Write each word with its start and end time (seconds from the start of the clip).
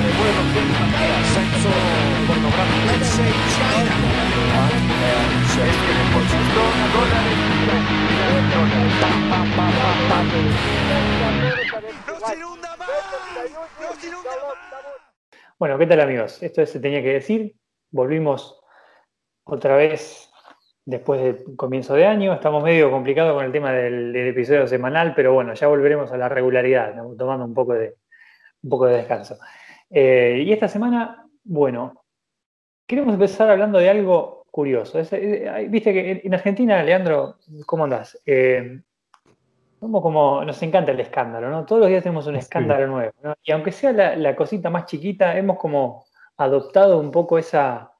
de 0.00 0.12
vuelo 0.16 0.40
El 0.50 1.12
ascenso 1.20 1.72
pornográfico. 2.26 2.86
Let's 2.88 3.06
say 3.06 3.32
China. 3.52 3.94
por 6.14 6.24
dólares. 6.96 7.36
¡No 12.06 12.14
se 12.26 12.36
inunda 12.36 12.76
más! 12.76 12.88
¡No 13.80 13.94
se 13.94 14.06
inunda 14.08 14.30
más! 14.30 14.60
Bueno, 15.58 15.78
¿qué 15.78 15.86
tal 15.86 16.00
amigos? 16.00 16.42
Esto 16.42 16.64
se 16.64 16.80
tenía 16.80 17.02
que 17.02 17.12
decir. 17.12 17.54
Volvimos 17.90 18.60
otra 19.44 19.76
vez 19.76 20.30
después 20.86 21.20
del 21.22 21.56
comienzo 21.56 21.94
de 21.94 22.06
año. 22.06 22.32
Estamos 22.32 22.64
medio 22.64 22.90
complicados 22.90 23.34
con 23.34 23.44
el 23.44 23.52
tema 23.52 23.72
del, 23.72 24.16
episodio 24.16 24.66
semanal, 24.66 25.12
pero 25.14 25.34
bueno, 25.34 25.52
ya 25.52 25.66
volveremos 25.68 26.10
a 26.12 26.16
la 26.16 26.28
regularidad, 26.28 26.94
tomando 27.18 27.44
un 27.44 27.54
poco 27.54 27.74
de, 27.74 27.96
un 28.62 28.70
poco 28.70 28.86
de 28.86 28.96
descanso. 28.96 29.38
Eh, 29.90 30.44
y 30.46 30.52
esta 30.52 30.68
semana, 30.68 31.26
bueno, 31.44 32.04
queremos 32.86 33.14
empezar 33.14 33.50
hablando 33.50 33.78
de 33.78 33.90
algo 33.90 34.46
curioso. 34.50 34.98
Eh, 34.98 35.66
viste 35.68 35.92
que 35.92 36.22
en 36.24 36.34
Argentina, 36.34 36.82
Leandro, 36.82 37.36
¿cómo 37.66 37.84
andás? 37.84 38.20
Eh, 38.24 38.80
como, 39.80 40.44
nos 40.44 40.62
encanta 40.62 40.92
el 40.92 41.00
escándalo, 41.00 41.50
¿no? 41.50 41.64
Todos 41.64 41.80
los 41.80 41.88
días 41.88 42.02
tenemos 42.02 42.26
un 42.26 42.36
escándalo 42.36 42.86
nuevo, 42.86 43.12
¿no? 43.22 43.34
Y 43.42 43.52
aunque 43.52 43.72
sea 43.72 43.92
la 43.92 44.36
cosita 44.36 44.70
más 44.70 44.86
chiquita, 44.86 45.36
hemos 45.36 45.58
como 45.58 46.04
adoptado 46.36 47.00
un 47.00 47.10
poco 47.10 47.38
esa, 47.38 47.90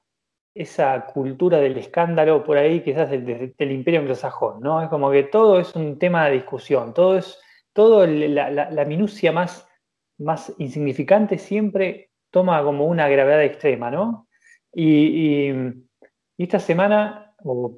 esa 0.53 1.05
cultura 1.05 1.59
del 1.59 1.77
escándalo 1.77 2.43
por 2.43 2.57
ahí, 2.57 2.81
quizás 2.81 3.09
del, 3.09 3.53
imperio 3.59 4.01
anglosajón, 4.01 4.61
¿no? 4.61 4.81
Es 4.81 4.89
como 4.89 5.11
que 5.11 5.23
todo 5.23 5.59
es 5.59 5.75
un 5.75 5.97
tema 5.97 6.25
de 6.25 6.33
discusión, 6.33 6.93
todo 6.93 7.17
es, 7.17 7.39
todo 7.73 8.05
la, 8.05 8.85
minucia 8.85 9.31
más, 9.31 9.67
más 10.21 10.53
insignificante 10.57 11.37
siempre 11.37 12.09
toma 12.29 12.63
como 12.63 12.85
una 12.85 13.07
gravedad 13.09 13.43
extrema, 13.43 13.91
¿no? 13.91 14.27
Y, 14.73 15.51
esta 16.37 16.59
semana, 16.59 17.35
o 17.43 17.77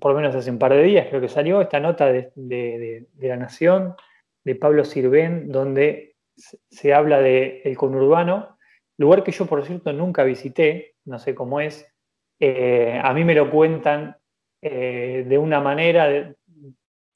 por 0.00 0.12
lo 0.12 0.20
menos 0.20 0.36
hace 0.36 0.52
un 0.52 0.58
par 0.58 0.72
de 0.72 0.84
días, 0.84 1.08
creo 1.08 1.20
que 1.20 1.28
salió 1.28 1.60
esta 1.60 1.80
nota 1.80 2.06
de, 2.06 3.08
La 3.18 3.36
Nación 3.36 3.96
de 4.44 4.54
Pablo 4.54 4.84
Sirven, 4.84 5.50
donde 5.50 6.14
se 6.36 6.94
habla 6.94 7.20
del 7.20 7.60
el 7.64 7.76
conurbano, 7.76 8.56
lugar 8.98 9.24
que 9.24 9.32
yo, 9.32 9.46
por 9.46 9.64
cierto, 9.64 9.92
nunca 9.92 10.22
visité, 10.22 10.94
no 11.06 11.18
sé 11.18 11.34
cómo 11.34 11.60
es, 11.60 11.92
eh, 12.38 13.00
a 13.02 13.12
mí 13.14 13.24
me 13.24 13.34
lo 13.34 13.50
cuentan 13.50 14.16
eh, 14.62 15.24
de 15.26 15.38
una 15.38 15.60
manera 15.60 16.32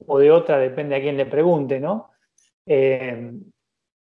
o 0.06 0.18
de 0.18 0.30
otra, 0.32 0.58
depende 0.58 0.96
a 0.96 1.00
quién 1.00 1.16
le 1.16 1.26
pregunte, 1.26 1.78
¿no? 1.78 2.10
Eh, 2.66 3.32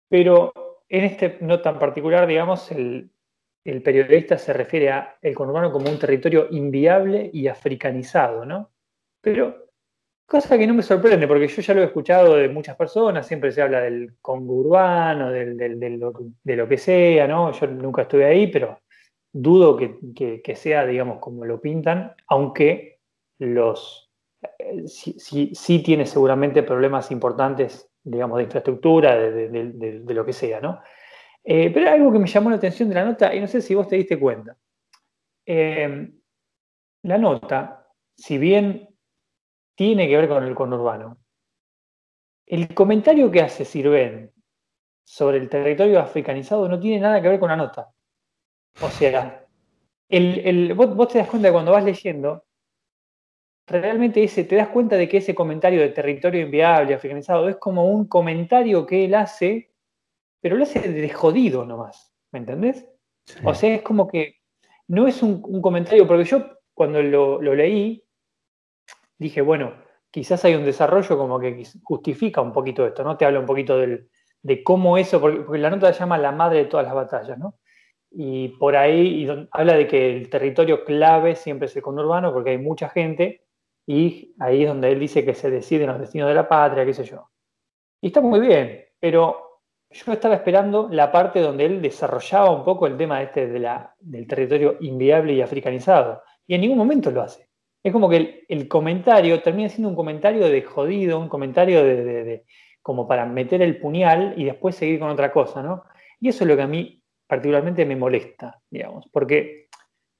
pero 0.09 0.53
en 0.89 1.05
este 1.05 1.37
no 1.41 1.61
tan 1.61 1.79
particular, 1.79 2.27
digamos, 2.27 2.71
el, 2.71 3.09
periodista 3.83 4.37
se 4.37 4.53
refiere 4.53 4.91
a 4.91 5.17
el 5.21 5.33
conurbano 5.33 5.71
como 5.71 5.89
un 5.89 5.97
territorio 5.97 6.47
inviable 6.51 7.29
y 7.33 7.47
africanizado, 7.47 8.45
¿no? 8.45 8.71
Pero 9.21 9.69
cosa 10.25 10.57
que 10.57 10.67
no 10.67 10.73
me 10.73 10.83
sorprende, 10.83 11.27
porque 11.27 11.47
yo 11.47 11.61
ya 11.61 11.73
lo 11.73 11.81
he 11.81 11.85
escuchado 11.85 12.35
de 12.35 12.49
muchas 12.49 12.75
personas, 12.75 13.25
siempre 13.27 13.51
se 13.51 13.61
habla 13.61 13.81
del 13.81 14.15
congo 14.21 14.55
urbano, 14.55 15.31
de, 15.31 16.55
lo, 16.55 16.67
que 16.67 16.77
sea, 16.77 17.27
¿no? 17.27 17.51
Yo 17.51 17.67
nunca 17.67 18.03
estuve 18.03 18.25
ahí, 18.25 18.47
pero 18.47 18.79
dudo 19.31 19.77
que, 19.77 20.55
sea, 20.55 20.85
digamos, 20.85 21.19
como 21.19 21.45
lo 21.45 21.59
pintan, 21.59 22.15
aunque 22.27 22.99
los 23.39 24.11
eh, 24.59 24.87
sí, 24.87 25.83
tiene 25.83 26.05
seguramente 26.05 26.63
problemas 26.63 27.11
importantes, 27.11 27.89
digamos, 28.03 28.37
de 28.37 28.43
infraestructura, 28.43 29.15
de, 29.15 30.03
lo 30.05 30.25
que 30.25 30.33
sea, 30.33 30.59
¿no? 30.59 30.81
Eh, 31.43 31.71
pero 31.73 31.89
algo 31.89 32.11
que 32.11 32.19
me 32.19 32.27
llamó 32.27 32.49
la 32.49 32.57
atención 32.57 32.89
de 32.89 32.95
la 32.95 33.05
nota, 33.05 33.33
y 33.33 33.39
no 33.39 33.47
sé 33.47 33.61
si 33.61 33.75
vos 33.75 33.87
te 33.87 33.95
diste 33.95 34.19
cuenta. 34.19 34.57
Eh, 35.45 36.11
la 37.03 37.17
nota, 37.17 37.87
si 38.15 38.37
bien 38.37 38.89
tiene 39.75 40.07
que 40.07 40.17
ver 40.17 40.29
con 40.29 40.43
el 40.43 40.55
conurbano, 40.55 41.17
el 42.45 42.73
comentario 42.73 43.31
que 43.31 43.41
hace 43.41 43.65
Sirven 43.65 44.31
sobre 45.03 45.37
el 45.37 45.49
territorio 45.49 45.99
africanizado 45.99 46.67
no 46.67 46.79
tiene 46.79 47.01
nada 47.01 47.21
que 47.21 47.29
ver 47.29 47.39
con 47.39 47.49
la 47.49 47.57
nota. 47.57 47.89
O 48.81 48.89
sea, 48.89 49.45
el, 50.09 50.73
vos, 50.73 51.07
te 51.07 51.19
das 51.19 51.29
cuenta 51.29 51.51
cuando 51.51 51.71
vas 51.71 51.83
leyendo, 51.83 52.45
realmente 53.67 54.23
ese, 54.23 54.43
te 54.43 54.55
das 54.55 54.69
cuenta 54.69 54.95
de 54.95 55.07
que 55.07 55.17
ese 55.17 55.35
comentario 55.35 55.81
de 55.81 55.89
territorio 55.89 56.41
inviable, 56.41 56.93
africanizado, 56.93 57.49
es 57.49 57.57
como 57.57 57.89
un 57.89 58.07
comentario 58.07 58.85
que 58.85 59.05
él 59.05 59.15
hace, 59.15 59.71
pero 60.41 60.57
lo 60.57 60.63
hace 60.63 60.79
de 60.79 61.09
jodido 61.09 61.65
nomás, 61.65 62.13
¿me 62.31 62.39
entendés? 62.39 62.87
O 63.43 63.53
sea, 63.53 63.75
es 63.75 63.81
como 63.81 64.07
que 64.07 64.41
no 64.87 65.07
es 65.07 65.23
un, 65.23 65.61
comentario, 65.61 66.05
porque 66.05 66.25
yo 66.25 66.45
cuando 66.73 67.01
lo, 67.01 67.39
leí, 67.41 68.03
dije, 69.17 69.41
bueno, 69.41 69.73
quizás 70.11 70.43
hay 70.43 70.55
un 70.55 70.65
desarrollo 70.65 71.17
como 71.17 71.39
que 71.39 71.63
justifica 71.83 72.41
un 72.41 72.51
poquito 72.51 72.85
esto, 72.85 73.03
¿no? 73.03 73.15
Te 73.15 73.25
habla 73.25 73.39
un 73.39 73.45
poquito 73.45 73.77
de 73.77 74.63
cómo 74.63 74.97
eso, 74.97 75.21
porque, 75.21 75.41
porque, 75.41 75.59
la 75.59 75.69
nota 75.69 75.93
se 75.93 75.99
llama 75.99 76.17
la 76.17 76.33
madre 76.33 76.59
de 76.59 76.65
todas 76.65 76.85
las 76.85 76.95
batallas, 76.95 77.37
¿no? 77.37 77.55
y 78.15 78.49
por 78.49 78.75
ahí 78.75 79.27
habla 79.51 79.73
de 79.73 79.87
que 79.87 80.15
el 80.15 80.29
territorio 80.29 80.85
clave 80.85 81.35
siempre 81.35 81.65
es 81.65 81.75
el 81.75 81.81
conurbano 81.81 82.31
porque 82.31 82.51
hay 82.51 82.59
mucha 82.59 82.87
gente 82.89 83.42
y 83.85 84.33
ahí 84.39 84.63
es 84.63 84.69
donde 84.69 84.91
él 84.91 84.99
dice 84.99 85.25
que 85.25 85.33
se 85.33 85.49
deciden 85.49 85.87
los 85.87 85.99
destinos 85.99 86.29
de 86.29 86.35
la 86.35 86.47
patria, 86.47 86.85
qué 86.85 86.93
sé 86.93 87.03
yo. 87.03 87.29
Y 88.01 88.07
está 88.07 88.21
muy 88.21 88.39
bien, 88.39 88.85
pero 88.99 89.61
yo 89.89 90.11
estaba 90.11 90.35
esperando 90.35 90.89
la 90.89 91.11
parte 91.11 91.39
donde 91.39 91.65
él 91.65 91.81
desarrollaba 91.81 92.51
un 92.51 92.63
poco 92.63 92.87
el 92.87 92.97
tema 92.97 93.21
este 93.21 93.47
de 93.47 93.59
la, 93.59 93.93
del 93.99 94.27
territorio 94.27 94.77
inviable 94.81 95.33
y 95.33 95.41
africanizado. 95.41 96.21
Y 96.47 96.55
en 96.55 96.61
ningún 96.61 96.77
momento 96.77 97.11
lo 97.11 97.21
hace. 97.21 97.47
Es 97.83 97.91
como 97.91 98.09
que 98.09 98.45
el, 98.47 98.67
comentario 98.67 99.41
termina 99.41 99.69
siendo 99.69 99.89
un 99.89 99.95
comentario 99.95 100.47
de 100.47 100.61
jodido, 100.61 101.19
un 101.19 101.27
comentario 101.27 101.83
de, 101.83 102.45
como 102.81 103.07
para 103.07 103.25
meter 103.25 103.61
el 103.61 103.79
puñal 103.79 104.33
y 104.37 104.45
después 104.45 104.75
seguir 104.75 104.99
con 104.99 105.09
otra 105.09 105.31
cosa, 105.31 105.61
¿no? 105.61 105.83
Y 106.19 106.29
eso 106.29 106.43
es 106.43 106.49
lo 106.49 106.55
que 106.55 106.61
a 106.61 106.67
mí 106.67 107.03
particularmente 107.27 107.85
me 107.85 107.97
molesta, 107.97 108.61
digamos, 108.69 109.07
porque 109.11 109.67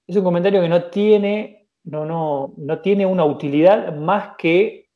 es 0.06 0.16
un 0.16 0.24
comentario 0.24 0.62
que 0.62 0.70
no 0.70 0.90
tiene, 0.90 1.63
no, 1.84 2.06
no, 2.06 2.54
no 2.58 2.80
tiene 2.82 3.06
una 3.06 3.26
utilidad 3.26 3.96
más 3.96 4.36
que 4.38 4.90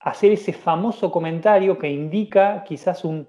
hacer 0.00 0.32
ese 0.32 0.52
famoso 0.52 1.10
comentario 1.10 1.78
que 1.78 1.88
indica 1.88 2.62
quizás 2.64 3.04
un, 3.04 3.28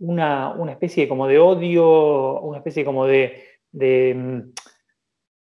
una, 0.00 0.54
especie 0.70 1.08
como 1.08 1.26
de 1.26 1.38
odio, 1.38 2.40
una 2.40 2.58
especie 2.58 2.84
como 2.84 3.06
de, 3.06 3.44
de 3.70 4.44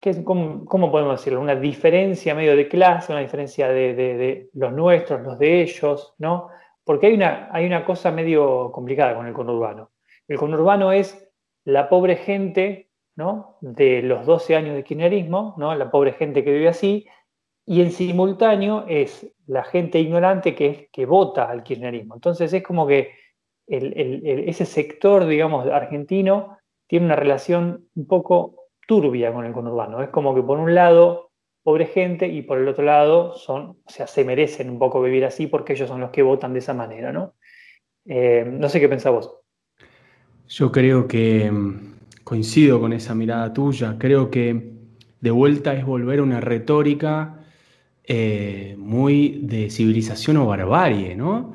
¿qué, 0.00 0.22
cómo, 0.24 0.90
podemos 0.90 1.18
decirlo? 1.18 1.40
Una 1.40 1.56
diferencia 1.56 2.34
medio 2.34 2.56
de 2.56 2.68
clase, 2.68 3.12
una 3.12 3.22
diferencia 3.22 3.68
de, 3.68 3.94
de, 3.94 4.50
los 4.54 4.72
nuestros, 4.72 5.22
los 5.22 5.38
de 5.38 5.62
ellos, 5.62 6.14
¿no? 6.18 6.48
Porque 6.84 7.08
hay 7.08 7.14
una, 7.14 7.48
hay 7.52 7.66
una 7.66 7.84
cosa 7.84 8.10
medio 8.10 8.70
complicada 8.72 9.14
con 9.14 9.26
el 9.26 9.32
conurbano. 9.32 9.92
El 10.28 10.38
conurbano 10.38 10.92
es 10.92 11.28
la 11.64 11.88
pobre 11.88 12.16
gente 12.16 12.89
de 13.60 14.02
los 14.02 14.26
12 14.26 14.56
años 14.56 14.74
de 14.74 14.84
kirchnerismo, 14.84 15.54
¿no? 15.58 15.74
la 15.74 15.90
pobre 15.90 16.12
gente 16.12 16.44
que 16.44 16.52
vive 16.52 16.68
así, 16.68 17.06
y 17.66 17.82
en 17.82 17.92
simultáneo 17.92 18.84
es 18.88 19.30
la 19.46 19.62
gente 19.64 20.00
ignorante 20.00 20.54
que, 20.54 20.88
que 20.92 21.06
vota 21.06 21.48
al 21.48 21.62
kirchnerismo. 21.62 22.14
Entonces 22.14 22.52
es 22.52 22.62
como 22.62 22.86
que 22.86 23.12
ese 23.66 24.64
sector, 24.64 25.26
digamos, 25.26 25.66
argentino 25.66 26.58
tiene 26.88 27.06
una 27.06 27.16
relación 27.16 27.88
un 27.94 28.06
poco 28.06 28.66
turbia 28.86 29.32
con 29.32 29.44
el 29.44 29.52
conurbano. 29.52 30.02
Es 30.02 30.08
como 30.08 30.34
que 30.34 30.42
por 30.42 30.58
un 30.58 30.74
lado, 30.74 31.30
pobre 31.62 31.86
gente, 31.86 32.26
y 32.26 32.42
por 32.42 32.58
el 32.58 32.66
otro 32.66 32.84
lado, 32.84 33.34
son, 33.34 33.78
o 33.84 33.90
sea, 33.90 34.08
se 34.08 34.24
merecen 34.24 34.68
un 34.68 34.80
poco 34.80 35.00
vivir 35.00 35.24
así 35.24 35.46
porque 35.46 35.74
ellos 35.74 35.88
son 35.88 36.00
los 36.00 36.10
que 36.10 36.22
votan 36.22 36.52
de 36.52 36.58
esa 36.58 36.74
manera, 36.74 37.12
¿no? 37.12 37.34
Eh, 38.06 38.44
no 38.44 38.68
sé 38.68 38.80
qué 38.80 38.88
pensás 38.88 39.12
vos. 39.12 39.36
Yo 40.48 40.72
creo 40.72 41.06
que 41.06 41.52
coincido 42.24 42.80
con 42.80 42.92
esa 42.92 43.14
mirada 43.14 43.52
tuya. 43.52 43.96
Creo 43.98 44.30
que 44.30 44.72
de 45.20 45.30
vuelta 45.30 45.74
es 45.74 45.84
volver 45.84 46.20
a 46.20 46.22
una 46.22 46.40
retórica 46.40 47.44
eh, 48.04 48.74
muy 48.78 49.40
de 49.42 49.70
civilización 49.70 50.38
o 50.38 50.46
barbarie, 50.46 51.16
¿no? 51.16 51.54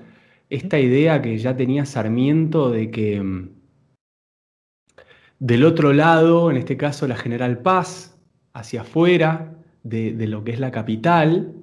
Esta 0.49 0.79
idea 0.79 1.21
que 1.21 1.37
ya 1.37 1.57
tenía 1.57 1.85
Sarmiento 1.85 2.69
de 2.71 2.91
que 2.91 3.21
mm, 3.21 3.49
del 5.39 5.65
otro 5.65 5.93
lado, 5.93 6.49
en 6.51 6.57
este 6.57 6.77
caso 6.77 7.07
la 7.07 7.17
General 7.17 7.59
Paz, 7.59 8.17
hacia 8.53 8.81
afuera 8.81 9.53
de, 9.83 10.13
lo 10.27 10.43
que 10.43 10.51
es 10.51 10.59
la 10.59 10.71
capital, 10.71 11.53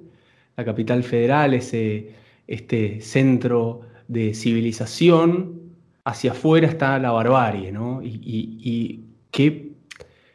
la 0.55 0.65
capital 0.65 1.03
federal, 1.03 1.53
ese, 1.53 2.13
este 2.47 3.01
centro 3.01 3.81
de 4.07 4.33
civilización, 4.35 5.62
hacia 6.05 6.31
afuera 6.31 6.67
está 6.67 6.99
la 6.99 7.11
barbarie, 7.11 7.71
¿no? 7.71 8.01
Y, 8.03 9.05
qué, 9.31 9.71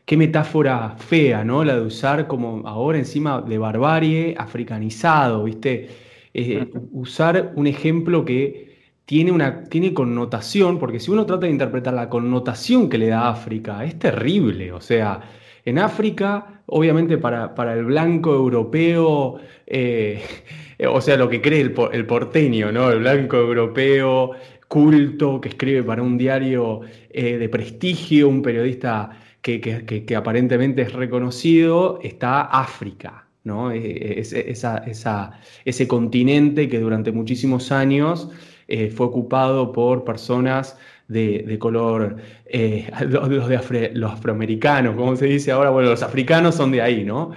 qué, 0.05 0.17
metáfora 0.17 0.97
fea, 0.99 1.45
¿no? 1.45 1.65
La 1.65 1.77
de 1.77 1.83
usar 1.83 2.27
como 2.27 2.67
ahora 2.67 2.99
encima 2.99 3.43
de 3.43 3.59
barbarie 3.59 4.35
africanizado, 4.39 5.45
¿viste? 5.45 5.89
Eh, 6.35 6.71
usar 6.93 7.53
un 7.57 7.67
ejemplo 7.67 8.25
que 8.25 8.69
tiene, 9.05 9.33
una, 9.33 9.65
tiene 9.65 9.95
connotación, 9.95 10.79
porque 10.79 11.01
si 11.01 11.11
uno 11.11 11.27
trata 11.27 11.47
de 11.47 11.53
interpretar 11.53 11.95
la 11.95 12.09
connotación 12.09 12.89
que 12.89 12.99
le 12.99 13.09
da 13.09 13.31
África, 13.31 13.85
es 13.85 13.99
terrible. 13.99 14.73
O 14.73 14.81
sea, 14.81 15.21
en 15.65 15.79
África, 15.79 16.63
obviamente 16.67 17.19
para, 17.19 17.73
el 17.73 17.85
blanco 17.85 18.35
europeo, 18.35 19.39
eh, 19.67 20.23
o 20.89 21.01
sea, 21.01 21.17
lo 21.17 21.29
que 21.29 21.41
cree 21.41 21.61
el, 21.61 21.75
el, 21.93 22.07
porteño, 22.07 22.71
¿no? 22.73 22.91
El 22.91 23.01
blanco 23.01 23.37
europeo 23.37 24.33
culto, 24.69 25.41
que 25.41 25.49
escribe 25.49 25.83
para 25.83 26.03
un 26.03 26.19
diario 26.19 26.83
eh, 27.11 27.39
de 27.39 27.49
prestigio, 27.49 28.29
un 28.29 28.43
periodista 28.43 29.11
que, 29.41 30.15
aparentemente 30.15 30.83
es 30.83 30.93
reconocido, 30.93 31.99
está 32.03 32.43
África. 32.43 33.25
¿no? 33.45 33.71
Es, 33.71 34.35
ese 34.35 35.89
continente 35.89 36.69
que 36.69 36.81
durante 36.81 37.13
muchísimos 37.13 37.73
años 37.73 38.31
eh, 38.67 38.91
fue 38.91 39.07
ocupado 39.07 39.73
por 39.73 40.05
personas 40.05 40.77
de, 41.09 41.57
color, 41.59 42.17
eh, 42.45 42.91
los, 43.09 43.29
de 43.49 43.91
los 43.95 44.13
afroamericanos, 44.13 44.95
como 44.95 45.17
se 45.17 45.27
dice 45.27 45.51
ahora, 45.51 45.71
bueno, 45.71 45.89
los 45.89 46.03
africanos 46.03 46.55
son 46.55 46.71
de 46.71 46.83
ahí, 46.83 47.05
¿no? 47.05 47.31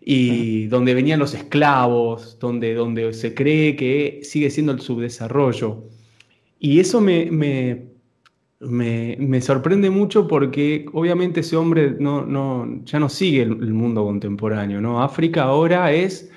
Y 0.00 0.66
donde 0.66 0.94
venían 0.94 1.18
los 1.18 1.34
esclavos, 1.34 2.38
donde, 2.38 2.74
donde 2.74 3.12
se 3.12 3.34
cree 3.34 3.74
que 3.74 4.20
sigue 4.22 4.50
siendo 4.50 4.70
el 4.70 4.80
subdesarrollo. 4.80 5.95
Y 6.58 6.80
eso 6.80 7.00
me, 7.00 7.30
me, 8.60 9.40
sorprende 9.40 9.90
mucho 9.90 10.26
porque 10.26 10.86
obviamente 10.92 11.40
ese 11.40 11.56
hombre 11.56 11.96
no, 11.98 12.24
no, 12.24 12.82
ya 12.84 12.98
no 12.98 13.08
sigue 13.08 13.42
el, 13.42 13.74
mundo 13.74 14.04
contemporáneo. 14.04 14.80
¿no? 14.80 15.02
África 15.02 15.44
ahora 15.44 15.92
es, 15.92 16.30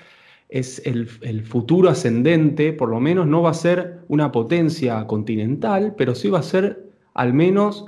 es 0.49 0.81
el, 0.85 1.07
futuro 1.45 1.89
ascendente, 1.89 2.73
por 2.73 2.89
lo 2.89 2.99
menos 2.99 3.27
no 3.27 3.41
va 3.41 3.51
a 3.51 3.53
ser 3.53 3.99
una 4.07 4.31
potencia 4.31 5.05
continental, 5.07 5.95
pero 5.97 6.15
sí 6.15 6.29
va 6.29 6.39
a 6.39 6.43
ser 6.43 6.89
al 7.13 7.33
menos 7.33 7.85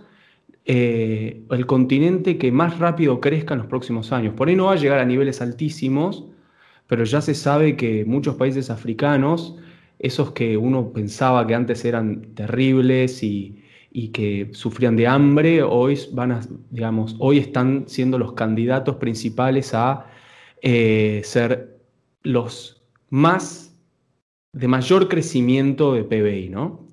eh, 0.65 1.43
el 1.49 1.65
continente 1.65 2.37
que 2.37 2.51
más 2.51 2.79
rápido 2.79 3.19
crezca 3.19 3.53
en 3.55 3.59
los 3.59 3.67
próximos 3.67 4.11
años. 4.11 4.33
Por 4.35 4.47
ahí 4.47 4.55
no 4.55 4.65
va 4.65 4.73
a 4.73 4.77
llegar 4.77 4.99
a 4.99 5.05
niveles 5.05 5.41
altísimos, 5.41 6.25
pero 6.87 7.03
ya 7.03 7.21
se 7.21 7.33
sabe 7.33 7.75
que 7.75 8.05
muchos 8.05 8.35
países 8.35 8.69
africanos 8.69 9.57
esos 10.01 10.31
que 10.31 10.57
uno 10.57 10.91
pensaba 10.91 11.45
que 11.45 11.53
antes 11.53 11.85
eran 11.85 12.33
terribles 12.33 13.21
y, 13.23 13.57
que 14.13 14.49
sufrían 14.53 14.95
de 14.95 15.05
hambre, 15.05 15.63
hoy 15.63 15.99
van 16.13 16.31
a, 16.31 16.41
digamos, 16.69 17.15
hoy 17.19 17.37
están 17.37 17.85
siendo 17.87 18.17
los 18.17 18.33
candidatos 18.33 18.95
principales 18.95 19.73
a 19.73 20.07
eh, 20.61 21.21
ser 21.23 21.77
los 22.23 22.81
más 23.09 23.75
de 24.53 24.67
mayor 24.67 25.07
crecimiento 25.07 25.93
de 25.93 26.03
PBI, 26.03 26.49
¿no? 26.49 26.87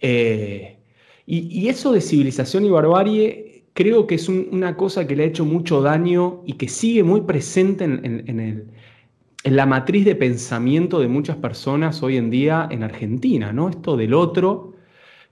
Eh, 0.00 0.78
y, 1.26 1.68
eso 1.68 1.92
de 1.92 2.00
civilización 2.00 2.64
y 2.64 2.70
barbarie 2.70 3.64
creo 3.72 4.06
que 4.06 4.16
es 4.16 4.28
una 4.28 4.76
cosa 4.76 5.06
que 5.06 5.16
le 5.16 5.24
ha 5.24 5.26
hecho 5.26 5.44
mucho 5.44 5.80
daño 5.80 6.42
y 6.46 6.54
que 6.54 6.68
sigue 6.68 7.02
muy 7.02 7.22
presente 7.22 7.84
en 7.84 8.40
el, 8.40 8.68
en 9.46 9.54
la 9.54 9.64
matriz 9.64 10.04
de 10.04 10.16
pensamiento 10.16 10.98
de 10.98 11.06
muchas 11.06 11.36
personas 11.36 12.02
hoy 12.02 12.16
en 12.16 12.30
día 12.30 12.66
en 12.68 12.82
Argentina, 12.82 13.52
¿no? 13.52 13.68
Esto 13.68 13.96
del 13.96 14.12
otro, 14.12 14.72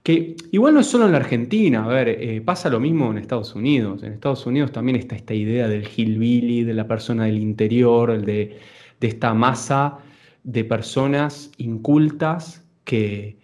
que 0.03 0.37
igual 0.53 0.73
no 0.73 0.79
es 0.79 0.87
solo 0.87 1.05
en 1.05 1.11
la 1.11 1.17
Argentina, 1.17 1.83
a 1.83 1.87
ver, 1.89 2.07
eh, 2.07 2.39
pasa 2.39 2.69
lo 2.69 2.79
mismo 2.79 3.11
en 3.11 3.17
Estados 3.17 3.53
Unidos. 3.55 4.03
En 4.03 4.13
Estados 4.13 4.45
Unidos 4.45 4.71
también 4.71 4.95
está 4.95 5.17
esta 5.17 5.33
idea 5.33 5.67
del 5.67 5.85
hillbilly, 5.85 6.63
de 6.63 6.73
la 6.73 6.87
persona 6.87 7.25
del 7.25 7.39
interior, 7.39 8.23
de, 8.23 8.57
de 9.01 9.07
esta 9.07 9.33
masa 9.33 9.97
de 10.43 10.63
personas 10.63 11.51
incultas 11.57 12.65
que, 12.85 13.37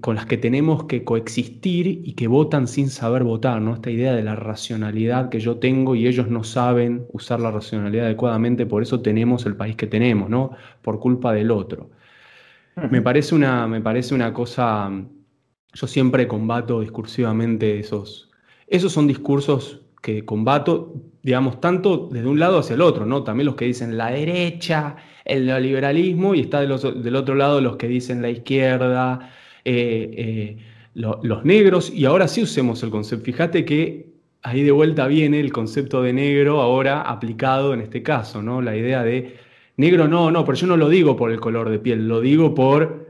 con 0.00 0.16
las 0.16 0.26
que 0.26 0.36
tenemos 0.36 0.84
que 0.84 1.04
coexistir 1.04 1.86
y 1.86 2.14
que 2.14 2.26
votan 2.26 2.66
sin 2.66 2.90
saber 2.90 3.22
votar, 3.22 3.62
¿no? 3.62 3.74
Esta 3.74 3.90
idea 3.90 4.12
de 4.12 4.24
la 4.24 4.34
racionalidad 4.34 5.28
que 5.28 5.38
yo 5.38 5.58
tengo 5.58 5.94
y 5.94 6.08
ellos 6.08 6.28
no 6.28 6.42
saben 6.42 7.06
usar 7.12 7.38
la 7.38 7.52
racionalidad 7.52 8.06
adecuadamente, 8.06 8.66
por 8.66 8.82
eso 8.82 9.00
tenemos 9.00 9.46
el 9.46 9.54
país 9.54 9.76
que 9.76 9.86
tenemos, 9.86 10.28
¿no? 10.28 10.50
Por 10.82 10.98
culpa 10.98 11.32
del 11.32 11.52
otro. 11.52 11.90
Me 12.90 13.00
parece 13.00 13.34
una, 13.34 13.68
me 13.68 13.80
parece 13.80 14.14
una 14.14 14.32
cosa, 14.32 14.90
yo 15.72 15.86
siempre 15.86 16.26
combato 16.26 16.80
discursivamente 16.80 17.78
esos, 17.78 18.30
esos 18.66 18.92
son 18.92 19.06
discursos 19.06 19.82
que 20.02 20.24
combato, 20.24 20.94
digamos, 21.22 21.60
tanto 21.60 22.08
desde 22.10 22.26
un 22.26 22.40
lado 22.40 22.58
hacia 22.58 22.74
el 22.74 22.80
otro, 22.80 23.06
¿no? 23.06 23.22
También 23.22 23.46
los 23.46 23.54
que 23.54 23.66
dicen 23.66 23.96
la 23.96 24.10
derecha, 24.10 24.96
el 25.24 25.46
neoliberalismo, 25.46 26.34
y 26.34 26.40
está 26.40 26.60
del 26.60 27.16
otro 27.16 27.34
lado 27.36 27.60
los 27.60 27.76
que 27.76 27.86
dicen 27.86 28.22
la 28.22 28.30
izquierda, 28.30 29.30
eh, 29.64 30.14
eh, 30.16 30.56
los 30.94 31.44
negros, 31.44 31.92
y 31.94 32.04
ahora 32.04 32.28
sí 32.28 32.42
usemos 32.42 32.82
el 32.82 32.90
concepto. 32.90 33.24
Fíjate 33.24 33.64
que 33.64 34.06
ahí 34.42 34.62
de 34.62 34.72
vuelta 34.72 35.06
viene 35.06 35.40
el 35.40 35.52
concepto 35.52 36.02
de 36.02 36.12
negro 36.12 36.60
ahora 36.60 37.02
aplicado 37.02 37.74
en 37.74 37.80
este 37.80 38.02
caso, 38.02 38.42
¿no? 38.42 38.60
La 38.60 38.76
idea 38.76 39.02
de 39.02 39.36
negro 39.76 40.08
no, 40.08 40.30
no, 40.30 40.44
pero 40.44 40.56
yo 40.56 40.66
no 40.66 40.76
lo 40.76 40.88
digo 40.88 41.16
por 41.16 41.30
el 41.30 41.40
color 41.40 41.70
de 41.70 41.78
piel, 41.78 42.08
lo 42.08 42.20
digo 42.20 42.54
por 42.54 43.06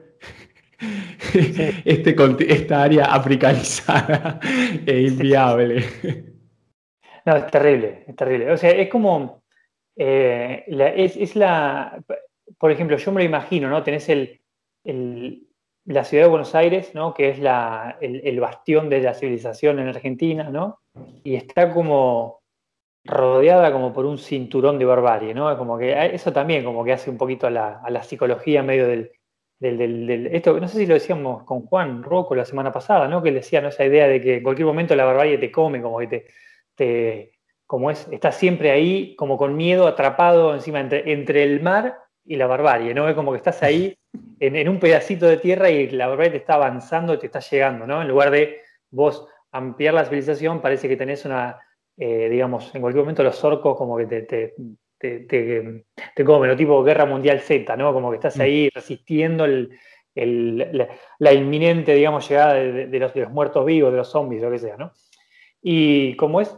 este, 1.85 2.17
esta 2.53 2.82
área 2.82 3.06
africanizada 3.06 4.41
e 4.87 5.03
inviable. 5.03 5.85
No, 7.26 7.37
es 7.37 7.46
terrible, 7.49 8.05
es 8.08 8.17
terrible. 8.17 8.50
O 8.50 8.56
sea, 8.56 8.70
es 8.70 8.88
como, 8.88 9.43
eh, 9.94 10.64
es, 10.96 11.37
la, 11.37 12.03
por 12.58 12.70
ejemplo, 12.70 12.96
yo 12.96 13.12
me 13.12 13.20
lo 13.20 13.26
imagino, 13.26 13.69
¿no? 13.69 13.82
Tenés 13.82 14.08
el, 14.08 14.41
la 15.85 16.05
ciudad 16.05 16.25
de 16.25 16.31
Buenos 16.31 16.55
Aires, 16.55 16.94
¿no? 16.94 17.15
que 17.15 17.31
es 17.31 17.38
la, 17.38 17.97
el, 18.00 18.38
bastión 18.41 18.88
de 18.88 19.00
la 19.00 19.15
civilización 19.15 19.79
en 19.79 19.88
Argentina, 19.88 20.44
¿no? 20.50 20.81
y 21.25 21.35
está 21.37 21.73
como 21.73 22.41
rodeada 23.05 23.73
como 23.73 23.93
por 23.93 24.05
un 24.05 24.19
cinturón 24.19 24.79
de 24.79 24.85
barbarie, 24.85 25.35
¿no? 25.35 25.56
Como 25.56 25.79
que 25.79 26.15
eso 26.15 26.32
también 26.32 26.65
como 26.65 26.85
que 26.85 26.93
hace 26.93 27.09
un 27.09 27.17
poquito 27.17 27.47
a 27.47 27.50
la, 27.50 27.81
a 27.82 27.91
la 27.91 28.03
psicología 28.03 28.62
medio 28.62 28.87
del, 28.87 29.12
del, 29.59 30.29
esto, 30.32 30.59
no 30.61 30.69
sé 30.69 30.79
si 30.79 30.87
lo 30.87 30.94
decíamos 30.94 31.44
con 31.44 31.62
Juan 31.67 32.03
Rocco 32.03 32.35
la 32.35 32.44
semana 32.44 32.73
pasada, 32.73 33.09
¿no? 33.09 33.23
Que 33.23 33.32
decía 33.32 33.61
¿no? 33.61 33.69
esa 33.69 33.85
idea 33.85 34.06
de 34.06 34.21
que 34.21 34.37
en 34.37 34.43
cualquier 34.43 34.67
momento 34.67 34.94
la 34.94 35.05
barbarie 35.05 35.38
te 35.38 35.50
come, 35.50 35.81
como 35.81 35.99
que 35.99 36.06
te, 36.06 36.27
te 36.75 37.32
como 37.67 37.91
es, 37.91 38.09
estás 38.11 38.37
siempre 38.37 38.71
ahí, 38.71 39.15
como 39.17 39.37
con 39.38 39.56
miedo, 39.56 39.87
atrapado 39.87 40.55
encima 40.55 40.81
entre, 40.81 41.12
entre 41.12 41.43
el 41.43 41.62
mar 41.62 41.99
y 42.25 42.37
la 42.37 42.47
barbarie, 42.47 42.94
¿no? 42.94 43.09
Es 43.09 43.15
como 43.15 43.32
que 43.32 43.38
estás 43.38 43.62
ahí 43.62 43.97
en, 44.39 44.69
un 44.69 44.79
pedacito 44.79 45.27
de 45.27 45.37
tierra 45.37 45.71
y 45.71 45.91
la 45.91 46.09
barbarie 46.09 46.33
te 46.33 46.37
está 46.39 46.55
avanzando, 46.55 47.19
te 47.19 47.27
está 47.27 47.41
llegando, 47.41 47.87
¿no? 47.87 48.03
En 48.03 48.09
lugar 48.09 48.31
de 48.31 48.61
vos 48.91 49.27
ampliar 49.53 49.95
la 49.95 50.05
civilización, 50.05 50.61
parece 50.61 50.89
que 50.89 50.96
tenés 50.96 51.25
una, 51.25 51.58
eh, 51.96 52.29
digamos, 52.29 52.75
en 52.75 52.81
cualquier 52.81 53.05
momento 53.05 53.23
los 53.23 53.43
orcos 53.44 53.77
como 53.77 53.96
que 53.96 54.06
te, 54.06 54.23
te, 54.23 54.55
te, 54.99 55.84
te, 56.15 56.25
comen, 56.25 56.56
tipo 56.56 56.82
Guerra 56.82 57.06
Mundial 57.06 57.41
Z, 57.41 57.77
¿no? 57.77 57.93
Como 57.93 58.11
que 58.11 58.17
estás 58.17 58.37
mm. 58.37 58.41
ahí 58.41 58.69
resistiendo 58.75 59.44
el, 59.44 59.70
la, 61.19 61.32
inminente, 61.32 61.94
digamos, 61.94 62.29
llegada 62.29 62.55
de, 62.55 62.99
los, 62.99 63.15
de, 63.15 63.20
los, 63.20 63.31
muertos 63.31 63.65
vivos, 63.65 63.91
de 63.93 63.99
los 63.99 64.11
zombies, 64.11 64.43
lo 64.43 64.51
que 64.51 64.58
sea, 64.58 64.77
¿no? 64.77 64.93
Y 65.63 66.17
como 66.17 66.41
es, 66.41 66.56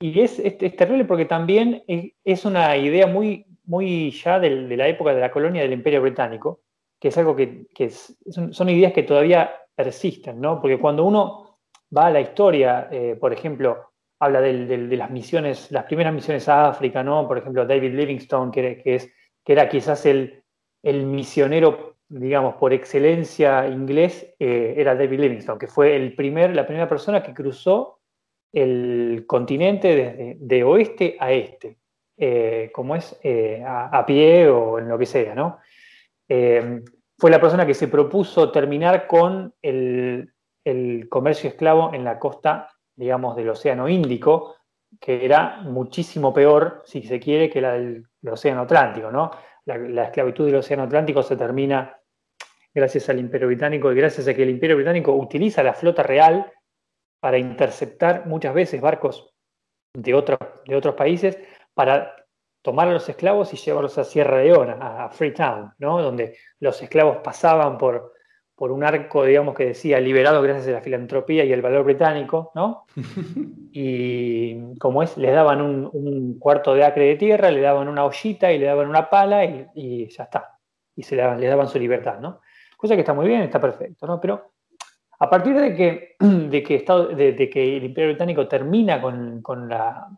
y 0.00 0.20
es, 0.20 0.38
es, 0.38 0.56
terrible 0.76 1.04
porque 1.04 1.24
también 1.24 1.82
es, 2.24 2.44
una 2.44 2.76
idea 2.76 3.06
muy, 3.06 3.46
muy 3.64 4.10
ya 4.10 4.38
de, 4.38 4.50
la 4.76 4.88
época 4.88 5.14
de 5.14 5.20
la 5.20 5.30
colonia 5.30 5.62
del 5.62 5.72
Imperio 5.72 6.02
Británico, 6.02 6.60
que 7.04 7.08
es 7.08 7.18
algo 7.18 7.36
que, 7.36 7.90
son, 7.90 8.68
ideas 8.70 8.94
que 8.94 9.02
todavía 9.02 9.54
persisten, 9.76 10.40
¿no? 10.40 10.58
Porque 10.58 10.78
cuando 10.78 11.04
uno 11.04 11.58
va 11.94 12.06
a 12.06 12.10
la 12.10 12.22
historia, 12.22 12.88
eh, 12.90 13.14
por 13.20 13.30
ejemplo, 13.30 13.90
habla 14.18 14.40
de, 14.40 14.78
las 14.96 15.10
misiones, 15.10 15.70
las 15.70 15.84
primeras 15.84 16.14
misiones 16.14 16.48
a 16.48 16.66
África, 16.70 17.02
¿no? 17.02 17.28
Por 17.28 17.36
ejemplo, 17.36 17.66
David 17.66 17.92
Livingstone, 17.92 18.50
que, 18.50 18.80
es, 18.86 19.12
que 19.44 19.52
era 19.52 19.68
quizás 19.68 20.06
el, 20.06 20.42
el, 20.82 21.04
misionero, 21.04 21.96
digamos, 22.08 22.54
por 22.54 22.72
excelencia 22.72 23.68
inglés, 23.68 24.34
eh, 24.38 24.72
era 24.78 24.94
David 24.94 25.20
Livingstone, 25.20 25.58
que 25.58 25.66
fue 25.66 25.96
el 25.96 26.14
primer, 26.14 26.56
la 26.56 26.64
primera 26.64 26.88
persona 26.88 27.22
que 27.22 27.34
cruzó 27.34 28.00
el 28.50 29.24
continente 29.26 29.94
desde 29.94 30.36
de 30.40 30.64
oeste 30.64 31.18
a 31.20 31.32
este. 31.32 31.76
Eh, 32.16 32.70
como 32.72 32.96
es 32.96 33.18
eh, 33.22 33.62
a, 33.66 34.06
pie 34.06 34.48
o 34.48 34.78
en 34.78 34.88
lo 34.88 34.96
que 34.96 35.04
sea, 35.04 35.34
¿no? 35.34 35.58
Eh, 36.28 36.82
fue 37.18 37.30
la 37.30 37.40
persona 37.40 37.66
que 37.66 37.74
se 37.74 37.88
propuso 37.88 38.50
terminar 38.50 39.06
con 39.06 39.54
el, 39.62 40.30
comercio 41.08 41.48
esclavo 41.48 41.92
en 41.92 42.04
la 42.04 42.18
costa, 42.18 42.70
digamos, 42.96 43.36
del 43.36 43.50
Océano 43.50 43.88
Índico, 43.88 44.56
que 45.00 45.24
era 45.24 45.60
muchísimo 45.62 46.32
peor, 46.32 46.82
si 46.84 47.02
se 47.02 47.20
quiere, 47.20 47.50
que 47.50 47.60
la 47.60 47.72
del, 47.72 48.06
Océano 48.26 48.62
Atlántico, 48.62 49.10
¿no? 49.10 49.30
La, 49.66 50.04
esclavitud 50.04 50.46
del 50.46 50.56
Océano 50.56 50.84
Atlántico 50.84 51.22
se 51.22 51.36
termina 51.36 51.98
gracias 52.72 53.08
al 53.08 53.20
Imperio 53.20 53.48
Británico 53.48 53.92
y 53.92 53.94
gracias 53.94 54.26
a 54.26 54.34
que 54.34 54.42
el 54.42 54.50
Imperio 54.50 54.76
Británico 54.76 55.12
utiliza 55.12 55.62
la 55.62 55.74
flota 55.74 56.02
real 56.02 56.50
para 57.20 57.38
interceptar 57.38 58.26
muchas 58.26 58.54
veces 58.54 58.80
barcos 58.80 59.34
de, 59.94 60.12
de 60.66 60.76
otros 60.76 60.94
países 60.94 61.38
para 61.74 62.23
tomar 62.64 62.88
a 62.88 62.92
los 62.92 63.06
esclavos 63.10 63.52
y 63.52 63.58
llevarlos 63.58 63.98
a 63.98 64.04
Sierra 64.04 64.42
Leona, 64.42 65.04
a 65.04 65.10
Freetown, 65.10 65.74
¿no? 65.78 66.00
donde 66.00 66.38
los 66.60 66.80
esclavos 66.80 67.18
pasaban 67.18 67.76
por, 67.76 68.14
por 68.54 68.72
un 68.72 68.82
arco, 68.82 69.22
digamos, 69.26 69.54
que 69.54 69.66
decía 69.66 70.00
liberado 70.00 70.40
gracias 70.40 70.68
a 70.68 70.78
la 70.78 70.80
filantropía 70.80 71.44
y 71.44 71.52
el 71.52 71.60
valor 71.60 71.84
británico, 71.84 72.52
¿no? 72.54 72.86
y 73.70 74.78
como 74.78 75.02
es, 75.02 75.18
les 75.18 75.34
daban 75.34 75.60
un, 75.60 76.38
cuarto 76.38 76.74
de 76.74 76.84
acre 76.84 77.04
de 77.04 77.16
tierra, 77.16 77.50
le 77.50 77.60
daban 77.60 77.86
una 77.86 78.06
ollita 78.06 78.50
y 78.50 78.58
le 78.58 78.64
daban 78.64 78.88
una 78.88 79.10
pala 79.10 79.44
y, 79.44 80.08
ya 80.08 80.24
está. 80.24 80.58
Y 80.96 81.02
se 81.02 81.16
le 81.16 81.22
daban, 81.22 81.42
daban 81.42 81.68
su 81.68 81.78
libertad, 81.78 82.18
¿no? 82.18 82.40
Cosa 82.78 82.94
que 82.94 83.00
está 83.00 83.12
muy 83.12 83.26
bien, 83.26 83.42
está 83.42 83.60
perfecto, 83.60 84.06
¿no? 84.06 84.18
Pero 84.18 84.52
a 85.18 85.28
partir 85.28 85.54
de 85.54 85.74
que, 85.74 86.16
de 86.18 86.62
que, 86.62 86.76
Estado, 86.76 87.08
de, 87.08 87.50
que 87.50 87.76
el 87.76 87.84
Imperio 87.84 88.08
Británico 88.08 88.48
termina 88.48 89.02
con, 89.02 89.42
con, 89.42 89.68
la, 89.68 90.08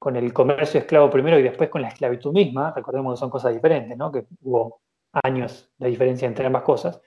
con 0.00 0.16
el 0.16 0.32
comercio 0.32 0.80
esclavo 0.80 1.08
primero 1.08 1.38
y 1.38 1.42
después 1.44 1.70
con 1.70 1.82
la 1.82 1.88
esclavitud 1.88 2.32
misma, 2.32 2.72
recordemos 2.74 3.14
que 3.14 3.20
son 3.20 3.30
cosas 3.30 3.54
diferentes, 3.54 3.96
¿no? 3.96 4.10
Que 4.10 4.26
hubo 4.42 4.80
años 5.22 5.70
de 5.78 5.88
diferencia 5.88 6.26
entre 6.26 6.46
ambas 6.46 6.62
cosas 6.62 7.00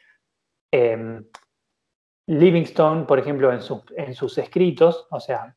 eh, 0.74 1.22
Livingstone, 2.26 3.04
por 3.04 3.20
ejemplo, 3.20 3.54
en, 3.54 3.60
en, 3.98 4.14
sus 4.16 4.38
escritos, 4.40 5.08
o 5.12 5.20
sea, 5.20 5.56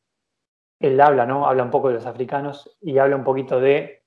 él 0.79 1.01
habla, 1.01 1.25
¿no? 1.25 1.47
Habla 1.47 1.63
un 1.63 1.71
poco 1.71 1.87
de 1.87 1.95
los 1.95 2.05
africanos 2.05 2.77
y 2.81 2.99
habla 2.99 3.15
un 3.15 3.23
poquito 3.23 3.59
de 3.59 4.03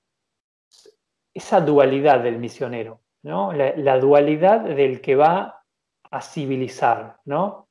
esa 1.33 1.59
dualidad 1.59 2.21
del 2.23 2.39
misionero, 2.39 3.01
¿no? 3.23 3.51
La, 3.51 3.99
dualidad 3.99 4.61
del 4.61 5.01
que 5.01 5.15
va 5.15 5.65
a 6.09 6.21
civilizar, 6.21 7.19
¿no? 7.25 7.67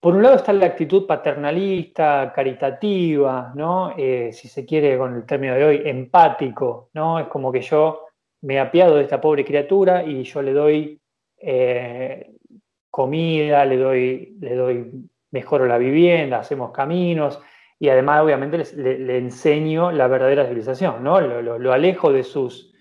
Por 0.00 0.14
un 0.14 0.22
lado 0.22 0.36
está 0.36 0.52
la 0.52 0.66
actitud 0.66 1.06
paternalista, 1.06 2.32
caritativa, 2.32 3.52
¿no? 3.56 3.94
Eh, 3.96 4.32
si 4.32 4.46
se 4.46 4.64
quiere 4.64 4.96
con 4.96 5.16
el 5.16 5.26
término 5.26 5.54
de 5.54 5.64
hoy, 5.64 5.82
empático, 5.84 6.90
¿no? 6.94 7.18
Es 7.18 7.26
como 7.26 7.50
que 7.50 7.62
yo 7.62 8.06
me 8.42 8.60
apiado 8.60 8.96
de 8.96 9.02
esta 9.02 9.20
pobre 9.20 9.44
criatura 9.44 10.04
y 10.04 10.22
yo 10.22 10.42
le 10.42 10.52
doy 10.52 11.00
eh, 11.38 12.30
comida, 12.90 13.64
le 13.64 13.76
doy, 13.76 14.36
le 14.40 14.54
doy, 14.54 15.08
mejoro 15.30 15.66
la 15.66 15.78
vivienda, 15.78 16.38
hacemos 16.40 16.70
caminos 16.70 17.40
y 17.78 17.88
además 17.88 18.22
obviamente 18.22 18.58
le, 18.76 19.18
enseño 19.18 19.92
la 19.92 20.08
verdadera 20.08 20.44
civilización, 20.44 21.02
¿no? 21.04 21.20
Lo, 21.20 21.72
alejo 21.72 22.12
de 22.12 22.24
sus, 22.24 22.72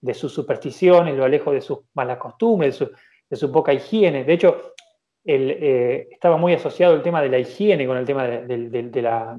de 0.00 0.14
sus 0.14 0.32
supersticiones, 0.32 1.16
lo 1.16 1.24
alejo 1.24 1.52
de 1.52 1.60
sus 1.60 1.80
malas 1.94 2.18
costumbres, 2.18 2.78
de 3.30 3.36
su, 3.36 3.52
poca 3.52 3.72
higiene. 3.72 4.24
De 4.24 4.34
hecho, 4.34 4.71
eh, 5.24 6.08
estaba 6.10 6.36
muy 6.36 6.52
asociado 6.52 6.94
el 6.94 7.02
tema 7.02 7.22
de 7.22 7.28
la 7.28 7.38
higiene 7.38 7.86
con 7.86 7.96
el 7.96 8.04
tema 8.04 8.26
de, 8.26 9.02
la, 9.02 9.38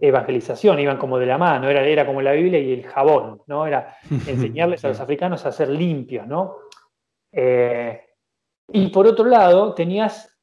evangelización, 0.00 0.80
iban 0.80 0.96
como 0.96 1.18
de 1.18 1.26
la 1.26 1.36
mano, 1.36 1.68
era, 1.68 1.84
era 1.84 2.06
como 2.06 2.22
la 2.22 2.32
Biblia 2.32 2.58
y 2.58 2.72
el 2.72 2.86
jabón, 2.86 3.42
¿no? 3.46 3.66
Era 3.66 3.96
enseñarles 4.26 4.84
a 4.84 4.88
los 4.88 5.00
africanos 5.00 5.44
a 5.44 5.52
ser 5.52 5.68
limpios, 5.68 6.26
¿no? 6.26 6.56
Eh, 7.32 8.02
y 8.72 8.88
por 8.88 9.06
otro 9.06 9.26
lado, 9.26 9.74
tenías 9.74 10.38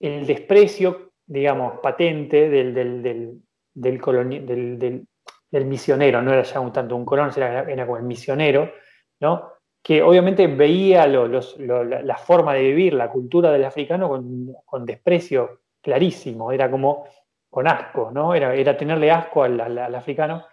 el 0.00 0.26
desprecio, 0.26 1.12
digamos, 1.26 1.78
patente 1.80 2.48
del, 2.48 2.74
del, 2.74 3.42
del, 3.74 5.64
misionero, 5.64 6.22
no 6.22 6.32
era 6.32 6.42
ya 6.42 6.60
un 6.60 6.72
tanto 6.72 6.96
un 6.96 7.04
colón, 7.04 7.30
era, 7.36 7.70
era 7.70 7.86
como 7.86 7.98
el 7.98 8.04
misionero, 8.04 8.72
¿no? 9.20 9.57
Que 9.88 10.02
obviamente 10.02 10.46
veía 10.48 11.06
la, 11.06 12.18
forma 12.18 12.52
de 12.52 12.60
vivir, 12.60 12.92
la 12.92 13.10
cultura 13.10 13.50
del 13.50 13.64
africano 13.64 14.10
con, 14.66 14.84
desprecio 14.84 15.60
clarísimo, 15.80 16.52
era 16.52 16.70
como 16.70 17.06
con 17.48 17.66
asco, 17.66 18.10
¿no? 18.12 18.34
era, 18.34 18.54
era 18.54 18.76
tenerle 18.76 19.10
asco 19.10 19.44
al, 19.44 19.58
al 19.58 19.94
africano. 19.94 20.44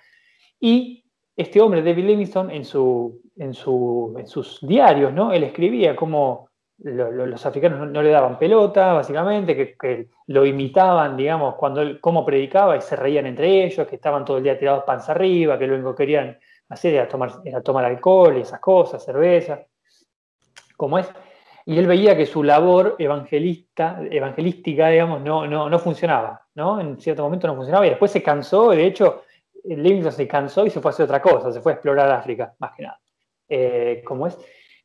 Y 0.58 1.04
este 1.36 1.60
hombre, 1.60 1.82
David 1.82 2.06
Livingstone, 2.06 2.56
en, 2.56 2.64
su, 2.64 3.24
en, 3.36 3.54
su, 3.54 4.16
en 4.18 4.26
sus 4.26 4.66
diarios, 4.66 5.12
¿no? 5.12 5.34
Él 5.34 5.44
escribía 5.44 5.98
cómo 5.98 6.48
los 6.78 7.46
africanos 7.46 7.92
no, 7.92 8.02
le 8.02 8.12
daban 8.12 8.40
pelota, 8.40 8.94
básicamente, 8.94 9.76
que, 9.78 10.08
lo 10.28 10.46
imitaban, 10.46 11.18
digamos, 11.18 11.56
cuando 11.56 11.82
él, 11.82 12.00
cómo 12.00 12.26
predicaba 12.26 12.78
y 12.78 12.82
se 12.82 12.96
reían 12.96 13.26
entre 13.26 13.66
ellos, 13.66 13.86
que 13.86 13.96
estaban 13.98 14.24
todo 14.24 14.38
el 14.38 14.44
día 14.44 14.58
tirados 14.58 14.86
panza 14.86 15.12
arriba, 15.12 15.60
que 15.60 15.68
lo 15.68 15.76
único 15.76 15.94
que 15.94 16.04
querían 16.04 16.40
hacer 16.70 16.94
era 16.94 17.08
tomar, 17.08 17.32
era 17.44 17.62
tomar 17.62 17.86
alcohol 17.86 18.38
y 18.38 18.42
esas 18.42 18.60
cosas, 18.60 19.04
cerveza, 19.04 19.66
como 20.76 21.00
es. 21.00 21.08
Y 21.66 21.80
él 21.80 21.88
veía 21.88 22.16
que 22.16 22.26
su 22.26 22.44
labor 22.44 22.96
evangelista, 23.00 24.00
evangelística, 24.10 24.90
digamos, 24.90 25.22
no, 25.22 25.48
no, 25.48 25.70
no 25.70 25.80
funcionaba, 25.80 26.46
¿no? 26.54 26.80
En 26.80 27.00
cierto 27.00 27.24
momento 27.24 27.48
no 27.48 27.56
funcionaba 27.56 27.88
y 27.88 27.90
después 27.90 28.12
se 28.12 28.22
cansó, 28.22 28.70
de 28.70 28.86
hecho, 28.86 29.24
Livingstone 29.64 30.12
se 30.12 30.28
cansó 30.28 30.66
y 30.66 30.70
se 30.70 30.80
fue 30.80 30.90
a 30.90 30.94
hacer 30.94 31.06
otra 31.06 31.22
cosa, 31.22 31.52
se 31.52 31.62
fue 31.62 31.72
a 31.72 31.76
explorar 31.76 32.12
África, 32.12 32.54
más 32.60 32.72
que 32.76 32.84
nada. 32.84 33.00
Eh, 33.50 34.04
como 34.06 34.28
es. 34.28 34.38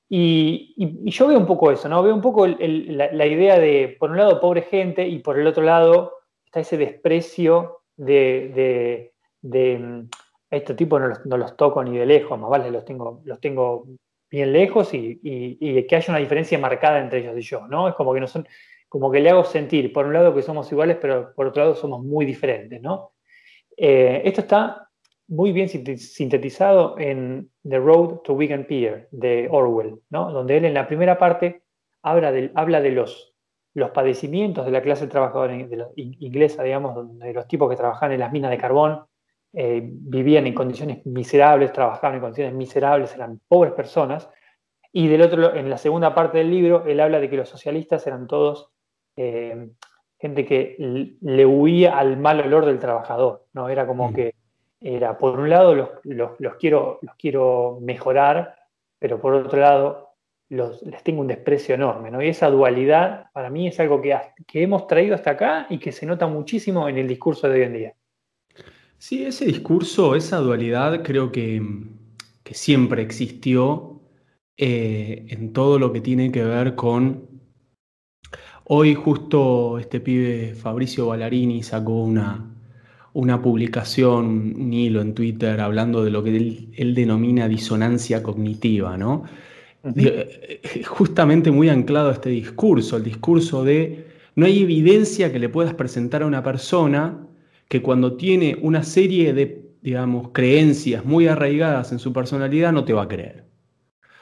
Y, 0.09 0.75
yo 1.09 1.29
veo 1.29 1.39
un 1.39 1.47
poco 1.47 1.71
eso, 1.71 1.89
¿no? 1.89 2.03
Veo 2.03 2.15
un 2.15 2.21
poco 2.21 2.47
la, 2.47 3.27
idea 3.27 3.59
de, 3.59 3.97
por 3.99 4.11
un 4.11 4.17
lado, 4.17 4.41
pobre 4.41 4.63
gente 4.63 5.07
y 5.07 5.21
por 5.21 5.39
el 5.39 5.47
otro 5.47 5.63
lado 5.63 6.15
está 6.45 6.61
ese 6.61 6.77
desprecio 6.77 7.83
de, 7.97 9.13
de, 9.41 10.05
este 10.51 10.75
tipo 10.75 10.99
no 10.99 11.09
los, 11.09 11.25
no 11.27 11.55
toco 11.55 11.83
ni 11.85 11.97
de 11.97 12.07
lejos, 12.07 12.39
más 12.39 12.51
vale 12.51 12.71
los 12.71 12.85
tengo, 12.85 13.23
los 13.25 13.41
tengo 13.41 13.87
bien 14.31 14.53
lejos 14.53 14.93
y, 14.93 15.19
que 15.87 15.97
haya 15.97 16.13
una 16.13 16.19
diferencia 16.19 16.59
marcada 16.59 17.01
entre 17.01 17.21
ellos 17.21 17.37
y 17.37 17.43
yo, 17.43 17.67
¿no? 17.69 17.89
Es 17.89 17.95
como 17.95 18.13
que 18.15 18.21
no 18.21 18.27
son, 18.27 18.47
como 18.89 19.11
que 19.11 19.21
le 19.21 19.31
hago 19.31 19.45
sentir, 19.45 19.93
por 19.93 20.07
un 20.07 20.13
lado, 20.13 20.35
que 20.35 20.43
somos 20.43 20.71
iguales, 20.71 20.99
pero 21.01 21.33
por 21.35 21.47
otro 21.47 21.63
lado 21.63 21.75
somos 21.75 22.05
muy 22.05 22.27
diferentes, 22.27 22.81
¿no? 22.81 23.13
Eh, 23.77 24.23
esto 24.25 24.43
está 24.43 24.91
muy 25.31 25.53
bien 25.53 25.69
sintetizado 25.69 26.99
en 26.99 27.51
The 27.63 27.79
Road 27.79 28.19
to 28.25 28.35
Wigan 28.35 28.67
Pier 28.67 29.09
de 29.13 29.49
Orwell, 29.51 30.01
¿no? 30.11 30.33
donde 30.33 30.57
él 30.57 30.65
en 30.65 30.75
la 30.75 30.89
primera 30.89 31.19
parte 31.19 31.63
habla 32.03 32.33
de, 32.33 32.51
habla 32.57 32.81
de 32.81 32.91
los, 32.91 33.33
los 33.73 33.91
padecimientos 33.91 34.67
de 34.67 34.73
la 34.73 34.83
clase 34.83 35.07
trabajadora 35.07 35.55
inglesa, 35.95 36.65
digamos, 36.65 36.97
donde 36.97 37.33
los 37.33 37.47
tipos 37.47 37.71
que 37.71 37.77
trabajaban 37.77 38.13
en 38.13 38.21
las 38.21 38.33
minas 38.33 38.51
de 38.51 38.59
carbón 38.59 39.05
eh, 39.53 39.81
vivían 39.83 40.47
en 40.47 40.55
condiciones 40.55 41.05
miserables, 41.07 41.73
trabajaban 41.73 42.17
en 42.17 42.21
condiciones 42.21 42.55
miserables, 42.55 43.15
eran 43.15 43.41
pobres 43.49 43.73
personas. 43.73 44.29
Y 44.93 45.09
del 45.09 45.23
otro, 45.23 45.55
en 45.55 45.71
la 45.71 45.79
segunda 45.79 46.15
parte 46.15 46.39
del 46.39 46.51
libro, 46.51 46.85
él 46.87 47.01
habla 47.01 47.21
de 47.21 47.31
que 47.31 47.37
los 47.37 47.49
socialistas 47.49 48.07
eran 48.07 48.27
todos 48.27 48.71
eh, 49.17 49.69
gente 50.19 50.45
que 50.45 50.77
le 51.21 51.47
huía 51.47 51.99
al 51.99 52.17
mal 52.19 52.41
olor 52.41 52.67
del 52.67 52.79
trabajador, 52.79 53.47
¿no? 53.53 53.69
Era 53.69 53.87
como 53.87 54.11
mm. 54.11 54.15
que 54.15 54.35
era, 54.81 55.19
por 55.19 55.39
un 55.39 55.49
lado, 55.51 55.75
los, 55.75 55.89
quiero, 56.59 56.99
los 57.03 57.15
quiero 57.17 57.79
mejorar, 57.81 58.57
pero 58.99 59.21
por 59.21 59.35
otro 59.35 59.59
lado, 59.59 60.15
los, 60.49 60.83
les 60.83 61.03
tengo 61.03 61.21
un 61.21 61.29
desprecio 61.29 61.75
enorme, 61.75 62.11
¿no? 62.11 62.23
Y 62.23 62.29
esa 62.29 62.51
dualidad, 62.51 63.31
para 63.33 63.51
mí, 63.51 63.69
es 63.69 63.81
algo 63.81 64.01
que, 64.01 64.17
que 64.47 64.63
hemos 64.63 64.87
traído 64.87 65.15
hasta 65.15 65.33
acá 65.33 65.67
y 65.71 65.79
que 65.79 65.93
se 65.93 66.07
nota 66.07 66.27
muchísimo 66.27 66.89
en 66.89 66.99
el 66.99 67.09
discurso 67.09 67.49
de 67.49 67.55
hoy 67.55 67.63
en 67.63 67.73
día. 67.73 67.95
Sí, 69.01 69.25
ese 69.25 69.47
discurso, 69.47 70.15
esa 70.15 70.37
dualidad, 70.41 71.03
creo 71.03 71.33
que, 71.33 71.63
siempre 72.53 73.01
existió 73.01 74.03
eh, 74.57 75.25
en 75.31 75.53
todo 75.53 75.79
lo 75.79 75.93
que 75.93 76.01
tiene 76.01 76.31
que 76.33 76.45
ver 76.45 76.75
con 76.75 77.31
Hoy 78.65 78.95
justo 78.95 79.79
este 79.79 80.01
pibe 80.01 80.55
Fabricio 80.55 81.07
Ballarini 81.07 81.63
sacó 81.63 82.03
una, 82.05 82.55
una 83.15 83.41
publicación, 83.41 84.55
un 84.57 84.73
hilo 84.73 85.01
en 85.01 85.15
Twitter 85.15 85.61
hablando 85.61 86.05
de 86.05 86.11
lo 86.11 86.23
que 86.23 86.37
él, 86.77 86.95
denomina 86.95 87.49
disonancia 87.49 88.23
cognitiva, 88.23 88.99
¿no? 88.99 89.25
Eh, 89.97 90.61
justamente 90.87 91.51
muy 91.51 91.71
anclado 91.71 92.11
a 92.11 92.13
este 92.13 92.31
discurso, 92.31 92.99
el 92.99 93.05
discurso 93.05 93.65
de 93.65 94.07
no 94.37 94.45
hay 94.45 94.63
evidencia 94.63 95.33
que 95.33 95.39
le 95.39 95.49
puedas 95.49 95.73
presentar 95.73 96.23
a 96.23 96.27
una 96.27 96.43
persona 96.43 97.27
que 97.71 97.83
cuando 97.83 98.17
tiene 98.17 98.59
una 98.61 98.83
serie 98.83 99.33
de, 99.33 99.71
digamos, 99.81 100.31
creencias 100.33 101.05
muy 101.05 101.29
arraigadas 101.29 101.93
en 101.93 102.01
su 102.01 102.13
personalidad 102.13 102.73
no 102.73 102.85
te 102.85 102.93
va 102.93 103.05
a 103.05 103.09
creer. 103.09 103.45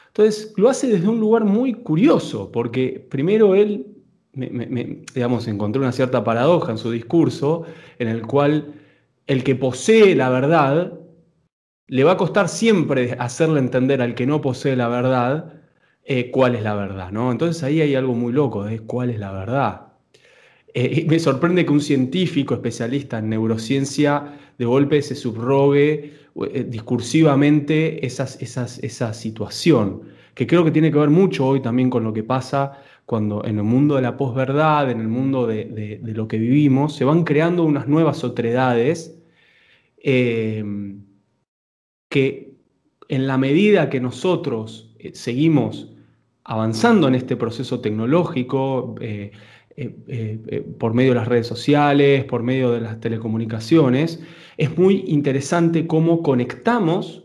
Entonces, 0.08 0.52
lo 0.58 0.68
hace 0.68 0.86
desde 0.88 1.08
un 1.08 1.18
lugar 1.18 1.46
muy 1.46 1.72
curioso, 1.72 2.52
porque 2.52 3.06
primero 3.10 3.54
él 3.54 3.86
me, 4.34 5.02
digamos, 5.14 5.48
encontré 5.48 5.80
una 5.80 5.92
cierta 5.92 6.22
paradoja 6.22 6.72
en 6.72 6.78
su 6.78 6.90
discurso, 6.90 7.64
en 7.98 8.08
el 8.08 8.26
cual 8.26 8.74
el 9.26 9.42
que 9.42 9.54
posee 9.54 10.14
la 10.14 10.28
verdad 10.28 10.92
le 11.86 12.04
va 12.04 12.12
a 12.12 12.16
costar 12.18 12.50
siempre 12.50 13.16
hacerle 13.18 13.60
entender 13.60 14.02
al 14.02 14.14
que 14.14 14.26
no 14.26 14.42
posee 14.42 14.76
la 14.76 14.88
verdad 14.88 15.54
eh, 16.04 16.30
cuál 16.30 16.54
es 16.54 16.62
la 16.62 16.74
verdad, 16.74 17.12
¿no? 17.12 17.32
Entonces 17.32 17.62
ahí 17.62 17.80
hay 17.80 17.94
algo 17.94 18.12
muy 18.12 18.32
loco, 18.34 18.64
de 18.64 18.80
cuál 18.80 19.08
es 19.08 19.18
la 19.18 19.32
verdad. 19.32 19.87
Eh, 20.80 21.06
me 21.08 21.18
sorprende 21.18 21.66
que 21.66 21.72
un 21.72 21.80
científico 21.80 22.54
especialista 22.54 23.18
en 23.18 23.30
neurociencia 23.30 24.38
de 24.56 24.64
golpe 24.64 25.02
se 25.02 25.16
subrogue 25.16 26.12
eh, 26.52 26.66
discursivamente 26.68 28.06
esa 28.06 29.12
situación, 29.12 30.02
que 30.34 30.46
creo 30.46 30.64
que 30.64 30.70
tiene 30.70 30.92
que 30.92 30.98
ver 30.98 31.10
mucho 31.10 31.48
hoy 31.48 31.60
también 31.60 31.90
con 31.90 32.04
lo 32.04 32.12
que 32.12 32.22
pasa 32.22 32.80
cuando 33.06 33.44
en 33.44 33.56
el 33.56 33.64
mundo 33.64 33.96
de 33.96 34.02
la 34.02 34.16
posverdad, 34.16 34.88
en 34.88 35.00
el 35.00 35.08
mundo 35.08 35.48
de, 35.48 36.00
lo 36.04 36.28
que 36.28 36.38
vivimos, 36.38 36.94
se 36.94 37.04
van 37.04 37.24
creando 37.24 37.64
unas 37.64 37.88
nuevas 37.88 38.22
otredades 38.22 39.20
eh, 39.96 40.62
que 42.08 42.54
en 43.08 43.26
la 43.26 43.36
medida 43.36 43.90
que 43.90 43.98
nosotros 44.00 44.94
seguimos 45.12 45.92
avanzando 46.44 47.08
en 47.08 47.16
este 47.16 47.34
proceso 47.36 47.80
tecnológico, 47.80 48.94
por 50.78 50.94
medio 50.94 51.10
de 51.10 51.16
las 51.16 51.28
redes 51.28 51.46
sociales, 51.46 52.24
por 52.24 52.42
medio 52.42 52.72
de 52.72 52.80
las 52.80 53.00
telecomunicaciones, 53.00 54.22
es 54.56 54.76
muy 54.76 55.04
interesante 55.06 55.86
cómo 55.86 56.22
conectamos, 56.22 57.24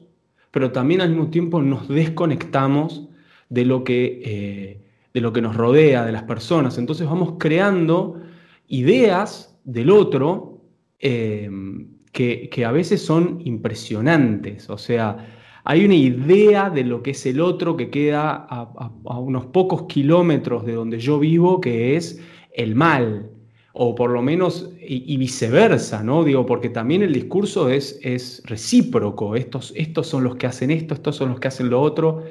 pero 0.51 0.71
también 0.71 1.01
al 1.01 1.09
mismo 1.09 1.29
tiempo 1.29 1.61
nos 1.61 1.87
desconectamos 1.87 3.09
de 3.49 3.65
lo 3.65 3.83
que, 3.83 4.79
de 5.13 5.21
lo 5.21 5.33
que 5.33 5.41
nos 5.41 5.55
rodea, 5.55 6.05
de 6.05 6.11
las 6.11 6.23
personas. 6.23 6.77
Entonces 6.77 7.07
vamos 7.07 7.35
creando 7.39 8.21
ideas 8.67 9.59
del 9.63 9.89
otro 9.89 10.61
que, 12.13 12.63
a 12.65 12.71
veces 12.71 13.03
son 13.03 13.41
impresionantes. 13.43 14.69
O 14.69 14.77
sea, 14.77 15.27
hay 15.65 15.83
una 15.83 15.95
idea 15.95 16.69
de 16.69 16.83
lo 16.83 17.01
que 17.03 17.11
es 17.11 17.25
el 17.25 17.41
otro 17.41 17.75
que 17.75 17.89
queda 17.89 18.47
a, 18.49 19.19
unos 19.19 19.47
pocos 19.47 19.83
kilómetros 19.83 20.65
de 20.65 20.73
donde 20.73 20.99
yo 20.99 21.19
vivo, 21.19 21.59
que 21.59 21.97
es 21.97 22.21
el 22.53 22.75
mal, 22.75 23.29
o 23.73 23.95
por 23.95 24.11
lo 24.11 24.21
menos, 24.21 24.69
y, 24.79 25.17
viceversa, 25.17 26.03
¿no? 26.03 26.23
Digo, 26.23 26.45
porque 26.45 26.69
también 26.69 27.01
el 27.01 27.11
discurso 27.11 27.69
es, 27.69 27.99
es 28.03 28.43
recíproco, 28.45 29.35
estos, 29.35 29.73
estos, 29.75 30.07
son 30.07 30.23
los 30.23 30.35
que 30.35 30.45
hacen 30.45 30.69
esto, 30.69 30.93
estos 30.93 31.15
son 31.15 31.29
los 31.29 31.39
que 31.39 31.47
hacen 31.47 31.69
lo 31.69 31.81
otro. 31.81 32.23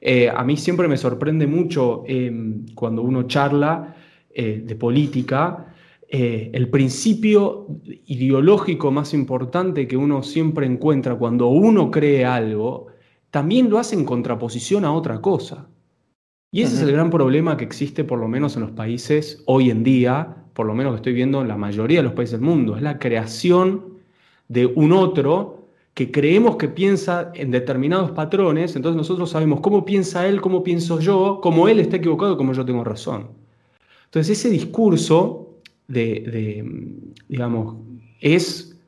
Eh, 0.00 0.30
a 0.30 0.42
mí 0.44 0.56
siempre 0.56 0.88
me 0.88 0.96
sorprende 0.96 1.46
mucho 1.46 2.04
em, 2.06 2.64
cuando 2.74 3.02
uno 3.02 3.24
charla 3.24 3.96
eh, 4.30 4.62
de 4.64 4.76
política, 4.76 5.74
eh, 6.08 6.50
el 6.54 6.70
principio 6.70 7.66
ideológico 8.06 8.90
más 8.90 9.12
importante 9.12 9.86
que 9.86 9.96
uno 9.98 10.22
siempre 10.22 10.64
encuentra 10.64 11.16
cuando 11.16 11.48
uno 11.48 11.90
cree 11.90 12.24
algo, 12.24 12.86
también 13.30 13.68
lo 13.68 13.78
hace 13.78 13.94
en 13.94 14.06
contraposición 14.06 14.86
a 14.86 14.92
otra 14.94 15.20
cosa. 15.20 15.68
Y 16.50 16.62
ese 16.62 16.76
es 16.76 16.82
el 16.82 16.92
gran 16.92 17.10
problema 17.10 17.56
que 17.56 17.64
existe 17.64 18.04
por 18.04 18.18
lo 18.18 18.26
menos 18.26 18.56
en 18.56 18.62
los 18.62 18.70
países 18.70 19.42
hoy 19.44 19.70
en 19.70 19.82
día, 19.82 20.36
por 20.54 20.66
lo 20.66 20.74
menos 20.74 20.92
que 20.92 20.96
estoy 20.96 21.12
viendo 21.12 21.42
en 21.42 21.48
la 21.48 21.56
mayoría 21.56 21.98
de 21.98 22.04
los 22.04 22.14
países 22.14 22.40
del 22.40 22.48
mundo, 22.48 22.76
es 22.76 22.82
la 22.82 22.98
creación 22.98 23.98
de 24.48 24.64
un 24.64 24.92
otro 24.92 25.68
que 25.92 26.10
creemos 26.10 26.56
que 26.56 26.68
piensa 26.68 27.32
en 27.34 27.50
determinados 27.50 28.12
patrones, 28.12 28.76
entonces 28.76 28.96
nosotros 28.96 29.30
sabemos 29.30 29.60
cómo 29.60 29.84
piensa 29.84 30.26
él, 30.26 30.40
cómo 30.40 30.62
pienso 30.62 31.00
yo, 31.00 31.40
cómo 31.42 31.68
él 31.68 31.80
está 31.80 31.96
equivocado, 31.96 32.36
cómo 32.38 32.54
yo 32.54 32.64
tengo 32.64 32.84
razón. 32.84 33.28
Entonces 34.06 34.38
ese 34.38 34.48
discurso 34.48 35.58
de, 35.86 36.64
digamos, 37.28 37.76
es 38.20 38.78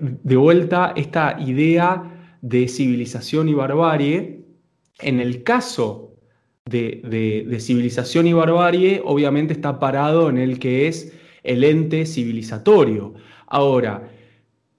de 0.00 0.36
vuelta 0.36 0.94
esta 0.96 1.36
idea 1.38 2.36
de 2.40 2.68
civilización 2.68 3.48
y 3.48 3.54
barbarie. 3.54 4.44
En 5.00 5.20
el 5.20 5.42
caso 5.42 6.13
de, 6.66 7.58
civilización 7.60 8.26
y 8.26 8.32
barbarie, 8.32 9.02
obviamente 9.04 9.52
está 9.52 9.78
parado 9.78 10.30
en 10.30 10.38
el 10.38 10.58
que 10.58 10.88
es 10.88 11.12
el 11.42 11.62
ente 11.62 12.06
civilizatorio. 12.06 13.14
Ahora, 13.46 14.10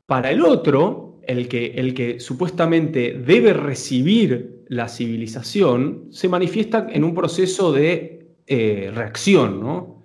para 0.08 0.32
el 0.32 0.42
otro, 0.42 1.20
el 1.28 1.48
que, 1.48 1.74
el 1.76 1.94
que 1.94 2.20
supuestamente 2.20 3.14
debe 3.14 3.54
recibir 3.54 4.64
la 4.68 4.90
civilización, 4.90 6.08
se 6.10 6.28
manifiesta 6.28 6.88
en 6.92 7.04
un 7.04 7.14
proceso 7.14 7.72
de 7.72 8.30
eh, 8.48 8.92
reacción, 8.94 9.60
¿no? 9.60 10.04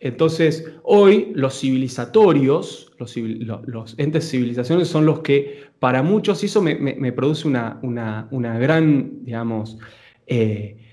Entonces, 0.00 0.70
hoy 0.84 1.32
los 1.34 1.58
civilizatorios, 1.58 2.92
los, 2.98 3.94
entes 3.98 4.30
civilizaciones 4.30 4.88
son 4.88 5.06
los 5.06 5.20
que 5.20 5.64
para 5.80 6.02
muchos, 6.02 6.44
eso 6.44 6.62
me, 6.62 7.12
produce 7.12 7.48
una, 7.48 8.58
gran, 8.60 9.24
digamos, 9.24 9.78
eh, 10.26 10.87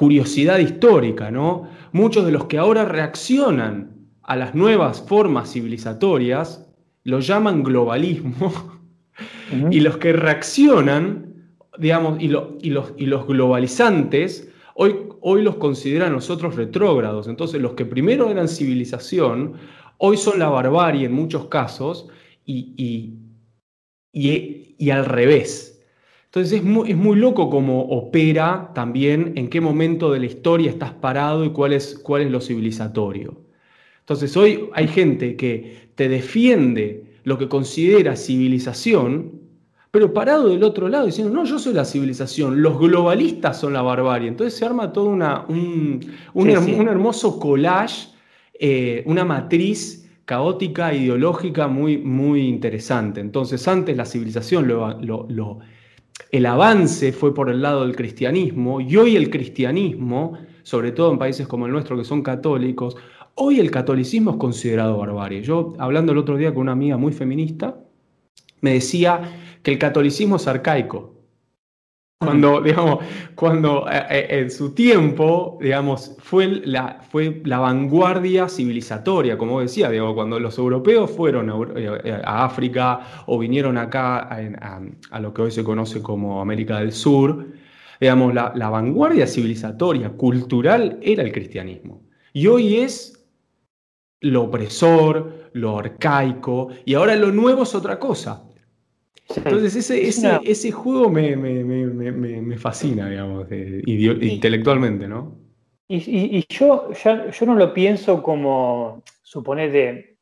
curiosidad 0.00 0.58
histórica, 0.58 1.30
¿no? 1.30 1.68
Muchos 1.92 2.24
de 2.24 2.32
los 2.32 2.46
que 2.46 2.56
ahora 2.56 2.86
reaccionan 2.86 4.08
a 4.22 4.34
las 4.34 4.54
nuevas 4.54 5.04
formas 5.06 5.52
civilizatorias 5.52 6.66
lo 7.04 7.20
llaman 7.20 7.62
globalismo, 7.62 8.80
y 9.70 9.80
los 9.80 9.98
que 9.98 10.14
reaccionan, 10.14 11.34
digamos, 11.78 12.18
y, 12.18 12.26
y, 12.26 12.70
los, 12.70 12.94
y 12.96 13.06
los 13.06 13.26
globalizantes, 13.26 14.50
hoy 14.74 15.10
hoy 15.20 15.42
los 15.42 15.56
consideran 15.56 16.12
nosotros 16.12 16.56
retrógrados. 16.56 17.28
Entonces, 17.28 17.60
los 17.60 17.74
que 17.74 17.84
primero 17.84 18.30
eran 18.30 18.48
civilización, 18.48 19.54
hoy 19.98 20.16
son 20.16 20.38
la 20.38 20.48
barbarie 20.48 21.06
en 21.06 21.12
muchos 21.12 21.46
casos 21.46 22.08
y, 22.44 23.16
y, 24.12 24.90
al 24.90 25.04
revés. 25.04 25.79
Entonces, 26.30 26.60
es 26.60 26.64
muy, 26.64 26.90
es 26.90 26.96
muy, 26.96 27.16
loco 27.16 27.50
cómo 27.50 27.82
opera 27.82 28.70
también 28.74 29.32
en 29.36 29.48
qué 29.48 29.60
momento 29.60 30.12
de 30.12 30.20
la 30.20 30.26
historia 30.26 30.70
estás 30.70 30.92
parado 30.92 31.44
y 31.44 31.50
cuál 31.50 31.72
es, 31.72 31.98
cuál 31.98 32.22
es 32.22 32.30
lo 32.30 32.40
civilizatorio. 32.40 33.36
Entonces, 34.00 34.36
hoy 34.36 34.68
hay 34.74 34.88
gente 34.88 35.36
que 35.36 35.90
te 35.94 36.08
defiende 36.08 37.04
lo 37.24 37.36
que 37.36 37.48
considera 37.48 38.16
civilización 38.16 39.40
pero 39.90 40.14
parado 40.14 40.48
del 40.48 40.62
otro 40.62 40.88
lado 40.88 41.06
diciendo, 41.06 41.34
no, 41.34 41.44
yo 41.44 41.58
soy 41.58 41.74
la 41.74 41.84
civilización, 41.84 42.62
los 42.62 42.78
globalistas 42.78 43.58
son 43.58 43.72
la 43.72 43.82
barbarie. 43.82 44.28
Entonces 44.28 44.56
se 44.56 44.64
arma 44.64 44.92
todo 44.92 45.06
una, 45.06 45.44
un, 45.48 46.00
hermoso 46.88 47.40
collage, 47.40 48.08
eh, 48.54 49.02
una 49.06 49.24
matriz 49.24 50.08
caótica, 50.24 50.94
ideológica 50.94 51.66
muy, 51.66 51.98
muy 51.98 52.42
interesante. 52.42 53.20
Entonces 53.20 53.66
antes 53.66 53.96
la 53.96 54.04
civilización, 54.04 54.68
lo, 54.68 55.58
el 56.30 56.46
avance 56.46 57.12
fue 57.12 57.34
por 57.34 57.50
el 57.50 57.62
lado 57.62 57.82
del 57.82 57.96
cristianismo 57.96 58.80
y 58.80 58.96
hoy 58.96 59.16
el 59.16 59.30
cristianismo, 59.30 60.38
sobre 60.62 60.92
todo 60.92 61.12
en 61.12 61.18
países 61.18 61.46
como 61.46 61.66
el 61.66 61.72
nuestro 61.72 61.96
que 61.96 62.04
son 62.04 62.22
católicos, 62.22 62.96
hoy 63.34 63.60
el 63.60 63.70
catolicismo 63.70 64.32
es 64.32 64.36
considerado 64.36 64.98
barbarie. 64.98 65.42
Yo 65.42 65.74
hablando 65.78 66.12
el 66.12 66.18
otro 66.18 66.36
día 66.36 66.52
con 66.52 66.62
una 66.62 66.72
amiga 66.72 66.96
muy 66.96 67.12
feminista, 67.12 67.80
me 68.60 68.74
decía 68.74 69.20
que 69.62 69.72
el 69.72 69.78
catolicismo 69.78 70.36
es 70.36 70.46
arcaico. 70.46 71.19
Cuando, 72.22 72.60
digamos, 72.62 72.98
cuando 73.34 73.88
eh, 73.90 74.04
eh, 74.10 74.26
en 74.40 74.50
su 74.50 74.74
tiempo, 74.74 75.56
digamos, 75.58 76.16
fue 76.18 76.48
la, 76.48 77.00
fue 77.10 77.40
la 77.46 77.60
vanguardia 77.60 78.46
civilizatoria, 78.46 79.38
como 79.38 79.60
decía, 79.60 79.88
digo, 79.88 80.14
cuando 80.14 80.38
los 80.38 80.58
europeos 80.58 81.10
fueron 81.10 81.50
eh, 81.76 82.20
a, 82.22 82.44
África 82.44 83.24
o 83.26 83.38
vinieron 83.38 83.78
acá 83.78 84.28
a, 85.10 85.20
lo 85.20 85.32
que 85.32 85.42
hoy 85.42 85.50
se 85.50 85.64
conoce 85.64 86.02
como 86.02 86.42
América 86.42 86.78
del 86.80 86.92
Sur, 86.92 87.46
digamos, 87.98 88.34
la 88.34 88.68
vanguardia 88.68 89.26
civilizatoria, 89.26 90.10
cultural, 90.10 90.98
era 91.00 91.22
el 91.22 91.32
cristianismo. 91.32 92.02
Y 92.34 92.46
hoy 92.48 92.76
es 92.76 93.26
lo 94.20 94.42
opresor, 94.44 95.50
lo 95.54 95.78
arcaico, 95.78 96.68
y 96.84 96.94
ahora 96.94 97.16
lo 97.16 97.32
nuevo 97.32 97.62
es 97.62 97.74
otra 97.74 97.98
cosa. 97.98 98.49
Entonces 99.36 99.76
ese, 99.76 100.08
ese, 100.08 100.40
ese 100.44 100.72
juego 100.72 101.08
me, 101.10 101.36
me, 101.36 101.62
me, 101.64 102.42
me, 102.42 102.58
fascina, 102.58 103.08
digamos, 103.08 103.46
intelectualmente, 103.50 105.06
¿no? 105.06 105.38
Y, 105.88 105.96
y, 106.38 106.44
yo, 106.48 106.90
ya, 106.92 107.30
yo 107.30 107.46
no 107.46 107.54
lo 107.54 107.74
pienso 107.74 108.22
como 108.22 109.02
suponer 109.22 109.72
de 109.72 110.18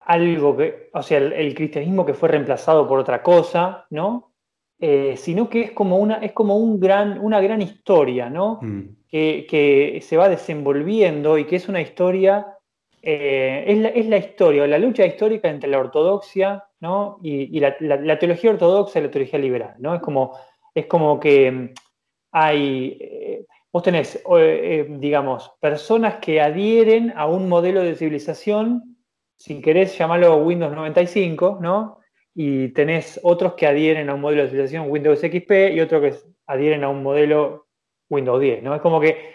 algo 0.00 0.56
que, 0.56 0.90
o 0.92 1.02
sea, 1.02 1.18
el, 1.18 1.54
cristianismo 1.54 2.06
que 2.06 2.14
fue 2.14 2.28
reemplazado 2.28 2.88
por 2.88 2.98
otra 2.98 3.22
cosa, 3.22 3.86
¿no? 3.90 4.32
Eh, 4.78 5.14
sino 5.16 5.48
que 5.48 5.62
es 5.62 5.70
como 5.72 5.98
una, 5.98 6.16
es 6.16 6.32
como 6.32 6.56
un 6.56 6.78
gran, 6.78 7.18
una 7.18 7.40
gran 7.40 7.62
historia, 7.62 8.28
¿no? 8.30 8.58
Mm. 8.62 8.96
Que, 9.08 9.46
que, 9.48 10.00
se 10.02 10.16
va 10.16 10.28
desenvolviendo 10.28 11.38
y 11.38 11.46
que 11.46 11.56
es 11.56 11.68
una 11.68 11.80
historia, 11.80 12.46
eh, 13.02 13.64
es, 13.66 13.78
la, 13.78 13.88
es 13.88 14.06
la 14.06 14.18
historia, 14.18 14.66
la 14.66 14.78
lucha 14.78 15.06
histórica 15.06 15.48
entre 15.48 15.70
la 15.70 15.78
ortodoxia 15.78 16.65
y, 17.22 17.60
la, 17.60 18.18
teología 18.18 18.50
ortodoxa 18.50 18.98
y 18.98 19.02
la 19.02 19.10
teología 19.10 19.38
liberal, 19.38 19.74
¿no? 19.78 19.94
Es 19.94 20.00
como, 20.00 20.38
es 20.74 20.86
como 20.86 21.18
que 21.18 21.50
mm, 21.50 21.70
hay, 22.32 22.98
eh, 23.00 23.46
vos 23.72 23.82
tenés, 23.82 24.22
eh, 24.38 24.86
digamos, 24.98 25.52
personas 25.60 26.16
que 26.16 26.40
adhieren 26.40 27.12
a 27.16 27.26
un 27.26 27.48
modelo 27.48 27.82
de 27.82 27.94
civilización, 27.94 28.96
si 29.36 29.60
querés 29.60 29.96
llamarlo 29.96 30.36
Windows 30.36 30.74
95, 30.74 31.58
¿no? 31.60 31.98
Y 32.34 32.68
tenés 32.68 33.18
otros 33.22 33.54
que 33.54 33.66
adhieren 33.66 34.10
a 34.10 34.14
un 34.14 34.20
modelo 34.20 34.42
de 34.42 34.48
civilización 34.48 34.90
Windows 34.90 35.20
XP 35.20 35.74
y 35.74 35.80
otros 35.80 36.02
que 36.02 36.14
adhieren 36.46 36.84
a 36.84 36.88
un 36.88 37.02
modelo 37.02 37.68
Windows 38.10 38.40
10, 38.40 38.62
¿no? 38.62 38.74
Es 38.74 38.82
como 38.82 39.00
que 39.00 39.34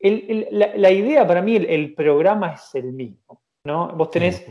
la, 0.00 0.90
idea 0.90 1.26
para 1.26 1.42
mí, 1.42 1.56
el, 1.56 1.94
programa 1.94 2.54
es 2.54 2.74
el 2.74 2.92
mismo, 2.92 3.42
¿no? 3.64 3.88
Vos 3.88 4.10
tenés 4.10 4.46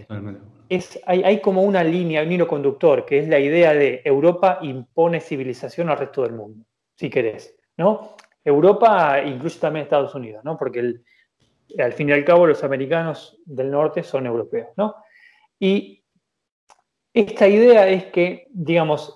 hay, 1.05 1.41
como 1.41 1.63
una 1.63 1.83
línea, 1.83 2.21
un 2.21 2.31
hilo 2.31 2.47
conductor, 2.47 3.05
que 3.05 3.19
es 3.19 3.27
la 3.27 3.39
idea 3.39 3.73
de 3.73 4.01
Europa 4.05 4.59
impone 4.61 5.19
civilización 5.19 5.89
al 5.89 5.97
resto 5.97 6.23
del 6.23 6.33
mundo, 6.33 6.65
si 6.95 7.09
querés. 7.09 7.55
Europa 8.43 9.21
incluye 9.23 9.59
también 9.59 9.83
Estados 9.83 10.13
Unidos, 10.13 10.43
porque 10.57 10.95
al 11.77 11.93
fin 11.93 12.09
y 12.09 12.11
al 12.11 12.25
cabo 12.25 12.45
los 12.45 12.63
americanos 12.63 13.39
del 13.45 13.71
norte 13.71 14.03
son 14.03 14.27
europeos. 14.27 14.69
Y 15.59 16.03
esta 17.13 17.47
idea 17.47 17.87
es 17.87 18.05
que, 18.05 18.47
digamos, 18.51 19.15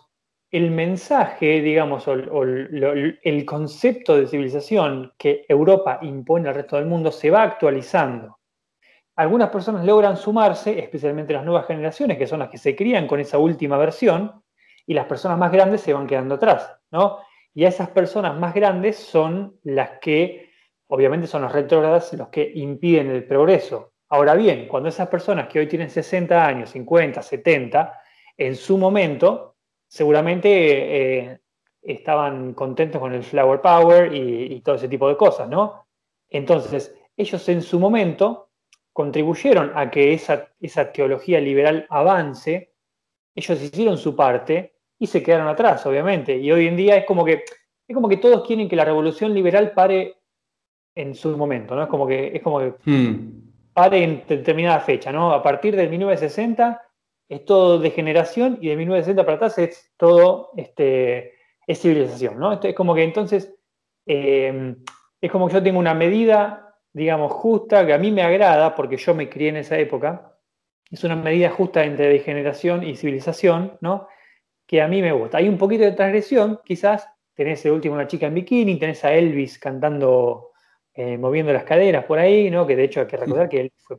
el 0.50 0.72
mensaje, 0.72 1.62
digamos, 1.62 2.08
o, 2.08 2.44
el 2.44 3.46
concepto 3.46 4.18
de 4.18 4.28
civilización 4.28 5.14
que 5.18 5.46
Europa 5.48 6.00
impone 6.02 6.50
al 6.50 6.56
resto 6.56 6.76
del 6.76 6.86
mundo 6.86 7.12
se 7.12 7.30
va 7.30 7.44
actualizando. 7.44 8.40
Algunas 9.16 9.50
personas 9.50 9.86
logran 9.86 10.18
sumarse, 10.18 10.80
especialmente 10.80 11.34
las 11.34 11.46
nuevas 11.46 11.68
generaciones, 11.68 12.18
que 12.18 12.26
son 12.26 12.40
las 12.40 12.50
que 12.50 12.58
se 12.58 12.76
crían 12.76 13.06
con 13.06 13.20
esa 13.20 13.38
última 13.38 13.78
versión, 13.78 14.44
y 14.86 14.94
las 14.94 15.06
personas 15.06 15.38
más 15.38 15.52
grandes 15.52 15.82
se 15.82 15.94
van 15.94 16.08
quedando 16.08 16.36
atrás, 16.36 16.76
¿no? 16.92 17.20
Y 17.54 17.66
a 17.66 17.70
esas 17.70 17.90
personas 17.90 18.38
más 18.38 18.54
grandes 18.54 18.98
son 18.98 19.60
las 19.64 20.00
que, 20.00 20.50
obviamente, 20.88 21.28
son 21.28 21.44
los 21.44 21.52
retrógradas 21.52 22.12
los 22.14 22.30
que 22.30 22.52
impiden 22.56 23.12
el 23.12 23.26
progreso. 23.26 23.94
Ahora 24.10 24.34
bien, 24.34 24.68
cuando 24.68 24.90
esas 24.90 25.08
personas 25.08 25.48
que 25.48 25.60
hoy 25.60 25.68
tienen 25.68 25.90
60 25.90 26.46
años, 26.46 26.72
50, 26.72 27.22
70, 27.22 28.00
en 28.38 28.56
su 28.56 28.80
momento, 28.80 29.56
seguramente 29.88 31.20
eh, 31.20 31.40
estaban 31.84 32.54
contentos 32.54 33.00
con 33.00 33.14
el 33.14 33.24
flower 33.24 33.62
power 33.62 34.14
y, 34.14 34.54
y 34.54 34.62
todo 34.62 34.76
ese 34.76 34.88
tipo 34.88 35.08
de 35.08 35.18
cosas, 35.18 35.48
¿no? 35.48 35.86
Entonces, 36.30 36.96
ellos 37.16 37.48
en 37.50 37.62
su 37.62 37.80
momento 37.80 38.50
contribuyeron 38.94 39.72
a 39.76 39.92
que 39.92 40.14
esa, 40.14 40.50
esa 40.60 40.92
teología 40.92 41.42
liberal 41.42 41.86
avance, 41.90 42.74
ellos 43.36 43.62
hicieron 43.62 43.98
su 43.98 44.16
parte 44.16 44.76
y 45.00 45.08
se 45.08 45.24
quedaron 45.24 45.48
atrás, 45.48 45.86
obviamente. 45.86 46.38
Y 46.38 46.52
hoy 46.52 46.68
en 46.68 46.78
día 46.78 46.96
es 46.96 47.06
como 47.06 47.26
que, 47.26 47.44
es 47.88 47.96
como 47.96 48.08
que 48.08 48.18
todos 48.18 48.46
quieren 48.46 48.70
que 48.70 48.76
la 48.76 48.86
revolución 48.86 49.34
liberal 49.34 49.72
pare 49.72 50.18
en 50.96 51.16
su 51.16 51.36
momento, 51.36 51.76
¿no? 51.76 51.84
Es 51.84 51.90
como 51.90 52.08
que, 52.08 52.32
es 52.36 52.42
como 52.42 52.60
que 52.60 52.74
hmm. 52.86 53.74
pare 53.74 54.04
en 54.04 54.24
determinada 54.28 54.80
fecha, 54.80 55.12
¿no? 55.12 55.34
A 55.34 55.42
partir 55.42 55.76
del 55.76 55.90
1960 55.90 56.82
es 57.30 57.46
todo 57.46 57.80
degeneración 57.80 58.60
y 58.62 58.70
de 58.70 58.78
1960 58.78 59.26
para 59.26 59.36
atrás 59.38 59.58
es 59.58 59.92
todo 59.98 60.52
este, 60.56 61.34
es 61.66 61.82
civilización, 61.82 62.38
¿no? 62.38 62.60
es 62.62 62.76
como 62.76 62.94
que 62.94 63.04
entonces 63.04 63.56
eh, 64.06 64.76
es 65.22 65.32
como 65.32 65.48
que 65.48 65.54
yo 65.54 65.64
tengo 65.64 65.80
una 65.80 65.94
medida, 65.94 66.63
digamos, 66.94 67.32
justa, 67.32 67.86
que 67.86 67.94
a 67.94 67.98
mí 67.98 68.12
me 68.12 68.22
agrada 68.22 68.76
porque 68.76 68.98
yo 68.98 69.14
me 69.16 69.30
crié 69.30 69.50
en 69.50 69.58
esa 69.58 69.78
época, 69.78 70.38
es 70.90 71.04
una 71.04 71.16
medida 71.16 71.50
justa 71.50 71.84
entre 71.84 72.08
degeneración 72.08 72.84
y 72.84 72.96
civilización, 72.96 73.78
¿no? 73.82 74.08
que 74.66 74.82
a 74.82 74.88
mí 74.88 75.02
me 75.02 75.12
gusta. 75.12 75.40
Hay 75.40 75.50
un 75.50 75.58
poquito 75.58 75.84
de 75.84 75.92
transgresión, 75.92 76.60
quizás 76.64 77.08
tenés 77.34 77.66
el 77.66 77.72
último 77.72 77.96
una 77.96 78.08
chica 78.08 78.28
en 78.28 78.36
bikini, 78.36 78.78
tenés 78.78 79.04
a 79.04 79.14
Elvis 79.14 79.60
cantando, 79.60 80.52
eh, 80.94 81.18
moviendo 81.18 81.52
las 81.52 81.64
caderas 81.64 82.06
por 82.06 82.20
ahí, 82.20 82.50
¿no? 82.50 82.66
Que 82.66 82.76
de 82.76 82.84
hecho 82.86 83.02
hay 83.02 83.08
que 83.08 83.18
recordar 83.18 83.50
que 83.50 83.62
él 83.62 83.72
fue, 83.78 83.98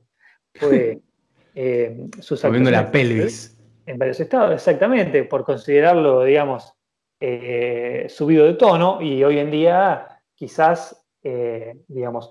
fue 0.55 1.01
eh, 1.55 2.09
moviendo 2.45 2.71
la 2.71 2.91
pelvis. 2.91 3.57
En 3.87 3.99
varios 3.99 4.19
estados, 4.19 4.55
exactamente, 4.55 5.25
por 5.25 5.45
considerarlo, 5.45 6.25
digamos, 6.25 6.73
eh, 7.21 8.07
subido 8.09 8.47
de 8.47 8.55
tono 8.55 9.01
y 9.03 9.23
hoy 9.23 9.39
en 9.39 9.51
día 9.51 10.21
quizás, 10.35 11.07
digamos, 11.89 12.31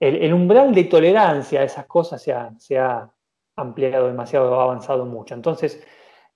el, 0.00 0.32
umbral 0.32 0.74
de 0.74 0.84
tolerancia 0.84 1.60
a 1.60 1.64
esas 1.64 1.86
cosas 1.86 2.22
se 2.22 2.32
ha, 2.32 2.50
se 2.58 2.78
ha 2.78 3.10
ampliado 3.56 4.06
demasiado, 4.08 4.58
ha 4.58 4.64
avanzado 4.64 5.04
mucho. 5.04 5.34
Entonces, 5.34 5.86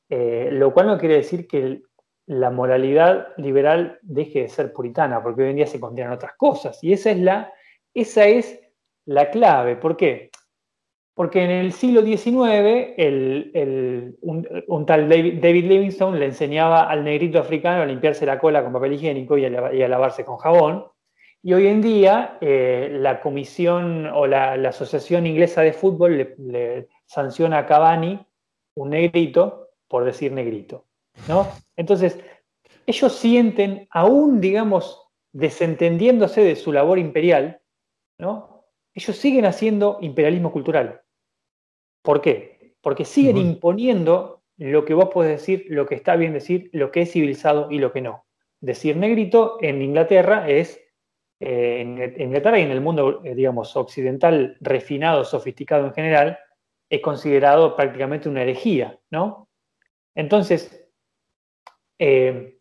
eh, 0.09 0.51
lo 0.53 0.73
cual 0.73 0.87
no 0.87 0.99
quiere 0.99 1.17
decir 1.17 1.49
que 1.49 1.83
la 2.27 2.51
moralidad 2.51 3.29
liberal 3.37 3.99
deje 4.03 4.43
de 4.43 4.49
ser 4.49 4.73
puritana, 4.73 5.23
porque 5.23 5.43
hoy 5.43 5.51
en 5.51 5.57
día 5.57 5.67
se 5.67 5.81
condenan 5.81 6.13
otras 6.13 6.35
cosas. 6.37 6.83
Y 6.83 6.93
esa 6.93 7.11
es 7.11 7.19
la, 7.19 7.53
esa 7.93 8.27
es 8.27 8.61
la 9.07 9.31
clave. 9.31 9.77
¿Por 9.77 9.97
qué? 9.97 10.31
Porque 11.15 11.45
en 11.45 11.51
el 11.51 11.73
siglo 11.73 12.03
XIX 12.03 12.97
un, 14.21 14.87
tal 14.87 15.09
David, 15.09 15.65
Livingstone 15.65 16.19
le 16.19 16.27
enseñaba 16.27 16.89
al 16.89 17.05
negrito 17.05 17.39
africano 17.39 17.83
a 17.83 17.87
limpiarse 17.87 18.27
la 18.27 18.39
cola 18.39 18.65
con 18.65 18.73
papel 18.73 18.95
higiénico 18.95 19.39
y 19.39 19.45
a, 19.45 19.89
lavarse 19.89 20.25
con 20.25 20.39
jabón. 20.39 20.87
Y 21.47 21.53
hoy 21.53 21.67
en 21.67 21.83
día 21.83 22.39
eh, 22.41 22.89
la 22.91 23.21
comisión 23.21 24.07
o 24.07 24.27
la, 24.27 24.55
Asociación 24.55 25.27
Inglesa 25.27 25.61
de 25.61 25.75
Fútbol 25.75 26.17
le, 26.17 26.35
le 26.39 26.89
sanciona 27.05 27.59
a 27.59 27.67
Cavani, 27.67 28.19
un 28.77 28.89
negrito, 28.89 29.69
por 29.87 30.07
decir 30.07 30.33
negrito. 30.33 30.87
¿no? 31.29 31.47
Entonces, 31.77 32.19
ellos 32.87 33.13
sienten, 33.13 33.87
aún, 33.91 34.41
digamos, 34.41 35.07
desentendiéndose 35.35 36.43
de 36.43 36.57
su 36.57 36.73
labor 36.73 36.99
imperial, 36.99 37.61
¿no? 38.19 38.65
ellos 38.95 39.15
siguen 39.15 39.45
haciendo 39.45 39.99
imperialismo 40.01 40.51
cultural. 40.51 41.03
¿Por 42.03 42.23
qué? 42.23 42.75
Porque 42.81 43.05
siguen 43.05 43.37
imponiendo 43.37 44.43
lo 44.57 44.87
que 44.87 44.95
vos 44.95 45.11
podés 45.11 45.41
decir, 45.41 45.67
lo 45.69 45.85
que 45.85 45.95
está 45.95 46.17
bien 46.17 46.33
decir, 46.33 46.71
lo 46.73 46.91
que 46.91 47.03
es 47.03 47.13
civilizado 47.13 47.71
y 47.71 47.81
lo 47.81 47.93
que 47.93 48.01
no. 48.01 48.25
Decir 48.63 48.97
negrito 48.97 49.59
en 49.61 49.83
Inglaterra 49.83 50.49
es, 50.49 50.81
eh, 51.41 51.81
en 51.81 52.21
Inglaterra 52.21 52.59
y 52.59 52.63
en 52.63 52.71
el 52.71 52.81
mundo, 52.81 53.23
eh, 53.25 53.35
digamos, 53.35 53.77
occidental, 53.77 54.57
refinado, 54.61 55.25
sofisticado 55.25 55.87
en 55.87 55.93
general, 55.93 56.39
es 56.89 57.01
considerado 57.01 57.75
prácticamente 57.77 58.29
una 58.29 58.43
herejía, 58.43 58.99
¿no? 59.11 59.49
Entonces, 60.15 60.89
eh, 61.99 62.59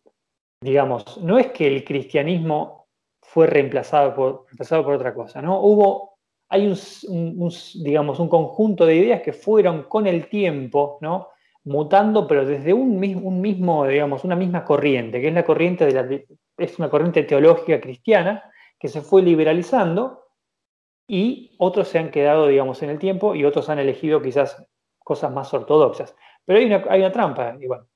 digamos, 0.60 1.18
no 1.18 1.38
es 1.38 1.48
que 1.48 1.66
el 1.66 1.84
cristianismo 1.84 2.88
fue 3.22 3.46
reemplazado 3.46 4.14
por, 4.14 4.44
reemplazado 4.46 4.84
por 4.84 4.94
otra 4.94 5.14
cosa, 5.14 5.40
¿no? 5.40 5.60
Hubo, 5.60 6.18
hay 6.48 6.66
un, 6.66 7.50
digamos, 7.84 8.18
un 8.18 8.28
conjunto 8.28 8.86
de 8.86 8.96
ideas 8.96 9.22
que 9.22 9.32
fueron 9.32 9.84
con 9.84 10.06
el 10.06 10.28
tiempo, 10.28 10.98
¿no? 11.00 11.28
Mutando, 11.64 12.26
pero 12.26 12.44
desde 12.44 12.74
un, 12.74 12.98
mismo, 12.98 13.86
digamos, 13.86 14.24
una 14.24 14.36
misma 14.36 14.64
corriente, 14.64 15.20
que 15.20 15.28
es 15.28 15.34
la 15.34 15.44
corriente 15.44 15.86
de 15.86 15.92
la, 15.92 16.08
es 16.58 16.78
una 16.78 16.90
corriente 16.90 17.22
teológica 17.22 17.80
cristiana 17.80 18.50
que 18.84 18.90
se 18.90 19.00
fue 19.00 19.22
liberalizando 19.22 20.26
y 21.08 21.56
otros 21.56 21.88
se 21.88 21.98
han 21.98 22.10
quedado, 22.10 22.48
digamos, 22.48 22.82
en 22.82 22.90
el 22.90 22.98
tiempo 22.98 23.34
y 23.34 23.46
otros 23.46 23.70
han 23.70 23.78
elegido 23.78 24.20
quizás 24.20 24.62
cosas 24.98 25.32
más 25.32 25.54
ortodoxas. 25.54 26.14
Pero 26.44 26.58
hay 26.58 26.66
una, 26.66 26.84
hay 26.90 27.00
una 27.00 27.10
trampa, 27.10 27.56
igual. 27.58 27.86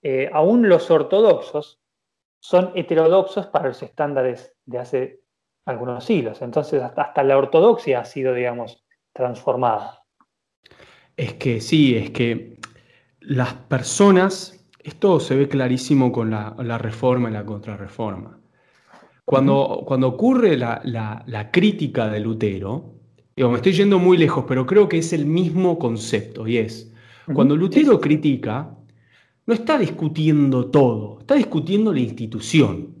Eh, 0.00 0.30
aún 0.32 0.66
los 0.66 0.90
ortodoxos 0.90 1.82
son 2.38 2.72
heterodoxos 2.74 3.48
para 3.48 3.68
los 3.68 3.82
estándares 3.82 4.56
de 4.64 4.78
hace 4.78 5.20
algunos 5.66 6.06
siglos. 6.06 6.40
Entonces, 6.40 6.82
hasta, 6.82 7.22
la 7.22 7.36
ortodoxia 7.36 8.00
ha 8.00 8.06
sido, 8.06 8.32
digamos, 8.32 8.82
transformada. 9.12 10.06
Es 11.18 11.34
que 11.34 11.60
sí, 11.60 11.98
es 11.98 12.12
que 12.12 12.56
las 13.20 13.52
personas, 13.52 14.66
esto 14.78 15.20
se 15.20 15.36
ve 15.36 15.50
clarísimo 15.50 16.10
con 16.10 16.30
la, 16.30 16.78
reforma 16.78 17.28
y 17.28 17.34
la 17.34 17.44
contrarreforma. 17.44 18.39
Cuando, 19.30 19.84
cuando 19.86 20.08
ocurre 20.08 20.56
la, 20.56 20.82
la, 20.84 21.50
crítica 21.52 22.08
de 22.08 22.18
Lutero, 22.18 22.96
digo, 23.36 23.48
me 23.48 23.58
estoy 23.58 23.74
yendo 23.74 24.00
muy 24.00 24.16
lejos, 24.16 24.44
pero 24.48 24.66
creo 24.66 24.88
que 24.88 24.98
es 24.98 25.12
el 25.12 25.24
mismo 25.24 25.78
concepto 25.78 26.48
y 26.48 26.56
es, 26.56 26.92
cuando 27.32 27.54
Lutero 27.54 28.00
critica, 28.00 28.76
no 29.46 29.54
está 29.54 29.78
discutiendo 29.78 30.66
todo, 30.66 31.20
está 31.20 31.36
discutiendo 31.36 31.92
la 31.92 32.00
institución. 32.00 32.96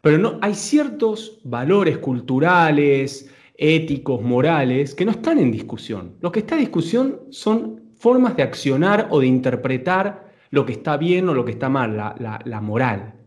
Pero 0.00 0.18
no, 0.18 0.38
hay 0.40 0.54
ciertos 0.54 1.40
valores 1.42 1.98
culturales, 1.98 3.28
éticos, 3.56 4.22
morales, 4.22 4.94
que 4.94 5.04
no 5.04 5.10
están 5.10 5.40
en 5.40 5.50
discusión. 5.50 6.14
Lo 6.20 6.30
que 6.30 6.38
está 6.38 6.54
en 6.54 6.60
discusión 6.60 7.22
son 7.30 7.90
formas 7.96 8.36
de 8.36 8.44
accionar 8.44 9.08
o 9.10 9.18
de 9.18 9.26
interpretar 9.26 10.30
lo 10.50 10.64
que 10.64 10.74
está 10.74 10.96
bien 10.96 11.28
o 11.28 11.34
lo 11.34 11.44
que 11.44 11.50
está 11.50 11.68
mal, 11.68 11.96
la 11.96 12.60
moral. 12.60 13.19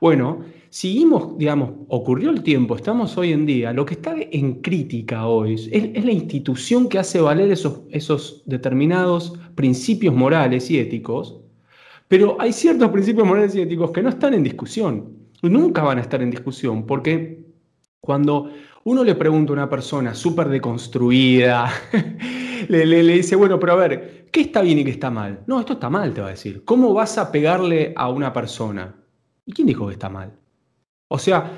Bueno, 0.00 0.40
seguimos, 0.70 1.36
digamos, 1.36 1.72
ocurrió 1.88 2.30
el 2.30 2.42
tiempo, 2.42 2.74
estamos 2.74 3.18
hoy 3.18 3.32
en 3.32 3.44
día, 3.44 3.74
lo 3.74 3.84
que 3.84 3.94
está 3.94 4.14
en 4.18 4.62
crítica 4.62 5.26
hoy 5.26 5.54
es, 5.54 6.04
la 6.04 6.10
institución 6.10 6.88
que 6.88 6.98
hace 6.98 7.20
valer 7.20 7.50
esos, 7.50 8.42
determinados 8.46 9.34
principios 9.54 10.14
morales 10.14 10.70
y 10.70 10.78
éticos, 10.78 11.42
pero 12.08 12.38
hay 12.40 12.54
ciertos 12.54 12.88
principios 12.88 13.26
morales 13.26 13.54
y 13.54 13.60
éticos 13.60 13.90
que 13.90 14.02
no 14.02 14.08
están 14.08 14.32
en 14.32 14.42
discusión, 14.42 15.18
nunca 15.42 15.82
van 15.82 15.98
a 15.98 16.00
estar 16.00 16.22
en 16.22 16.30
discusión, 16.30 16.86
porque 16.86 17.44
cuando 18.00 18.50
uno 18.84 19.04
le 19.04 19.14
pregunta 19.16 19.52
a 19.52 19.56
una 19.56 19.68
persona 19.68 20.14
súper 20.14 20.48
deconstruida, 20.48 21.70
le, 22.68 22.86
le, 22.86 23.02
dice, 23.02 23.36
bueno, 23.36 23.60
pero 23.60 23.74
a 23.74 23.76
ver, 23.76 24.28
¿qué 24.32 24.40
está 24.40 24.62
bien 24.62 24.78
y 24.78 24.84
qué 24.84 24.92
está 24.92 25.10
mal? 25.10 25.42
No, 25.46 25.60
esto 25.60 25.74
está 25.74 25.90
mal, 25.90 26.14
te 26.14 26.22
va 26.22 26.28
a 26.28 26.30
decir. 26.30 26.64
¿Cómo 26.64 26.94
vas 26.94 27.18
a 27.18 27.30
pegarle 27.30 27.92
a 27.94 28.08
una 28.08 28.32
persona? 28.32 28.99
¿Y 29.46 29.52
quién 29.52 29.66
dijo 29.66 29.86
que 29.86 29.94
está 29.94 30.08
mal? 30.08 30.32
O 31.08 31.18
sea, 31.18 31.50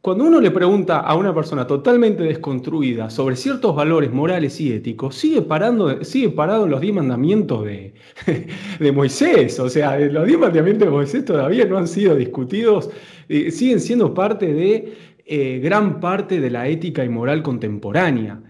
cuando 0.00 0.24
uno 0.24 0.40
le 0.40 0.50
pregunta 0.50 1.00
a 1.00 1.14
una 1.14 1.34
persona 1.34 1.66
totalmente 1.66 2.22
desconstruida 2.22 3.10
sobre 3.10 3.36
ciertos 3.36 3.76
valores 3.76 4.10
morales 4.10 4.58
y 4.60 4.72
éticos, 4.72 5.14
sigue, 5.14 5.42
parando, 5.42 6.02
sigue 6.04 6.30
parado 6.30 6.64
en 6.64 6.70
los 6.70 6.80
diez 6.80 6.94
mandamientos 6.94 7.64
de, 7.64 7.94
de, 8.80 8.92
Moisés. 8.92 9.60
O 9.60 9.68
sea, 9.68 9.98
los 9.98 10.26
diez 10.26 10.38
mandamientos 10.38 10.86
de 10.86 10.92
Moisés 10.92 11.24
todavía 11.26 11.66
no 11.66 11.76
han 11.76 11.86
sido 11.86 12.14
discutidos, 12.14 12.88
siguen 13.28 13.80
siendo 13.80 14.14
parte 14.14 14.52
de 14.54 14.94
eh, 15.26 15.60
gran 15.62 16.00
parte 16.00 16.40
de 16.40 16.50
la 16.50 16.66
ética 16.66 17.04
y 17.04 17.08
moral 17.08 17.42
contemporánea. 17.42 18.42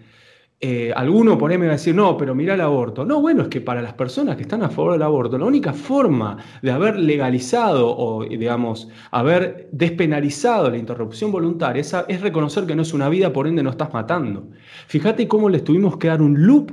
Eh, 0.63 0.93
alguno 0.95 1.39
por 1.39 1.49
ahí 1.49 1.57
me 1.57 1.65
va 1.65 1.71
a 1.71 1.75
decir, 1.75 1.95
no, 1.95 2.15
pero 2.15 2.35
mira 2.35 2.53
el 2.53 2.61
aborto. 2.61 3.03
No, 3.03 3.19
bueno, 3.19 3.41
es 3.41 3.47
que 3.47 3.61
para 3.61 3.81
las 3.81 3.93
personas 3.93 4.35
que 4.35 4.43
están 4.43 4.61
a 4.61 4.69
favor 4.69 4.91
del 4.91 5.01
aborto, 5.01 5.35
la 5.39 5.47
única 5.47 5.73
forma 5.73 6.37
de 6.61 6.69
haber 6.69 6.97
legalizado 6.97 7.97
o, 7.97 8.23
digamos, 8.23 8.87
haber 9.09 9.69
despenalizado 9.71 10.69
la 10.69 10.77
interrupción 10.77 11.31
voluntaria 11.31 11.81
es, 11.81 12.21
reconocer 12.21 12.67
que 12.67 12.75
no 12.75 12.83
es 12.83 12.93
una 12.93 13.09
vida, 13.09 13.33
por 13.33 13.47
ende 13.47 13.63
no 13.63 13.71
estás 13.71 13.91
matando. 13.91 14.49
Fíjate 14.85 15.27
cómo 15.27 15.49
les 15.49 15.63
tuvimos 15.63 15.97
que 15.97 16.09
dar 16.09 16.21
un 16.21 16.45
loop 16.45 16.71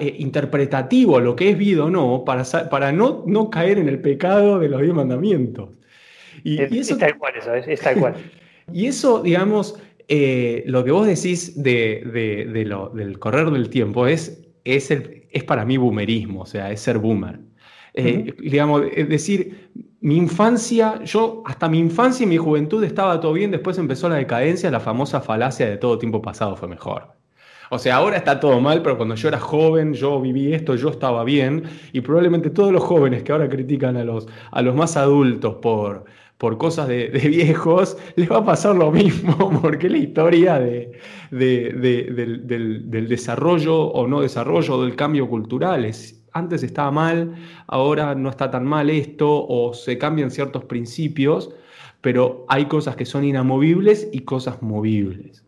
eh, 0.00 0.16
interpretativo 0.18 1.16
a 1.16 1.20
lo 1.20 1.36
que 1.36 1.50
es 1.50 1.56
vida 1.56 1.84
o 1.84 1.90
no, 1.90 2.24
para, 2.26 2.42
para 2.68 2.90
no, 2.90 3.22
no 3.28 3.48
caer 3.48 3.78
en 3.78 3.88
el 3.88 4.00
pecado 4.00 4.58
de 4.58 4.68
los 4.68 4.82
diez 4.82 4.92
mandamientos. 4.92 5.68
Y, 6.42 6.60
eso, 6.60 6.94
es 6.94 6.98
tal 6.98 7.16
cual 7.16 7.34
eso, 7.36 7.54
es 7.54 7.80
tal 7.80 7.96
cual. 7.96 8.14
y 8.72 8.86
eso, 8.86 9.22
digamos, 9.22 9.78
eh, 10.08 10.64
lo 10.66 10.84
que 10.84 10.90
vos 10.90 11.06
decís 11.06 11.62
de, 11.62 12.64
lo, 12.66 12.90
del 12.90 13.18
correr 13.18 13.50
del 13.50 13.68
tiempo 13.70 14.06
es, 14.06 14.44
es, 14.64 14.90
es, 14.90 15.44
para 15.44 15.64
mí 15.64 15.76
boomerismo, 15.76 16.42
o 16.42 16.46
sea, 16.46 16.70
es 16.70 16.80
ser 16.80 16.98
boomer. 16.98 17.40
Eh, 17.94 18.34
digamos, 18.40 18.82
es 18.92 19.08
decir, 19.08 19.70
mi 20.00 20.16
infancia, 20.16 21.02
yo 21.04 21.42
hasta 21.46 21.68
mi 21.68 21.78
infancia 21.78 22.24
y 22.24 22.26
mi 22.26 22.36
juventud 22.36 22.82
estaba 22.82 23.20
todo 23.20 23.32
bien, 23.32 23.50
después 23.50 23.78
empezó 23.78 24.08
la 24.08 24.16
decadencia, 24.16 24.70
la 24.70 24.80
famosa 24.80 25.20
falacia 25.20 25.66
de 25.66 25.76
todo 25.76 25.98
tiempo 25.98 26.20
pasado 26.20 26.56
fue 26.56 26.68
mejor. 26.68 27.12
O 27.70 27.78
sea, 27.78 27.96
ahora 27.96 28.16
está 28.18 28.38
todo 28.40 28.60
mal, 28.60 28.82
pero 28.82 28.96
cuando 28.96 29.14
yo 29.14 29.28
era 29.28 29.40
joven, 29.40 29.94
yo 29.94 30.20
viví 30.20 30.52
esto, 30.52 30.76
yo 30.76 30.90
estaba 30.90 31.24
bien, 31.24 31.64
y 31.92 32.00
probablemente 32.02 32.50
todos 32.50 32.72
los 32.72 32.82
jóvenes 32.82 33.22
que 33.22 33.32
ahora 33.32 33.48
critican 33.48 33.96
a 33.96 34.04
los, 34.04 34.26
a 34.50 34.60
los 34.60 34.74
más 34.74 34.96
adultos 34.96 35.56
por, 35.62 36.04
por 36.38 36.58
cosas 36.58 36.88
de, 36.88 37.08
viejos, 37.08 37.96
les 38.16 38.30
va 38.30 38.38
a 38.38 38.44
pasar 38.44 38.76
lo 38.76 38.90
mismo, 38.90 39.58
porque 39.62 39.88
la 39.88 39.98
historia 39.98 40.58
de, 40.58 40.92
del, 41.30 43.08
desarrollo 43.08 43.80
o 43.80 44.06
no 44.06 44.20
desarrollo 44.20 44.82
del 44.82 44.96
cambio 44.96 45.28
cultural. 45.28 45.84
Es, 45.84 46.22
antes 46.32 46.62
estaba 46.62 46.90
mal, 46.90 47.34
ahora 47.68 48.14
no 48.14 48.28
está 48.28 48.50
tan 48.50 48.66
mal 48.66 48.90
esto, 48.90 49.46
o 49.46 49.72
se 49.72 49.98
cambian 49.98 50.30
ciertos 50.30 50.64
principios, 50.64 51.50
pero 52.00 52.44
hay 52.48 52.66
cosas 52.66 52.96
que 52.96 53.06
son 53.06 53.24
inamovibles 53.24 54.08
y 54.12 54.20
cosas 54.20 54.60
movibles. 54.60 55.44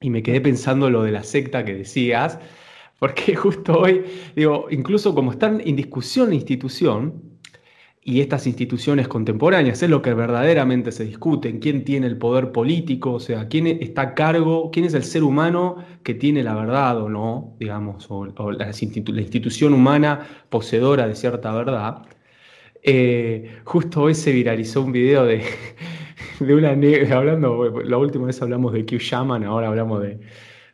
Y 0.00 0.10
me 0.10 0.22
quedé 0.22 0.40
pensando 0.40 0.90
lo 0.90 1.02
de 1.02 1.12
la 1.12 1.22
secta 1.22 1.64
que 1.64 1.74
decías, 1.74 2.38
porque 2.98 3.34
justo 3.36 3.78
hoy, 3.78 4.04
digo, 4.36 4.66
incluso 4.70 5.14
como 5.14 5.32
están 5.32 5.60
en 5.64 5.74
discusión 5.76 6.28
la 6.28 6.34
institución, 6.34 7.31
y 8.04 8.20
estas 8.20 8.48
instituciones 8.48 9.06
contemporáneas, 9.06 9.82
es 9.82 9.88
lo 9.88 10.02
que 10.02 10.12
verdaderamente 10.12 10.90
se 10.90 11.04
discute, 11.04 11.60
quién 11.60 11.84
tiene 11.84 12.08
el 12.08 12.18
poder 12.18 12.50
político, 12.50 13.12
o 13.12 13.20
sea, 13.20 13.46
quién 13.46 13.68
está 13.68 14.02
a 14.02 14.14
cargo, 14.14 14.70
quién 14.72 14.86
es 14.86 14.94
el 14.94 15.04
ser 15.04 15.22
humano 15.22 15.76
que 16.02 16.14
tiene 16.14 16.42
la 16.42 16.54
verdad 16.54 17.00
o 17.00 17.08
no, 17.08 17.56
digamos, 17.60 18.06
o, 18.10 18.26
la, 18.50 18.70
institución 18.70 19.72
humana 19.72 20.26
poseedora 20.50 21.06
de 21.06 21.14
cierta 21.14 21.52
verdad. 21.52 22.02
Eh, 22.82 23.60
justo 23.64 24.02
hoy 24.02 24.14
se 24.16 24.32
viralizó 24.32 24.82
un 24.82 24.90
video 24.90 25.24
de, 25.24 25.44
de 26.40 26.54
una 26.54 26.74
negra, 26.74 27.18
hablando, 27.18 27.82
la 27.84 27.98
última 27.98 28.26
vez 28.26 28.42
hablamos 28.42 28.72
de 28.72 28.84
Q 28.84 28.96
Shaman, 28.98 29.44
ahora 29.44 29.68
hablamos 29.68 30.02
de, 30.02 30.18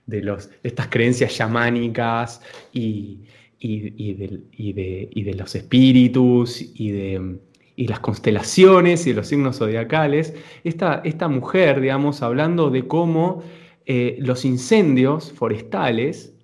de, 0.07 0.23
los, 0.23 0.49
estas 0.63 0.89
creencias 0.89 1.35
chamánicas 1.35 2.41
y, 2.73 3.28
y, 3.59 4.13
de, 4.15 5.35
los 5.35 5.55
espíritus 5.55 6.61
y 6.61 6.91
de 6.91 7.41
las 7.77 8.01
constelaciones 8.01 9.07
y 9.07 9.13
los 9.13 9.29
signos 9.29 9.59
zodiacales, 9.59 10.35
esta, 10.65 11.01
esta 11.05 11.29
mujer, 11.29 11.81
digamos, 11.81 12.23
hablando 12.23 12.71
de 12.71 12.87
cómo 12.87 13.43
eh, 13.87 14.17
los 14.21 14.45
incendios 14.45 15.33
forestales, 15.33 16.35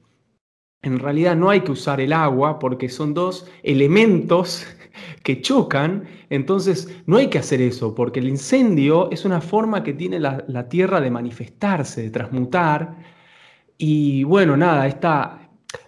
en 0.82 0.98
realidad 0.98 1.36
no 1.36 1.50
hay 1.50 1.60
que 1.60 1.72
usar 1.72 2.00
el 2.00 2.12
agua 2.12 2.58
porque 2.58 2.88
son 2.88 3.14
dos 3.14 3.50
elementos 3.62 4.66
que 5.22 5.40
chocan, 5.40 6.04
entonces 6.30 6.94
no 7.06 7.16
hay 7.16 7.28
que 7.28 7.38
hacer 7.38 7.60
eso, 7.60 7.94
porque 7.94 8.20
el 8.20 8.28
incendio 8.28 9.10
es 9.10 9.24
una 9.24 9.40
forma 9.40 9.82
que 9.82 9.92
tiene 9.92 10.20
la, 10.20 10.44
la 10.46 10.68
tierra 10.68 11.00
de 11.00 11.10
manifestarse, 11.10 12.02
de 12.02 12.10
transmutar, 12.10 12.96
y 13.76 14.22
bueno, 14.24 14.56
nada, 14.56 14.86
esta, 14.86 15.43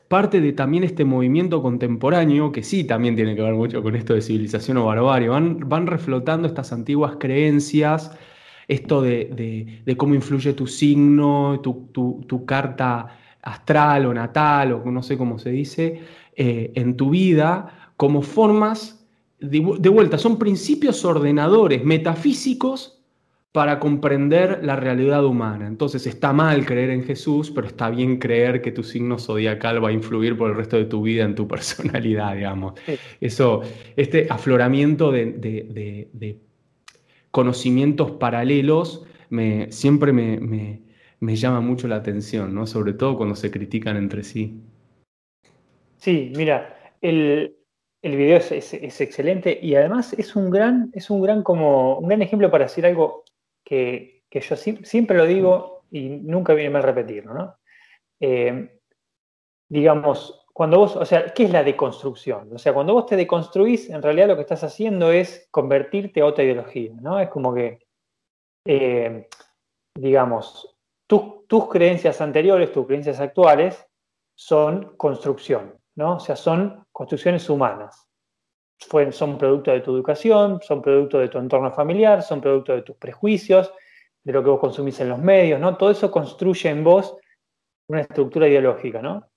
parte 0.08 0.40
de 0.40 0.52
también 0.52 0.84
este 0.84 1.04
movimiento 1.04 1.62
contemporáneo, 1.62 2.52
que 2.52 2.62
sí 2.62 2.84
también 2.84 3.16
tiene 3.16 3.34
que 3.34 3.42
ver 3.42 3.54
mucho 3.54 3.82
con 3.82 3.96
esto 3.96 4.14
de 4.14 4.22
civilización 4.22 4.76
o 4.78 4.86
barbarie, 4.86 5.28
van, 5.28 5.68
van 5.68 5.86
reflotando 5.86 6.46
estas 6.46 6.72
antiguas 6.72 7.16
creencias, 7.18 8.16
esto 8.68 9.02
de, 9.02 9.82
cómo 9.96 10.14
influye 10.14 10.52
tu 10.52 10.66
signo, 10.66 11.60
tu, 11.60 12.44
carta 12.46 13.18
astral 13.42 14.06
o 14.06 14.14
natal, 14.14 14.72
o 14.72 14.90
no 14.90 15.02
sé 15.02 15.16
cómo 15.16 15.38
se 15.38 15.50
dice, 15.50 16.00
eh, 16.34 16.72
en 16.74 16.96
tu 16.96 17.10
vida, 17.10 17.92
como 17.96 18.22
formas, 18.22 19.06
de 19.38 19.88
vuelta, 19.88 20.18
son 20.18 20.38
principios 20.38 21.04
ordenadores 21.04 21.84
metafísicos 21.84 22.95
para 23.56 23.78
comprender 23.78 24.62
la 24.62 24.76
realidad 24.76 25.24
humana. 25.24 25.66
Entonces 25.66 26.06
está 26.06 26.34
mal 26.34 26.66
creer 26.66 26.90
en 26.90 27.02
Jesús, 27.02 27.50
pero 27.50 27.66
está 27.66 27.88
bien 27.88 28.18
creer 28.18 28.60
que 28.60 28.70
tu 28.70 28.82
signo 28.82 29.18
zodiacal 29.18 29.82
va 29.82 29.88
a 29.88 29.92
influir 29.92 30.36
por 30.36 30.50
el 30.50 30.56
resto 30.58 30.76
de 30.76 30.84
tu 30.84 31.00
vida 31.00 31.24
en 31.24 31.34
tu 31.34 31.48
personalidad, 31.54 32.34
digamos. 32.34 32.74
Eso, 33.18 33.62
este 33.96 34.26
afloramiento 34.28 35.10
de, 35.10 36.38
conocimientos 37.30 38.10
paralelos 38.10 39.06
me, 39.30 39.72
siempre 39.72 40.12
me, 40.12 41.34
llama 41.34 41.62
mucho 41.62 41.88
la 41.88 41.96
atención, 41.96 42.54
¿no? 42.54 42.66
sobre 42.66 42.92
todo 42.92 43.16
cuando 43.16 43.36
se 43.36 43.50
critican 43.50 43.96
entre 43.96 44.22
sí. 44.22 44.60
Sí, 45.96 46.30
mira, 46.36 46.76
el, 47.00 47.56
video 48.02 48.36
es, 48.36 49.00
excelente 49.00 49.58
y 49.62 49.76
además 49.76 50.12
es 50.12 50.36
un 50.36 50.50
gran, 50.50 50.90
es 50.92 51.08
un 51.08 51.22
gran 51.22 51.42
como 51.42 51.96
un 52.00 52.08
gran 52.08 52.20
ejemplo 52.20 52.50
para 52.50 52.64
decir 52.64 52.84
algo 52.84 53.24
que, 53.66 54.22
yo 54.30 54.56
siempre 54.56 55.16
lo 55.16 55.24
digo 55.24 55.84
y 55.90 56.08
nunca 56.08 56.54
viene 56.54 56.70
mal 56.70 56.82
repetirlo, 56.82 57.34
¿no? 57.34 57.56
Eh, 58.20 58.80
digamos, 59.68 60.46
cuando 60.52 60.78
vos, 60.78 60.96
o 60.96 61.04
sea, 61.04 61.32
¿qué 61.34 61.44
es 61.44 61.50
la 61.50 61.64
deconstrucción? 61.64 62.52
O 62.54 62.58
sea, 62.58 62.72
cuando 62.72 62.92
vos 62.92 63.06
te 63.06 63.16
deconstruís, 63.16 63.90
en 63.90 64.02
realidad 64.02 64.28
lo 64.28 64.36
que 64.36 64.42
estás 64.42 64.62
haciendo 64.62 65.10
es 65.10 65.48
convertirte 65.50 66.20
a 66.20 66.26
otra 66.26 66.44
ideología, 66.44 66.92
¿no? 67.00 67.18
Es 67.18 67.28
como 67.28 67.52
que, 67.52 67.86
eh, 68.64 69.28
digamos, 69.94 70.76
tus 71.06 71.68
creencias 71.68 72.20
anteriores, 72.20 72.72
tus 72.72 72.86
creencias 72.86 73.20
actuales, 73.20 73.84
son 74.34 74.96
construcción, 74.96 75.74
¿no? 75.94 76.16
O 76.16 76.20
sea, 76.20 76.36
son 76.36 76.86
construcciones 76.92 77.48
humanas 77.48 78.05
son 78.78 79.38
producto 79.38 79.70
de 79.72 79.80
tu 79.80 79.94
educación, 79.94 80.60
son 80.62 80.82
producto 80.82 81.18
de 81.18 81.28
tu 81.28 81.38
entorno 81.38 81.72
familiar, 81.72 82.22
son 82.22 82.40
producto 82.40 82.74
de 82.74 82.82
tus 82.82 82.96
prejuicios, 82.96 83.72
de 84.22 84.32
lo 84.32 84.42
que 84.42 84.50
vos 84.50 84.60
consumís 84.60 85.00
en 85.00 85.08
los 85.08 85.18
medios, 85.18 85.60
¿no? 85.60 85.76
Todo 85.76 85.90
eso 85.90 86.10
construye 86.10 86.68
en 86.68 86.84
vos 86.84 87.16
una 87.88 88.00
estructura 88.00 88.48
ideológica, 88.48 89.00
¿no? 89.00 89.28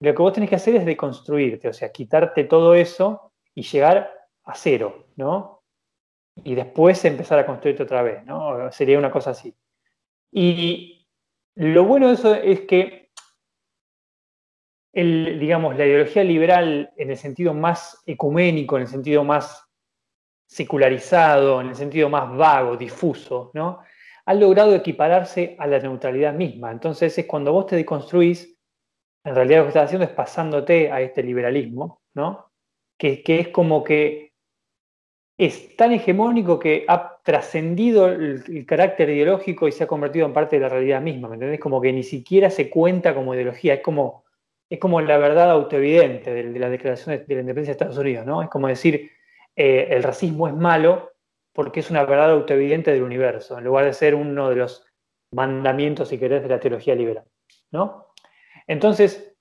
Lo 0.00 0.14
que 0.14 0.22
vos 0.22 0.32
tenés 0.32 0.50
que 0.50 0.56
hacer 0.56 0.76
es 0.76 0.84
deconstruirte, 0.84 1.68
o 1.68 1.72
sea, 1.72 1.90
quitarte 1.90 2.44
todo 2.44 2.74
eso 2.74 3.32
y 3.54 3.62
llegar 3.62 4.12
a 4.44 4.54
cero, 4.54 5.06
¿no? 5.16 5.62
Y 6.42 6.54
después 6.54 7.04
empezar 7.04 7.38
a 7.38 7.46
construirte 7.46 7.84
otra 7.84 8.02
vez, 8.02 8.24
¿no? 8.24 8.70
Sería 8.70 8.98
una 8.98 9.10
cosa 9.10 9.30
así. 9.30 9.54
Y 10.30 11.06
lo 11.54 11.84
bueno 11.84 12.08
de 12.08 12.14
eso 12.14 12.34
es 12.34 12.62
que 12.62 13.03
digamos, 14.94 15.76
la 15.76 15.86
ideología 15.86 16.22
liberal 16.22 16.92
en 16.96 17.10
el 17.10 17.16
sentido 17.16 17.52
más 17.52 18.02
ecuménico, 18.06 18.76
en 18.76 18.82
el 18.82 18.88
sentido 18.88 19.24
más 19.24 19.64
secularizado, 20.46 21.60
en 21.60 21.68
el 21.68 21.74
sentido 21.74 22.08
más 22.08 22.36
vago, 22.36 22.76
difuso, 22.76 23.50
¿no? 23.54 23.80
ha 24.26 24.34
logrado 24.34 24.74
equipararse 24.74 25.56
a 25.58 25.66
la 25.66 25.78
neutralidad 25.78 26.34
misma. 26.34 26.70
Entonces 26.70 27.16
es 27.18 27.26
cuando 27.26 27.52
vos 27.52 27.66
te 27.66 27.76
deconstruís, 27.76 28.58
en 29.24 29.34
realidad 29.34 29.58
lo 29.58 29.64
que 29.64 29.68
estás 29.68 29.84
haciendo 29.86 30.06
es 30.06 30.12
pasándote 30.12 30.90
a 30.90 31.00
este 31.00 31.22
liberalismo, 31.22 32.02
¿no? 32.14 32.50
Que, 32.98 33.22
es 33.26 33.48
como 33.48 33.84
que 33.84 34.32
es 35.38 35.76
tan 35.76 35.92
hegemónico 35.92 36.58
que 36.58 36.84
ha 36.88 37.18
trascendido 37.22 38.06
el, 38.06 38.44
el, 38.46 38.66
carácter 38.66 39.10
ideológico 39.10 39.66
y 39.68 39.72
se 39.72 39.84
ha 39.84 39.86
convertido 39.86 40.26
en 40.26 40.32
parte 40.32 40.56
de 40.56 40.62
la 40.62 40.68
realidad 40.68 41.02
misma, 41.02 41.28
¿me 41.28 41.34
entendés? 41.34 41.60
Como 41.60 41.80
que 41.80 41.92
ni 41.92 42.02
siquiera 42.02 42.50
se 42.50 42.70
cuenta 42.70 43.14
como 43.14 43.34
ideología, 43.34 43.74
es 43.74 43.80
como 43.80 44.24
es 44.68 44.78
como 44.78 45.00
la 45.00 45.18
verdad 45.18 45.50
autoevidente 45.50 46.32
de, 46.32 46.58
la 46.58 46.68
declaración 46.68 47.16
de, 47.16 47.34
la 47.34 47.40
independencia 47.40 47.72
de 47.72 47.72
Estados 47.72 47.98
Unidos, 47.98 48.26
¿no? 48.26 48.42
Es 48.42 48.48
como 48.48 48.68
decir, 48.68 49.10
eh, 49.56 49.88
el 49.90 50.02
racismo 50.02 50.48
es 50.48 50.54
malo 50.54 51.12
porque 51.52 51.80
es 51.80 51.90
una 51.90 52.04
verdad 52.04 52.30
autoevidente 52.30 52.92
del 52.92 53.02
universo, 53.02 53.58
en 53.58 53.64
lugar 53.64 53.84
de 53.84 53.92
ser 53.92 54.14
uno 54.14 54.48
de 54.50 54.56
los 54.56 54.84
mandamientos, 55.32 56.08
si 56.08 56.18
querés, 56.18 56.42
de 56.42 56.48
la 56.48 56.58
teología 56.58 56.94
liberal, 56.94 57.24
¿no? 57.70 58.08
Entonces, 58.66 59.36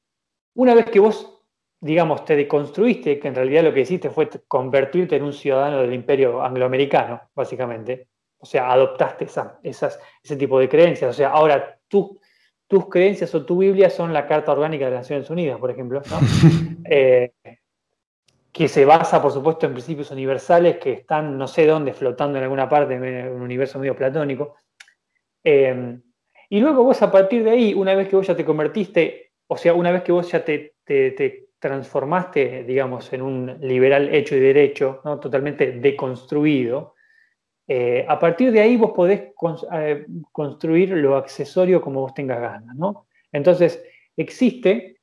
una 0.55 0.75
vez 0.75 0.85
que 0.85 0.99
vos, 0.99 1.43
digamos, 1.79 2.25
te 2.25 2.35
deconstruiste, 2.35 3.19
que 3.19 3.27
en 3.27 3.35
realidad 3.35 3.63
lo 3.63 3.73
que 3.73 3.81
hiciste 3.81 4.09
fue 4.09 4.29
convertirte 4.47 5.15
en 5.15 5.23
un 5.23 5.33
ciudadano 5.33 5.81
del 5.81 5.93
imperio 5.93 6.43
angloamericano, 6.43 7.29
básicamente, 7.33 8.09
o 8.37 8.45
sea, 8.45 8.71
adoptaste 8.71 9.25
ese 9.63 10.35
tipo 10.35 10.59
de 10.59 10.69
creencias, 10.69 11.09
o 11.09 11.13
sea, 11.13 11.29
ahora 11.29 11.79
tú 11.87 12.19
tus 12.73 12.89
creencias 12.89 13.35
o 13.35 13.45
tu 13.45 13.59
Biblia 13.59 13.87
son 13.87 14.11
la 14.13 14.25
Carta 14.25 14.51
Orgánica 14.51 14.85
de 14.85 14.91
las 14.93 15.01
Naciones 15.01 15.29
Unidas, 15.29 15.59
por 15.59 15.69
ejemplo, 15.69 16.01
eh, 16.89 17.31
que 18.51 18.67
se 18.67 18.83
basa, 18.83 19.21
por 19.21 19.31
supuesto, 19.31 19.67
en 19.67 19.73
principios 19.73 20.09
universales 20.09 20.79
que 20.79 20.93
están 20.93 21.37
no 21.37 21.47
sé 21.47 21.67
dónde, 21.67 21.93
flotando 21.93 22.39
en 22.39 22.45
alguna 22.45 22.67
parte 22.67 22.95
en 22.95 23.31
un 23.31 23.43
universo 23.43 23.77
medio 23.77 23.95
platónico. 23.95 24.55
Eh, 25.43 25.99
y 26.49 26.59
luego 26.61 26.83
vos 26.83 26.99
a 27.03 27.11
partir 27.11 27.43
de 27.43 27.51
ahí, 27.51 27.75
una 27.75 27.93
vez 27.93 28.07
que 28.07 28.15
vos 28.15 28.25
ya 28.25 28.35
te 28.35 28.43
convertiste, 28.43 29.33
o 29.45 29.55
sea, 29.55 29.75
una 29.75 29.91
vez 29.91 30.01
que 30.01 30.11
vos 30.11 30.31
ya 30.31 30.43
te, 30.43 30.73
transformaste, 31.59 32.63
digamos, 32.63 33.13
en 33.13 33.21
un 33.21 33.59
liberal 33.61 34.11
hecho 34.11 34.35
y 34.35 34.39
derecho, 34.39 34.99
¿no? 35.05 35.19
totalmente 35.19 35.73
deconstruido, 35.73 36.92
eh, 37.67 38.05
a 38.07 38.19
partir 38.19 38.51
de 38.51 38.59
ahí 38.59 38.75
vos 38.75 38.91
podés 38.91 39.31
eh, 39.71 40.05
construir 40.31 40.89
lo 40.89 41.15
accesorio 41.15 41.81
como 41.81 42.01
vos 42.01 42.13
tengas 42.13 42.41
ganas, 42.41 42.75
¿no? 42.75 43.07
Entonces, 43.31 43.83
existe, 44.17 44.99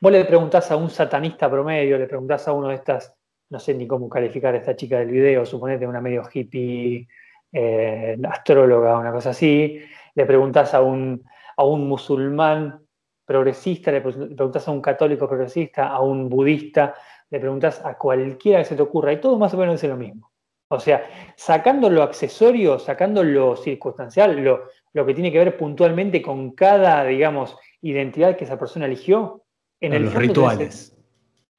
vos 0.00 0.12
le 0.12 0.24
preguntás 0.24 0.70
a 0.70 0.76
un 0.76 0.90
satanista 0.90 1.50
promedio, 1.50 1.98
le 1.98 2.06
preguntás 2.06 2.48
a 2.48 2.52
uno 2.52 2.68
de 2.68 2.74
estas, 2.74 3.14
no 3.50 3.60
sé 3.60 3.74
ni 3.74 3.86
cómo 3.86 4.08
calificar 4.08 4.54
a 4.54 4.58
esta 4.58 4.74
chica 4.74 4.98
del 4.98 5.10
video, 5.10 5.46
suponete 5.46 5.86
una 5.86 6.00
medio 6.00 6.22
hippie, 6.32 7.06
eh, 7.52 8.18
astróloga, 8.28 8.98
una 8.98 9.12
cosa 9.12 9.30
así, 9.30 9.80
le 10.14 10.26
preguntás 10.26 10.74
a 10.74 10.82
un, 10.82 11.24
a 11.56 11.64
un 11.64 11.86
musulmán 11.86 12.80
progresista, 13.24 13.92
le 13.92 14.00
preguntas 14.00 14.66
a 14.66 14.70
un 14.72 14.82
católico 14.82 15.28
progresista, 15.28 15.88
a 15.88 16.00
un 16.00 16.28
budista, 16.28 16.94
le 17.30 17.38
preguntas 17.38 17.80
a 17.84 17.96
cualquiera 17.96 18.58
que 18.58 18.64
se 18.66 18.76
te 18.76 18.82
ocurra, 18.82 19.12
y 19.12 19.20
todo 19.20 19.38
más 19.38 19.54
o 19.54 19.56
menos 19.56 19.82
es 19.82 19.88
lo 19.88 19.96
mismo. 19.96 20.33
O 20.74 20.80
sea, 20.80 21.04
sacando 21.36 21.88
lo 21.88 22.02
accesorio, 22.02 22.78
sacando 22.78 23.22
lo 23.22 23.56
circunstancial, 23.56 24.36
lo, 24.42 24.64
lo 24.92 25.06
que 25.06 25.14
tiene 25.14 25.32
que 25.32 25.38
ver 25.38 25.56
puntualmente 25.56 26.22
con 26.22 26.52
cada, 26.52 27.04
digamos, 27.04 27.56
identidad 27.80 28.36
que 28.36 28.44
esa 28.44 28.58
persona 28.58 28.86
eligió, 28.86 29.44
en 29.80 29.92
el 29.92 30.04
los 30.04 30.14
rituales. 30.14 30.96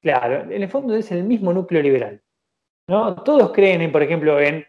claro, 0.00 0.50
en 0.50 0.62
el 0.62 0.68
fondo 0.68 0.94
es 0.96 1.12
el 1.12 1.24
mismo 1.24 1.52
núcleo 1.52 1.82
liberal. 1.82 2.20
¿no? 2.88 3.14
Todos 3.22 3.52
creen, 3.52 3.92
por 3.92 4.02
ejemplo, 4.02 4.40
en 4.40 4.64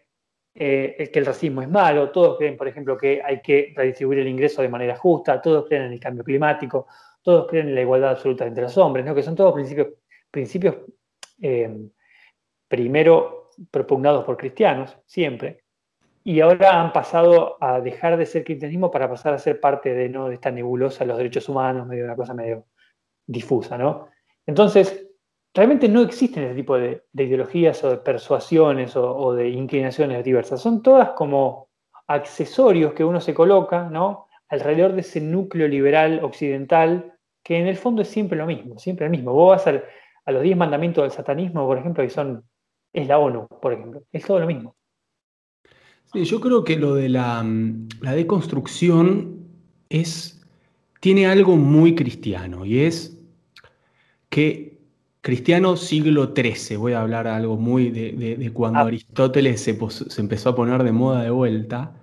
eh, 0.54 1.10
que 1.12 1.20
el 1.20 1.26
racismo 1.26 1.62
es 1.62 1.70
malo, 1.70 2.10
todos 2.10 2.38
creen, 2.38 2.58
por 2.58 2.68
ejemplo, 2.68 2.98
que 2.98 3.22
hay 3.24 3.42
que 3.42 3.74
redistribuir 3.76 4.20
el 4.20 4.28
ingreso 4.28 4.62
de 4.62 4.70
manera 4.70 4.96
justa, 4.96 5.42
todos 5.42 5.68
creen 5.68 5.84
en 5.84 5.94
el 5.94 6.00
cambio 6.00 6.24
climático, 6.24 6.88
todos 7.22 7.48
creen 7.48 7.70
en 7.70 7.76
la 7.76 7.82
igualdad 7.82 8.12
absoluta 8.12 8.46
entre 8.46 8.64
los 8.64 8.78
hombres, 8.78 9.06
¿no? 9.06 9.14
que 9.14 9.24
son 9.24 9.36
todos 9.36 9.54
principios, 9.54 9.90
principios 10.32 10.78
eh, 11.42 11.90
primero 12.68 13.37
propugnados 13.72 14.24
por 14.26 14.38
cristianos, 14.38 14.98
siempre, 15.06 15.64
y 16.28 16.42
ahora 16.42 16.82
han 16.82 16.92
pasado 16.92 17.56
a 17.62 17.80
dejar 17.80 18.18
de 18.18 18.26
ser 18.26 18.44
cristianismo 18.44 18.92
para 18.92 19.10
pasar 19.10 19.34
a 19.34 19.40
ser 19.40 19.62
parte 19.62 19.94
de, 19.94 20.10
¿no? 20.10 20.28
de 20.28 20.36
esta 20.36 20.52
nebulosa 20.52 21.06
los 21.06 21.16
derechos 21.16 21.48
humanos, 21.48 21.88
medio 21.88 22.04
una 22.04 22.18
cosa 22.18 22.34
medio 22.34 22.66
difusa, 23.26 23.78
¿no? 23.78 24.10
Entonces, 24.46 25.08
realmente 25.54 25.88
no 25.88 26.02
existen 26.02 26.44
ese 26.44 26.56
tipo 26.56 26.78
de, 26.78 27.06
ideologías 27.14 27.82
o 27.86 27.92
de 27.92 27.98
persuasiones 27.98 28.96
o, 28.98 29.34
de 29.34 29.48
inclinaciones 29.48 30.22
diversas. 30.24 30.62
Son 30.62 30.84
todas 30.84 31.12
como 31.12 31.70
accesorios 32.08 32.94
que 32.94 33.06
uno 33.06 33.22
se 33.22 33.34
coloca, 33.34 33.90
¿no? 33.90 34.28
Alrededor 34.50 34.94
de 34.94 35.02
ese 35.02 35.22
núcleo 35.22 35.70
liberal 35.70 36.20
occidental, 36.24 37.14
que 37.42 37.58
en 37.58 37.68
el 37.68 37.78
fondo 37.78 38.02
es 38.02 38.10
siempre 38.10 38.38
lo 38.38 38.46
mismo, 38.46 38.78
siempre 38.78 39.06
lo 39.06 39.12
mismo. 39.12 39.32
Vos 39.32 39.66
vas 39.66 39.82
a 40.26 40.32
los 40.34 40.44
diez 40.44 40.58
mandamientos 40.58 41.06
del 41.06 41.12
satanismo, 41.12 41.66
por 41.66 41.78
ejemplo, 41.78 42.04
y 42.04 42.10
son 42.10 42.44
es 42.98 43.08
la 43.08 43.20
ONU, 43.20 43.48
por 43.62 43.74
ejemplo. 43.74 44.04
Es 44.12 44.26
todo 44.26 44.40
lo 44.40 44.48
mismo. 44.48 44.76
Sí, 46.12 46.24
yo 46.24 46.40
creo 46.40 46.64
que 46.64 46.78
lo 46.78 46.96
de 46.96 47.10
la, 47.10 47.46
la 48.02 48.14
deconstrucción 48.14 49.46
es, 49.90 50.42
tiene 51.00 51.28
algo 51.28 51.58
muy 51.58 51.96
cristiano 51.96 52.66
y 52.66 52.80
es 52.80 53.20
que 54.30 54.80
cristiano 55.22 55.76
siglo 55.76 56.34
XIII, 56.36 56.78
voy 56.78 56.94
a 56.94 57.02
hablar 57.02 57.28
algo 57.28 57.58
muy 57.58 57.92
de, 57.92 58.52
cuando 58.54 58.80
ah. 58.80 58.84
Aristóteles 58.84 59.62
se, 59.62 59.78
empezó 60.22 60.50
a 60.50 60.56
poner 60.56 60.84
de 60.84 60.92
moda 60.92 61.24
de 61.24 61.30
vuelta, 61.30 61.94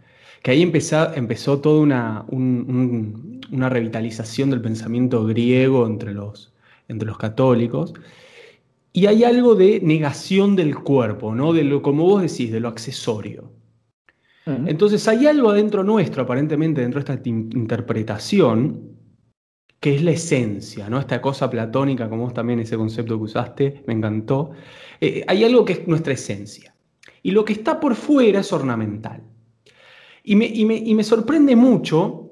que 0.42 0.52
ahí 0.52 0.62
empezó, 0.62 1.12
empezó 1.14 1.60
toda 1.60 1.80
una, 1.80 2.24
una 2.28 3.68
revitalización 3.68 4.50
del 4.50 4.60
pensamiento 4.60 5.24
griego 5.24 5.86
entre 5.86 6.12
los, 6.12 6.52
entre 6.86 7.08
los 7.08 7.16
católicos. 7.16 7.94
Y 8.96 9.06
hay 9.06 9.24
algo 9.24 9.56
de 9.56 9.80
negación 9.80 10.54
del 10.54 10.76
cuerpo, 10.76 11.34
¿no? 11.34 11.52
De 11.52 11.64
lo, 11.64 11.82
como 11.82 12.04
vos 12.04 12.22
decís, 12.22 12.52
de 12.52 12.60
lo 12.60 12.68
accesorio. 12.68 13.50
Entonces 14.46 15.08
hay 15.08 15.26
algo 15.26 15.50
adentro 15.50 15.82
nuestro, 15.82 16.22
aparentemente, 16.22 16.80
dentro 16.80 17.02
de 17.02 17.12
esta 17.12 17.28
interpretación, 17.28 18.94
que 19.80 19.96
es 19.96 20.02
la 20.04 20.12
esencia, 20.12 20.88
¿no? 20.88 21.00
Esta 21.00 21.20
cosa 21.20 21.50
platónica, 21.50 22.08
como 22.08 22.22
vos 22.22 22.34
también 22.34 22.60
ese 22.60 22.76
concepto 22.76 23.16
que 23.16 23.24
usaste, 23.24 23.82
me 23.88 23.94
encantó. 23.94 24.52
Eh, 25.00 25.24
hay 25.26 25.42
algo 25.42 25.64
que 25.64 25.72
es 25.72 25.88
nuestra 25.88 26.12
esencia. 26.12 26.72
Y 27.20 27.32
lo 27.32 27.44
que 27.44 27.54
está 27.54 27.80
por 27.80 27.96
fuera 27.96 28.40
es 28.40 28.52
ornamental. 28.52 29.24
Y 30.22 30.36
me, 30.36 30.46
y 30.46 30.64
me, 30.66 30.76
y 30.76 30.94
me 30.94 31.02
sorprende 31.02 31.56
mucho 31.56 32.23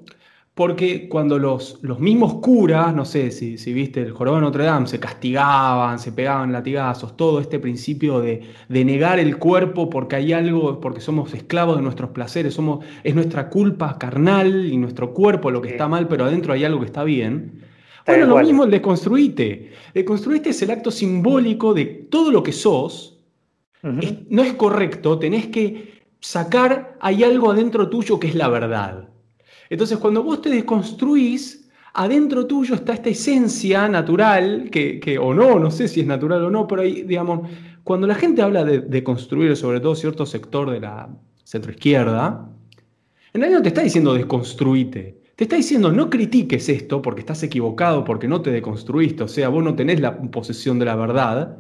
porque 0.55 1.09
cuando 1.09 1.39
los, 1.39 1.79
los 1.83 1.99
mismos 1.99 2.35
curas, 2.35 2.95
no 2.95 3.07
sé 3.07 3.31
si, 3.31 3.57
si, 3.57 3.73
viste 3.73 4.03
el 4.03 4.13
jorobado 4.13 4.43
de 4.43 4.47
Notre 4.47 4.65
Dame, 4.65 4.87
se 4.87 5.01
castigaban, 5.01 5.99
se 5.99 6.13
pegaban 6.13 6.53
latigazos, 6.53 7.17
todo 7.17 7.41
este 7.41 7.59
principio 7.59 8.21
de, 8.21 8.43
negar 8.69 9.19
el 9.19 9.39
cuerpo 9.39 9.89
porque 9.89 10.17
hay 10.17 10.35
algo, 10.35 10.79
porque 10.79 11.01
somos 11.01 11.33
esclavos 11.33 11.77
de 11.77 11.83
nuestros 11.83 12.11
placeres, 12.11 12.53
somos, 12.53 12.85
es 13.03 13.15
nuestra 13.15 13.49
culpa 13.49 13.97
carnal 13.99 14.67
y 14.67 14.77
nuestro 14.77 15.15
cuerpo 15.15 15.51
lo 15.51 15.63
que 15.63 15.71
está 15.71 15.89
mal, 15.89 16.07
pero 16.07 16.27
adentro 16.27 16.53
hay 16.53 16.65
algo 16.65 16.81
que 16.81 16.87
está 16.87 17.03
bien. 17.03 17.63
Bueno, 18.05 18.27
lo 18.27 18.39
mismo 18.39 18.65
el 18.65 18.71
deconstruite. 18.71 19.73
Deconstruite 19.95 20.51
es 20.51 20.61
el 20.61 20.73
acto 20.73 20.91
simbólico 20.91 21.73
de 21.73 21.87
todo 21.87 22.31
lo 22.31 22.43
que 22.43 22.53
sos. 22.53 23.21
no 23.83 24.43
es 24.43 24.53
correcto, 24.55 25.19
tenés 25.19 25.47
que 25.47 26.03
sacar, 26.21 26.99
hay 27.01 27.25
algo 27.25 27.53
adentro 27.53 27.89
tuyo 27.89 28.21
que 28.21 28.29
es 28.29 28.35
la 28.35 28.49
verdad. 28.49 29.12
Entonces, 29.73 29.97
cuando 29.97 30.23
vos 30.23 30.43
te 30.43 30.51
desconstruís, 30.51 31.67
adentro 31.95 32.47
tuyo 32.47 32.75
está 32.75 32.93
esta 32.93 33.09
esencia 33.09 33.89
natural, 33.89 34.69
que, 34.71 35.19
o 35.19 35.33
no, 35.33 35.59
no 35.59 35.71
sé 35.71 35.89
si 35.89 36.01
es 36.01 36.07
natural 36.07 36.45
o 36.45 36.51
no, 36.51 36.69
pero 36.69 36.83
ahí, 36.83 37.05
digamos, 37.05 37.49
cuando 37.83 38.07
la 38.07 38.15
gente 38.15 38.43
habla 38.43 38.65
de, 38.65 39.03
construir, 39.03 39.57
sobre 39.57 39.81
todo 39.81 39.95
cierto 39.95 40.27
sector 40.27 40.71
de 40.71 40.81
la 40.81 41.09
centroizquierda, 41.45 42.51
en 43.33 43.41
realidad 43.41 43.61
no 43.61 43.63
te 43.63 43.69
está 43.69 43.81
diciendo 43.81 44.13
desconstruite. 44.13 45.23
Te 45.37 45.45
está 45.45 45.57
diciendo 45.57 45.91
no 45.91 46.11
critiques 46.11 46.69
esto 46.69 47.01
porque 47.01 47.21
estás 47.21 47.43
equivocado, 47.43 48.05
porque 48.05 48.29
no 48.29 48.43
te 48.43 48.51
deconstruiste, 48.51 49.23
o 49.23 49.29
sea, 49.29 49.49
vos 49.49 49.65
no 49.65 49.75
tenés 49.75 50.01
la 50.01 50.21
posesión 50.21 50.79
de 50.79 50.85
la 50.85 50.97
verdad, 50.97 51.57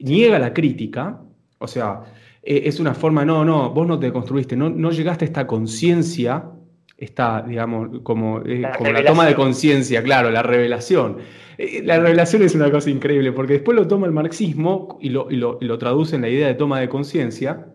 niega 0.00 0.40
la 0.40 0.52
crítica, 0.52 1.20
o 1.58 1.68
sea, 1.68 2.00
eh, 2.42 2.62
es 2.64 2.80
una 2.80 2.94
forma, 2.94 3.24
no, 3.24 3.44
no, 3.44 3.70
vos 3.70 3.86
no 3.86 3.96
te 3.96 4.06
deconstruiste, 4.06 4.56
no, 4.56 4.70
no 4.70 4.90
llegaste 4.90 5.24
a 5.24 5.28
esta 5.28 5.46
conciencia 5.46 6.50
está, 6.96 7.42
digamos, 7.46 8.00
como, 8.02 8.40
eh, 8.40 8.60
la, 8.60 8.72
como 8.72 8.92
la 8.92 9.04
toma 9.04 9.26
de 9.26 9.34
conciencia, 9.34 10.02
claro, 10.02 10.30
la 10.30 10.42
revelación. 10.42 11.18
Eh, 11.58 11.82
la 11.84 11.98
revelación 11.98 12.42
es 12.42 12.54
una 12.54 12.70
cosa 12.70 12.90
increíble, 12.90 13.32
porque 13.32 13.54
después 13.54 13.76
lo 13.76 13.86
toma 13.86 14.06
el 14.06 14.12
marxismo 14.12 14.98
y 15.00 15.10
lo, 15.10 15.30
y 15.30 15.36
lo, 15.36 15.78
traduce 15.78 16.16
en 16.16 16.22
la 16.22 16.28
idea 16.28 16.48
de 16.48 16.54
toma 16.54 16.80
de 16.80 16.88
conciencia, 16.88 17.66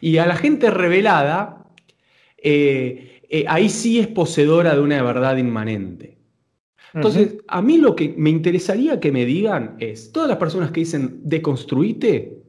y 0.00 0.18
a 0.18 0.26
la 0.26 0.36
gente 0.36 0.70
revelada, 0.70 1.66
eh, 2.36 3.22
ahí 3.48 3.68
sí 3.68 3.98
es 3.98 4.06
poseedora 4.08 4.74
de 4.74 4.80
una 4.80 5.02
verdad 5.02 5.36
inmanente. 5.36 6.16
Entonces, 6.94 7.36
a 7.48 7.60
mí 7.60 7.76
lo 7.76 7.94
que 7.94 8.14
me 8.16 8.30
interesaría 8.30 9.00
que 9.00 9.12
me 9.12 9.26
digan 9.26 9.76
es, 9.80 10.12
todas 10.12 10.30
las 10.30 10.38
personas 10.38 10.70
que 10.70 10.80
dicen 10.80 11.20
deconstruite, 11.24 12.42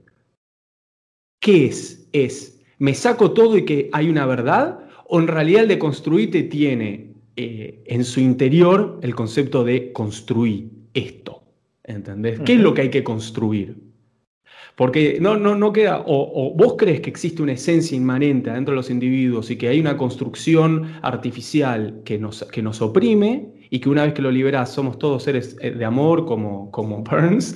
¿qué 1.41 1.65
es? 1.65 2.07
¿Es 2.13 2.57
me 2.79 2.93
saco 2.93 3.31
todo 3.31 3.57
y 3.57 3.65
que 3.65 3.89
hay 3.91 4.09
una 4.09 4.25
verdad? 4.25 4.86
O 5.09 5.19
en 5.19 5.27
realidad 5.27 5.63
el 5.63 5.67
de 5.69 5.79
construirte 5.79 6.43
tiene 6.43 7.13
eh, 7.35 7.83
en 7.85 8.03
su 8.03 8.19
interior 8.19 8.99
el 9.01 9.15
concepto 9.15 9.63
de 9.63 9.91
construir 9.93 10.69
esto. 10.93 11.43
¿Entendés? 11.83 12.41
¿Qué 12.41 12.53
es 12.53 12.59
lo 12.59 12.73
que 12.73 12.81
hay 12.81 12.89
que 12.89 13.03
construir? 13.03 13.77
Porque 14.75 15.17
no, 15.19 15.37
no, 15.37 15.55
no 15.55 15.73
queda, 15.73 16.03
o, 16.05 16.53
vos 16.55 16.75
crees 16.77 17.01
que 17.01 17.09
existe 17.09 17.41
una 17.41 17.53
esencia 17.53 17.95
inmanente 17.95 18.51
dentro 18.51 18.73
de 18.73 18.75
los 18.75 18.89
individuos 18.89 19.49
y 19.49 19.55
que 19.55 19.69
hay 19.69 19.79
una 19.79 19.97
construcción 19.97 20.93
artificial 21.01 22.01
que 22.05 22.19
nos, 22.19 22.43
que 22.43 22.61
nos 22.61 22.81
oprime 22.81 23.53
y 23.69 23.79
que 23.79 23.89
una 23.89 24.03
vez 24.03 24.13
que 24.13 24.21
lo 24.21 24.29
liberás 24.29 24.71
somos 24.71 24.99
todos 24.99 25.23
seres 25.23 25.57
eh, 25.61 25.71
de 25.71 25.85
amor 25.85 26.25
como, 26.25 26.69
como 26.69 27.03
Burns, 27.03 27.55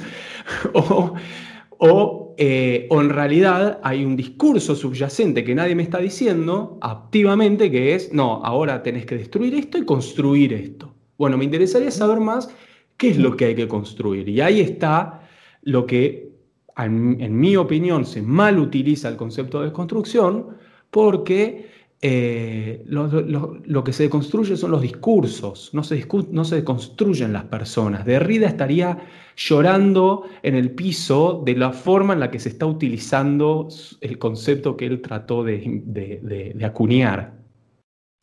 o, 0.74 2.31
eh, 2.44 2.88
o, 2.90 3.00
en 3.02 3.12
realidad 3.12 3.80
hay 3.84 4.04
un 4.04 4.16
discurso 4.16 4.74
subyacente 4.74 5.44
que 5.44 5.54
nadie 5.54 5.76
me 5.76 5.84
está 5.84 6.00
diciendo 6.00 6.80
activamente 6.82 7.70
que 7.70 7.94
es, 7.94 8.12
no, 8.14 8.44
ahora 8.44 8.82
tenés 8.82 9.06
que 9.06 9.16
destruir 9.16 9.54
esto 9.54 9.78
y 9.78 9.86
construir 9.86 10.52
esto. 10.52 10.92
Bueno, 11.20 11.38
me 11.38 11.46
interesaría 11.46 11.92
saber 11.92 12.20
más 12.20 12.50
qué 12.98 13.10
es 13.10 13.20
lo 13.20 13.38
que 13.38 13.46
hay 13.46 13.54
que 13.54 13.68
construir. 13.68 14.28
Y 14.28 14.42
ahí 14.42 14.60
está 14.60 15.22
lo 15.62 15.86
que, 15.86 16.32
en, 16.78 17.40
mi 17.40 17.56
opinión, 17.58 18.08
se 18.08 18.24
mal 18.24 18.58
utiliza 18.58 19.08
el 19.08 19.18
concepto 19.18 19.62
de 19.62 19.72
construcción 19.72 20.48
porque 20.90 21.70
eh, 22.04 22.82
lo, 22.88 23.84
que 23.84 23.94
se 23.94 24.10
construye 24.10 24.58
son 24.58 24.72
los 24.72 24.82
discursos, 24.82 25.72
no 25.72 25.84
se, 25.84 26.08
construyen 26.64 27.32
las 27.32 27.44
personas. 27.44 28.06
Derrida 28.06 28.48
estaría 28.48 28.98
llorando 29.36 30.26
en 30.42 30.56
el 30.56 30.72
piso 30.72 31.44
de 31.46 31.56
la 31.56 31.72
forma 31.72 32.14
en 32.14 32.20
la 32.22 32.32
que 32.32 32.40
se 32.40 32.50
está 32.50 32.66
utilizando 32.66 33.68
el 34.02 34.18
concepto 34.18 34.76
que 34.76 34.88
él 34.88 35.02
trató 35.02 35.44
de, 35.44 36.56
acuñar. 36.66 37.34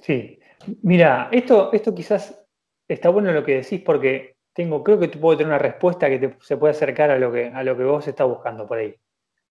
Sí, 0.00 0.40
mira, 0.82 1.28
esto, 1.30 1.72
esto 1.72 1.94
quizás 1.94 2.44
está 2.88 3.10
bueno 3.10 3.30
lo 3.30 3.44
que 3.44 3.56
decís 3.56 3.80
porque 3.82 4.34
tengo, 4.52 4.82
creo 4.82 4.98
que 4.98 5.06
te 5.06 5.18
puedo 5.18 5.36
tener 5.36 5.52
una 5.52 5.58
respuesta 5.58 6.08
que 6.08 6.34
se 6.40 6.56
puede 6.56 6.72
acercar 6.72 7.12
a 7.12 7.18
lo 7.18 7.30
que, 7.30 7.46
a 7.46 7.62
lo 7.62 7.76
que 7.76 7.84
vos 7.84 8.08
estás 8.08 8.26
buscando 8.26 8.66
por 8.66 8.78
ahí. 8.78 8.92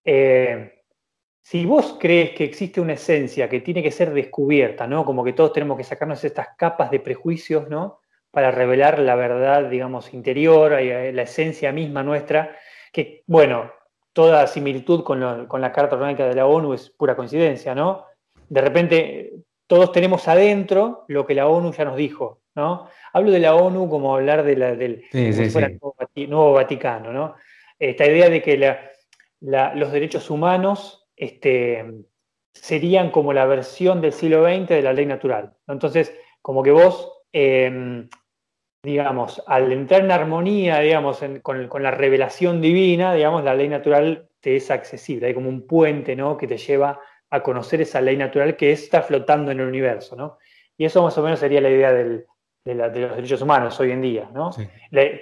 Eh, 0.04 0.77
si 1.50 1.66
vos 1.66 1.96
crees 1.98 2.32
que 2.32 2.44
existe 2.44 2.82
una 2.82 2.92
esencia 2.92 3.48
que 3.48 3.62
tiene 3.62 3.82
que 3.82 3.90
ser 3.90 4.14
descubierta, 4.14 4.86
¿no? 4.86 5.06
Como 5.06 5.24
que 5.24 5.32
todos 5.32 5.54
tenemos 5.54 5.78
que 5.78 5.86
sacarnos 5.86 6.22
estas 6.26 6.50
capas 6.58 6.92
de 6.92 7.00
prejuicios, 7.00 7.70
¿no? 7.70 8.02
Para 8.32 8.52
revelar 8.52 9.00
la 9.00 9.16
verdad, 9.16 9.70
digamos, 9.70 10.14
interior, 10.14 10.74
eh, 10.74 11.14
la 11.14 11.22
esencia 11.22 11.72
misma 11.72 12.04
nuestra, 12.04 12.54
que, 12.92 13.24
bueno, 13.28 13.72
toda 14.12 14.46
similitud 14.48 15.06
con, 15.06 15.22
la 15.22 15.72
Carta 15.72 15.96
Orgánica 15.96 16.28
de 16.28 16.36
la 16.36 16.48
ONU 16.48 16.74
es 16.74 16.90
pura 16.90 17.16
coincidencia, 17.16 17.74
¿no? 17.74 18.04
De 18.50 18.60
repente, 18.60 19.34
todos 19.68 19.94
tenemos 19.94 20.28
adentro 20.28 21.06
lo 21.08 21.26
que 21.26 21.34
la 21.34 21.48
ONU 21.48 21.72
ya 21.72 21.86
nos 21.86 21.96
dijo, 21.96 22.42
¿no? 22.56 22.90
Hablo 23.14 23.32
de 23.32 23.40
la 23.40 23.56
ONU 23.56 23.88
como 23.90 24.14
hablar 24.14 24.44
de 24.44 24.58
la, 24.58 24.76
del 24.76 25.06
nuevo, 26.28 26.52
Vaticano, 26.52 27.14
¿no? 27.14 27.36
Esta 27.80 28.06
idea 28.06 28.30
de 28.30 28.42
que 28.42 28.58
los 29.40 29.92
derechos 29.94 30.30
humanos 30.30 31.07
este, 31.18 31.84
serían 32.54 33.12
como 33.12 33.34
la 33.34 33.46
versión 33.46 34.00
del 34.02 34.14
siglo 34.14 34.44
XX 34.46 34.70
de 34.70 34.82
la 34.82 34.94
ley 34.94 35.06
natural. 35.06 35.54
Entonces, 35.68 36.14
como 36.42 36.64
que 36.64 36.72
vos, 36.72 37.12
em, 37.34 38.08
digamos, 38.84 39.44
al 39.48 39.72
entrar 39.72 40.02
en 40.02 40.12
armonía, 40.12 40.80
digamos, 40.80 41.22
con, 41.42 41.84
la 41.84 41.92
revelación 41.92 42.62
divina, 42.62 43.14
digamos, 43.14 43.44
la 43.44 43.56
ley 43.56 43.68
natural 43.68 44.30
te 44.40 44.56
es 44.56 44.72
accesible. 44.72 45.28
Hay 45.28 45.34
como 45.34 45.50
un 45.50 45.68
puente, 45.68 46.16
¿no? 46.16 46.38
Que 46.38 46.48
te 46.48 46.58
lleva 46.58 47.00
a 47.30 47.44
conocer 47.44 47.82
esa 47.82 48.00
ley 48.00 48.16
natural 48.16 48.56
que 48.56 48.72
está 48.72 49.02
flotando 49.02 49.52
en 49.52 49.60
el 49.60 49.68
universo, 49.68 50.16
¿no? 50.16 50.38
Y 50.78 50.86
eso 50.86 51.02
más 51.04 51.18
o 51.18 51.24
menos 51.24 51.40
sería 51.40 51.60
la 51.60 51.70
idea 51.70 51.92
de, 51.92 52.26
los 52.64 52.94
derechos 52.94 53.42
humanos 53.42 53.80
hoy 53.80 53.92
en 53.92 54.02
día, 54.02 54.30
¿no? 54.34 54.52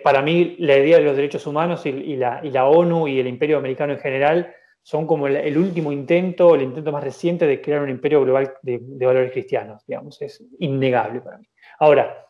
para 0.04 0.24
mí, 0.24 0.56
la 0.58 0.78
idea 0.78 0.98
de 0.98 1.04
los 1.04 1.16
derechos 1.16 1.46
humanos 1.46 1.86
y, 1.86 2.16
la, 2.16 2.42
y 2.44 2.50
la 2.50 2.66
ONU 2.66 3.08
y 3.08 3.20
el 3.20 3.28
imperio 3.28 3.60
americano 3.60 3.94
en 3.94 4.00
general 4.00 4.56
son 4.86 5.08
como 5.08 5.26
el, 5.26 5.58
último 5.58 5.92
intento, 5.92 6.54
el 6.54 6.62
intento 6.62 6.92
más 6.92 7.04
reciente 7.04 7.48
de 7.48 7.60
crear 7.60 7.82
un 7.82 7.90
imperio 7.90 8.22
global 8.22 8.54
de, 8.62 8.78
valores 9.04 9.32
cristianos, 9.32 9.84
digamos, 9.88 10.22
es 10.22 10.44
innegable 10.60 11.22
para 11.22 11.40
mí. 11.40 11.48
Ahora, 11.80 12.28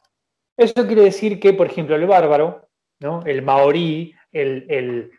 eso 0.55 0.87
quiere 0.87 1.01
decir 1.01 1.37
que, 1.37 1.51
por 1.51 1.67
ejemplo, 1.67 1.97
el 1.97 2.07
bárbaro, 2.07 2.69
¿no? 3.01 3.21
el 3.25 3.41
maorí, 3.41 4.15
el, 4.31 5.11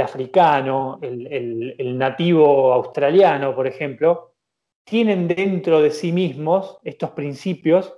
africano, 0.00 1.00
el, 1.02 1.98
nativo 1.98 2.72
australiano, 2.72 3.56
por 3.56 3.66
ejemplo, 3.66 4.36
tienen 4.84 5.26
dentro 5.26 5.82
de 5.82 5.90
sí 5.90 6.12
mismos 6.12 6.78
estos 6.84 7.10
principios 7.10 7.92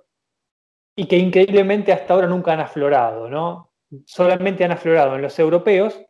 y 0.96 1.04
que 1.04 1.18
increíblemente 1.18 1.92
hasta 1.92 2.14
ahora 2.14 2.28
nunca 2.28 2.54
han 2.54 2.60
aflorado, 2.60 3.28
¿no? 3.28 3.72
Solamente 4.06 4.64
han 4.64 4.72
aflorado 4.72 5.16
en 5.16 5.22
los 5.22 5.38
europeos 5.38 6.00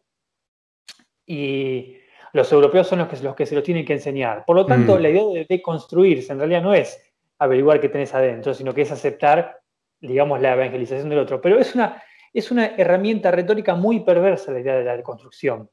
y 1.26 1.97
los 2.37 2.53
europeos 2.53 2.87
son 2.87 3.01
los 3.01 3.09
que, 3.09 3.16
los 3.22 3.34
que 3.34 3.47
se 3.47 3.55
los 3.55 3.64
tienen 3.64 3.84
que 3.84 3.95
enseñar. 3.95 4.45
Por 4.45 4.55
lo 4.55 4.66
tanto, 4.66 4.97
mm. 4.97 5.01
la 5.01 5.09
idea 5.09 5.24
de 5.24 5.47
deconstruirse 5.49 6.32
en 6.32 6.39
realidad 6.39 6.62
no 6.62 6.74
es 6.74 7.01
averiguar 7.39 7.80
qué 7.80 7.89
tenés 7.89 8.14
adentro, 8.14 8.55
sino 8.55 8.72
que 8.72 8.82
es 8.82 8.93
aceptar, 8.93 9.61
digamos, 10.01 10.41
la 10.41 10.53
evangelización 10.53 11.09
del 11.09 11.18
otro. 11.18 11.41
Pero 11.41 11.59
es 11.59 11.74
una, 11.74 12.03
es 12.32 12.51
una 12.51 12.66
herramienta 12.76 13.30
retórica 13.30 13.74
muy 13.74 14.01
perversa 14.01 14.53
la 14.53 14.61
idea 14.61 14.76
de 14.76 14.84
la 14.84 14.97
deconstrucción, 14.97 15.68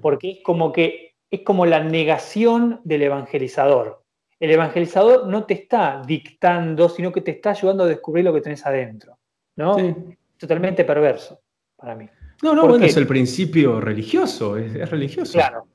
porque 0.00 0.30
es 0.30 0.38
como 0.42 0.72
que 0.72 1.14
es 1.30 1.40
como 1.40 1.66
la 1.66 1.82
negación 1.82 2.80
del 2.84 3.02
evangelizador. 3.02 4.04
El 4.38 4.50
evangelizador 4.50 5.26
no 5.26 5.44
te 5.44 5.54
está 5.54 6.02
dictando, 6.06 6.88
sino 6.88 7.10
que 7.10 7.22
te 7.22 7.32
está 7.32 7.50
ayudando 7.50 7.84
a 7.84 7.86
descubrir 7.88 8.24
lo 8.24 8.32
que 8.32 8.40
tenés 8.40 8.64
adentro. 8.66 9.18
¿no? 9.56 9.76
Totalmente 10.38 10.84
perverso 10.84 11.40
para 11.76 11.96
mí. 11.96 12.08
No, 12.42 12.54
no, 12.54 12.68
bueno, 12.68 12.84
es 12.84 12.96
el 12.96 13.06
principio 13.06 13.80
religioso, 13.80 14.56
es, 14.56 14.74
es 14.74 14.90
religioso. 14.90 15.32
Claro, 15.32 15.66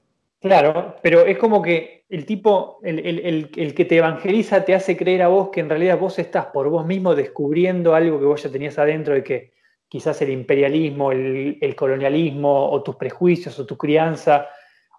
Claro, 0.41 0.95
pero 1.01 1.25
es 1.25 1.37
como 1.37 1.61
que 1.61 2.05
el 2.07 2.25
tipo, 2.25 2.79
el, 2.81 3.73
que 3.75 3.85
te 3.85 3.97
evangeliza 3.97 4.63
te 4.63 4.73
hace 4.73 4.95
creer 4.95 5.21
a 5.21 5.27
vos 5.27 5.49
que 5.49 5.59
en 5.59 5.69
realidad 5.69 5.99
vos 5.99 6.17
estás 6.17 6.45
por 6.47 6.69
vos 6.69 6.85
mismo 6.85 7.13
descubriendo 7.13 7.93
algo 7.93 8.19
que 8.19 8.25
vos 8.25 8.41
ya 8.41 8.49
tenías 8.49 8.79
adentro 8.79 9.17
y 9.17 9.23
que 9.23 9.51
quizás 9.89 10.21
el 10.21 10.29
imperialismo, 10.29 11.11
el, 11.11 11.75
colonialismo 11.75 12.71
o 12.71 12.81
tus 12.81 12.95
prejuicios 12.95 13.59
o 13.59 13.65
tu 13.65 13.77
crianza 13.77 14.47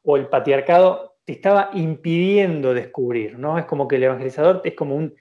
o 0.03 0.18
el 0.18 0.28
patriarcado 0.28 1.16
te 1.24 1.32
estaba 1.32 1.70
impidiendo 1.72 2.74
descubrir, 2.74 3.38
¿no? 3.38 3.59
Es 3.59 3.64
como 3.64 3.88
que 3.88 3.97
el 3.97 4.05
evangelizador 4.05 4.61
es 4.64 4.74
como 4.74 4.95
un, 4.95 5.14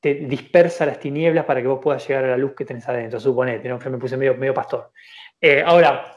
te 0.00 0.14
dispersa 0.14 0.84
las 0.84 0.98
tinieblas 0.98 1.44
para 1.44 1.62
que 1.62 1.68
vos 1.68 1.80
puedas 1.80 2.06
llegar 2.06 2.24
a 2.24 2.30
la 2.30 2.36
luz 2.36 2.54
que 2.56 2.64
tenés 2.64 2.88
adentro, 2.88 3.20
suponete, 3.20 3.68
¿no? 3.68 3.78
me 3.78 3.98
puse 3.98 4.16
medio, 4.16 4.34
medio 4.36 4.54
pastor. 4.54 4.90
Eh, 5.40 5.62
ahora, 5.64 6.16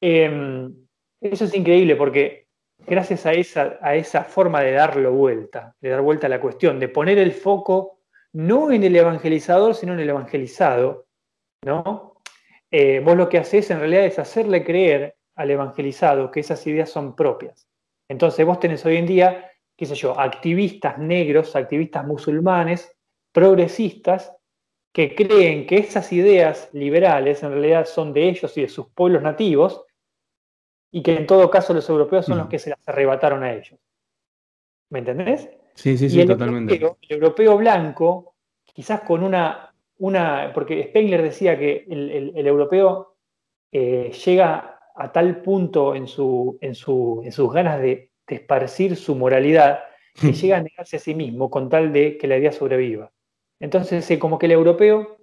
em, 0.00 0.74
eso 1.20 1.44
es 1.44 1.54
increíble 1.54 1.96
porque 1.96 2.47
gracias 2.88 3.26
a 3.26 3.32
esa, 3.32 3.78
a 3.80 3.94
esa 3.94 4.24
forma 4.24 4.60
de 4.62 4.72
darlo 4.72 5.12
vuelta, 5.12 5.74
de 5.80 5.90
dar 5.90 6.00
vuelta 6.00 6.26
a 6.26 6.30
la 6.30 6.40
cuestión, 6.40 6.78
de 6.78 6.88
poner 6.88 7.18
el 7.18 7.32
foco 7.32 7.98
no 8.32 8.70
en 8.70 8.84
el 8.84 8.94
evangelizador, 8.94 9.74
sino 9.74 9.94
en 9.94 10.00
el 10.00 10.10
evangelizado, 10.10 11.06
¿no? 11.64 12.22
Eh, 12.70 13.00
vos 13.00 13.16
lo 13.16 13.28
que 13.28 13.38
haces 13.38 13.70
en 13.70 13.80
realidad 13.80 14.04
es 14.04 14.18
hacerle 14.18 14.64
creer 14.64 15.16
al 15.36 15.50
evangelizado 15.50 16.30
que 16.30 16.40
esas 16.40 16.66
ideas 16.66 16.90
son 16.90 17.16
propias. 17.16 17.66
Entonces 18.08 18.44
vos 18.44 18.60
tenés 18.60 18.84
hoy 18.84 18.96
en 18.96 19.06
día, 19.06 19.50
qué 19.76 19.86
sé 19.86 19.94
yo, 19.94 20.18
activistas 20.18 20.98
negros, 20.98 21.56
activistas 21.56 22.06
musulmanes, 22.06 22.92
progresistas, 23.32 24.34
que 24.92 25.14
creen 25.14 25.66
que 25.66 25.76
esas 25.76 26.12
ideas 26.12 26.70
liberales 26.72 27.42
en 27.42 27.52
realidad 27.52 27.86
son 27.86 28.12
de 28.12 28.28
ellos 28.28 28.56
y 28.56 28.62
de 28.62 28.68
sus 28.68 28.88
pueblos 28.88 29.22
nativos, 29.22 29.84
y 30.90 31.02
que 31.02 31.16
en 31.16 31.26
todo 31.26 31.50
caso 31.50 31.74
los 31.74 31.88
europeos 31.88 32.26
son 32.26 32.38
los 32.38 32.48
que 32.48 32.58
se 32.58 32.70
las 32.70 32.88
arrebataron 32.88 33.42
a 33.42 33.52
ellos. 33.52 33.78
¿Me 34.90 35.00
entendés? 35.00 35.50
Sí, 35.74 35.96
sí, 35.96 36.08
sí, 36.08 36.26
totalmente. 36.26 36.74
el 36.76 36.96
europeo 37.08 37.56
blanco, 37.56 38.34
quizás 38.64 39.02
con 39.02 39.22
una, 39.22 39.74
una 39.98 40.50
porque 40.54 40.82
Spengler 40.84 41.22
decía 41.22 41.58
que 41.58 41.84
el, 41.88 42.46
europeo 42.46 43.16
eh, 43.70 44.10
llega 44.24 44.80
a 44.94 45.12
tal 45.12 45.42
punto 45.42 45.94
en, 45.94 46.06
su, 46.06 46.58
en, 46.60 46.74
su, 46.74 47.20
en 47.24 47.32
sus 47.32 47.52
ganas 47.52 47.80
de, 47.80 48.10
esparcir 48.26 48.96
su 48.96 49.14
moralidad 49.14 49.80
que 50.20 50.32
llega 50.34 50.58
a 50.58 50.62
negarse 50.62 50.96
a 50.96 51.00
sí 51.00 51.14
mismo 51.14 51.48
con 51.48 51.70
tal 51.70 51.94
de 51.94 52.18
que 52.18 52.26
la 52.26 52.36
idea 52.36 52.52
sobreviva. 52.52 53.10
Entonces, 53.58 54.10
eh, 54.10 54.18
como 54.18 54.38
que 54.38 54.44
el 54.44 54.52
europeo 54.52 55.16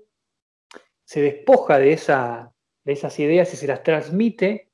se 1.04 1.22
despoja 1.22 1.78
de, 1.78 1.94
esa, 1.94 2.52
de 2.84 2.94
esas 2.94 3.20
ideas 3.20 3.54
y 3.54 3.58
se 3.58 3.68
las 3.68 3.84
transmite 3.84 4.65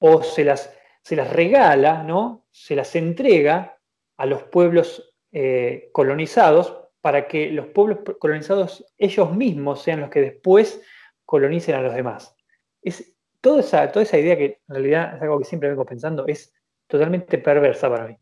o 0.00 0.22
se 0.22 0.44
las, 0.44 0.74
se 1.02 1.14
las 1.14 1.32
regala, 1.32 2.02
¿no? 2.02 2.46
se 2.50 2.74
las 2.74 2.96
entrega 2.96 3.78
a 4.16 4.26
los 4.26 4.42
pueblos 4.42 5.14
eh, 5.32 5.88
colonizados 5.92 6.76
para 7.00 7.28
que 7.28 7.50
los 7.50 7.66
pueblos 7.68 8.00
colonizados 8.18 8.84
ellos 8.98 9.34
mismos 9.34 9.82
sean 9.82 10.00
los 10.00 10.10
que 10.10 10.20
después 10.20 10.82
colonicen 11.24 11.74
a 11.76 11.82
los 11.82 11.94
demás. 11.94 12.34
Es, 12.82 13.16
toda, 13.40 13.60
esa, 13.60 13.90
toda 13.90 14.02
esa 14.02 14.18
idea 14.18 14.36
que 14.36 14.44
en 14.68 14.74
realidad 14.74 15.16
es 15.16 15.22
algo 15.22 15.38
que 15.38 15.44
siempre 15.44 15.70
vengo 15.70 15.86
pensando, 15.86 16.26
es 16.26 16.52
totalmente 16.86 17.38
perversa 17.38 17.88
para 17.88 18.08
mí. 18.08 18.16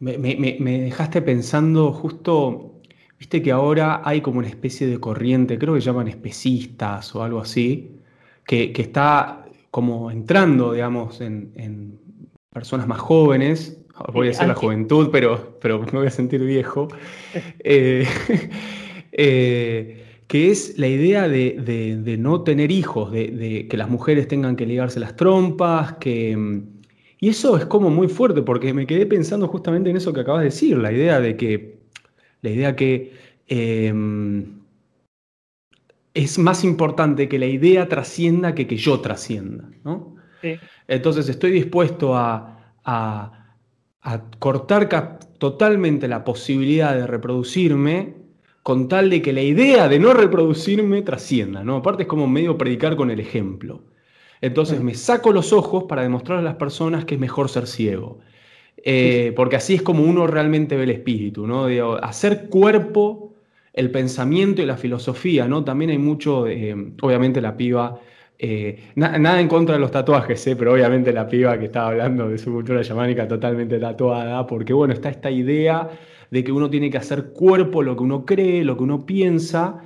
Me, 0.00 0.80
dejaste 0.80 1.22
pensando 1.22 1.92
justo, 1.92 2.82
viste 3.18 3.40
que 3.40 3.52
ahora 3.52 4.02
hay 4.04 4.20
como 4.20 4.40
una 4.40 4.48
especie 4.48 4.86
de 4.86 4.98
corriente, 4.98 5.58
creo 5.58 5.74
que 5.74 5.80
llaman 5.80 6.08
especistas 6.08 7.14
o 7.14 7.22
algo 7.22 7.40
así, 7.40 8.02
que, 8.44 8.72
que 8.72 8.82
está 8.82 9.43
como 9.74 10.12
entrando, 10.12 10.72
digamos, 10.72 11.20
en, 11.20 11.98
personas 12.52 12.86
más 12.86 13.00
jóvenes, 13.00 13.76
voy 14.12 14.28
a 14.28 14.30
decir 14.30 14.46
la 14.46 14.54
juventud, 14.54 15.08
pero, 15.10 15.58
pero 15.60 15.80
me 15.80 15.98
voy 15.98 16.06
a 16.06 16.10
sentir 16.10 16.44
viejo, 16.44 16.86
eh, 17.58 18.06
eh, 19.10 20.04
que 20.28 20.52
es 20.52 20.78
la 20.78 20.86
idea 20.86 21.26
de, 21.26 22.16
no 22.20 22.42
tener 22.42 22.70
hijos, 22.70 23.10
de, 23.10 23.66
que 23.68 23.76
las 23.76 23.90
mujeres 23.90 24.28
tengan 24.28 24.54
que 24.54 24.64
ligarse 24.64 25.00
las 25.00 25.16
trompas, 25.16 25.94
que... 25.94 26.62
Y 27.18 27.28
eso 27.28 27.56
es 27.56 27.64
como 27.64 27.90
muy 27.90 28.06
fuerte, 28.06 28.42
porque 28.42 28.72
me 28.72 28.86
quedé 28.86 29.06
pensando 29.06 29.48
justamente 29.48 29.90
en 29.90 29.96
eso 29.96 30.12
que 30.12 30.20
acabas 30.20 30.42
de 30.42 30.50
decir, 30.50 30.78
la 30.78 30.92
idea 30.92 31.18
de 31.18 31.36
que, 31.36 31.78
la 32.42 32.50
idea 32.50 32.76
que 32.76 33.12
em, 33.48 34.60
es 36.14 36.38
más 36.38 36.64
importante 36.64 37.28
que 37.28 37.38
la 37.38 37.46
idea 37.46 37.88
trascienda 37.88 38.54
que 38.54 38.66
que 38.66 38.76
yo 38.76 39.00
trascienda. 39.00 39.68
¿no? 39.82 40.16
Entonces 40.86 41.28
estoy 41.28 41.50
dispuesto 41.50 42.16
a, 42.16 42.74
a 42.84 44.22
cortar 44.38 45.18
totalmente 45.38 46.06
la 46.08 46.24
posibilidad 46.24 46.94
de 46.94 47.06
reproducirme 47.06 48.14
con 48.62 48.88
tal 48.88 49.10
de 49.10 49.20
que 49.20 49.32
la 49.32 49.42
idea 49.42 49.88
de 49.88 49.98
no 49.98 50.14
reproducirme 50.14 51.02
trascienda, 51.02 51.62
¿no? 51.62 51.76
Aparte 51.76 52.04
es 52.04 52.08
como 52.08 52.26
medio 52.26 52.56
predicar 52.56 52.96
con 52.96 53.10
el 53.10 53.20
ejemplo. 53.20 53.82
Entonces 54.40 54.80
me 54.80 54.94
saco 54.94 55.32
los 55.32 55.52
ojos 55.52 55.84
para 55.84 56.02
demostrar 56.02 56.38
a 56.38 56.42
las 56.42 56.54
personas 56.54 57.04
que 57.04 57.14
es 57.14 57.20
mejor 57.20 57.50
ser 57.50 57.66
ciego. 57.66 58.20
Eh, 58.76 59.32
porque 59.36 59.56
así 59.56 59.74
es 59.74 59.82
como 59.82 60.02
uno 60.02 60.26
realmente 60.26 60.76
ve 60.76 60.84
el 60.84 60.90
espíritu, 60.90 61.46
¿no? 61.46 61.66
Hacer 62.02 62.48
cuerpo 62.48 63.33
el 63.74 63.90
pensamiento 63.90 64.62
y 64.62 64.66
la 64.66 64.76
filosofía, 64.76 65.48
¿no? 65.48 65.64
También 65.64 65.90
hay 65.90 65.98
mucho, 65.98 66.46
eh, 66.46 66.74
obviamente 67.02 67.40
la 67.40 67.56
piba, 67.56 68.00
eh, 68.38 68.90
nada 68.94 69.40
en 69.40 69.48
contra 69.48 69.74
de 69.74 69.80
los 69.80 69.90
tatuajes, 69.90 70.46
¿eh? 70.46 70.56
pero 70.56 70.72
obviamente 70.72 71.12
la 71.12 71.28
piba 71.28 71.58
que 71.58 71.66
estaba 71.66 71.88
hablando 71.88 72.28
de 72.28 72.38
su 72.38 72.52
cultura 72.52 72.82
chamánica 72.82 73.26
totalmente 73.26 73.78
tatuada, 73.78 74.46
porque 74.46 74.72
bueno, 74.72 74.94
está 74.94 75.10
esta 75.10 75.30
idea 75.30 75.88
de 76.30 76.44
que 76.44 76.52
uno 76.52 76.70
tiene 76.70 76.88
que 76.90 76.98
hacer 76.98 77.32
cuerpo 77.32 77.82
lo 77.82 77.96
que 77.96 78.02
uno 78.04 78.24
cree, 78.24 78.64
lo 78.64 78.76
que 78.76 78.84
uno 78.84 79.04
piensa, 79.06 79.82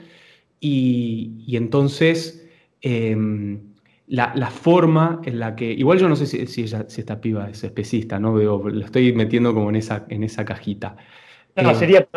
y, 0.61 1.45
entonces 1.57 2.47
em, 2.82 3.61
la, 4.07 4.51
forma 4.51 5.20
en 5.24 5.39
la 5.39 5.57
que, 5.57 5.72
igual 5.72 5.99
yo 5.99 6.09
no 6.09 6.16
sé 6.16 6.26
si, 6.26 6.47
si 6.47 6.64
esta 6.64 7.20
piba 7.20 7.49
es 7.51 7.64
especista, 7.64 8.18
¿no? 8.18 8.39
Digo, 8.39 8.68
lo 8.68 8.84
estoy 8.84 9.12
metiendo 9.12 9.55
como 9.55 9.70
en 9.70 9.76
esa, 9.76 10.05
en 10.09 10.24
esa 10.24 10.45
cajita. 10.45 10.97
No, 11.57 11.71
eh, 11.71 11.75
sería 11.75 12.09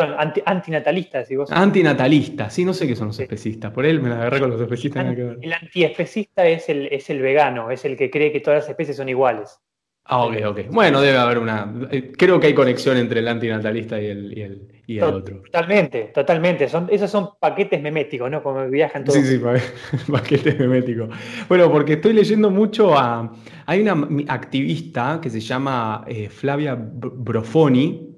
antinatalista, 0.45 1.25
si 1.25 1.35
vos. 1.35 1.51
Antinatalista, 1.51 2.49
sí, 2.49 2.63
no 2.63 2.73
sé 2.73 2.87
qué 2.87 2.95
son 2.95 3.07
los 3.07 3.19
especistas. 3.19 3.71
Por 3.71 3.85
él 3.85 4.01
me 4.01 4.09
la 4.09 4.15
agarré 4.15 4.39
con 4.39 4.51
los 4.51 4.61
especistas. 4.61 5.05
el 5.17 5.53
antiespecista 5.53 6.45
es 6.45 6.69
el, 6.69 6.87
es 6.87 7.09
el 7.09 7.21
vegano, 7.21 7.71
es 7.71 7.85
el 7.85 7.97
que 7.97 8.11
cree 8.11 8.31
que 8.31 8.39
todas 8.39 8.63
las 8.63 8.69
especies 8.69 8.97
son 8.97 9.09
iguales. 9.09 9.59
Ah, 10.05 10.25
ok, 10.25 10.33
ok. 10.47 10.59
Bueno, 10.71 10.99
debe 10.99 11.17
haber 11.17 11.37
una. 11.37 11.73
Eh, 11.91 12.11
creo 12.17 12.39
que 12.39 12.47
hay 12.47 12.53
conexión 12.53 12.97
entre 12.97 13.19
el 13.19 13.27
antinatalista 13.27 14.01
y 14.01 14.07
el, 14.07 14.37
y 14.37 14.41
el, 14.41 14.67
y 14.87 14.97
el 14.97 15.03
otro. 15.03 15.41
Totalmente, 15.43 16.11
totalmente. 16.13 16.67
Son, 16.67 16.87
esos 16.91 17.09
son 17.09 17.29
paquetes 17.39 17.81
meméticos, 17.81 18.29
¿no? 18.29 18.41
Como 18.41 18.67
viajan 18.67 19.03
todos. 19.03 19.19
Sí, 19.19 19.37
sí, 19.37 19.41
paquetes 20.11 20.59
meméticos. 20.59 21.09
Bueno, 21.47 21.71
porque 21.71 21.93
estoy 21.93 22.13
leyendo 22.13 22.49
mucho 22.49 22.97
a. 22.97 23.31
Hay 23.67 23.81
una 23.81 24.07
activista 24.27 25.19
que 25.21 25.29
se 25.29 25.39
llama 25.39 26.03
eh, 26.07 26.29
Flavia 26.29 26.75
Brofoni, 26.75 28.10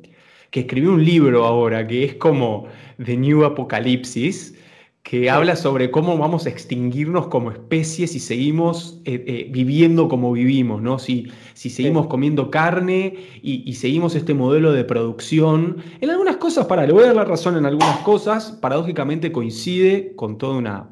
que 0.54 0.60
escribió 0.60 0.92
un 0.92 1.04
libro 1.04 1.46
ahora 1.46 1.88
que 1.88 2.04
es 2.04 2.14
como 2.14 2.66
The 3.04 3.18
New 3.18 3.44
Apocalipsis 3.44 4.54
que 5.02 5.28
habla 5.28 5.56
sobre 5.56 5.90
cómo 5.90 6.16
vamos 6.16 6.46
a 6.46 6.50
extinguirnos 6.50 7.26
como 7.26 7.50
especie 7.50 8.06
si 8.06 8.20
seguimos 8.20 9.02
eh, 9.04 9.24
eh, 9.26 9.48
viviendo 9.50 10.08
como 10.08 10.32
vivimos, 10.32 10.80
¿no? 10.80 11.00
Si, 11.00 11.28
si 11.56 11.72
seguimos 11.72 12.06
comiendo 12.06 12.52
carne 12.52 13.16
y, 13.42 13.74
seguimos 13.74 14.14
este 14.14 14.36
modelo 14.36 14.72
de 14.72 14.84
producción. 14.84 15.78
En 16.00 16.12
algunas 16.12 16.38
cosas, 16.38 16.68
para, 16.68 16.86
le 16.86 16.94
voy 16.94 17.04
a 17.04 17.08
dar 17.08 17.16
la 17.16 17.26
razón 17.26 17.58
en 17.58 17.66
algunas 17.66 17.98
cosas, 18.00 18.52
paradójicamente 18.62 19.32
coincide 19.32 20.14
con 20.16 20.38
toda 20.38 20.56
una, 20.56 20.90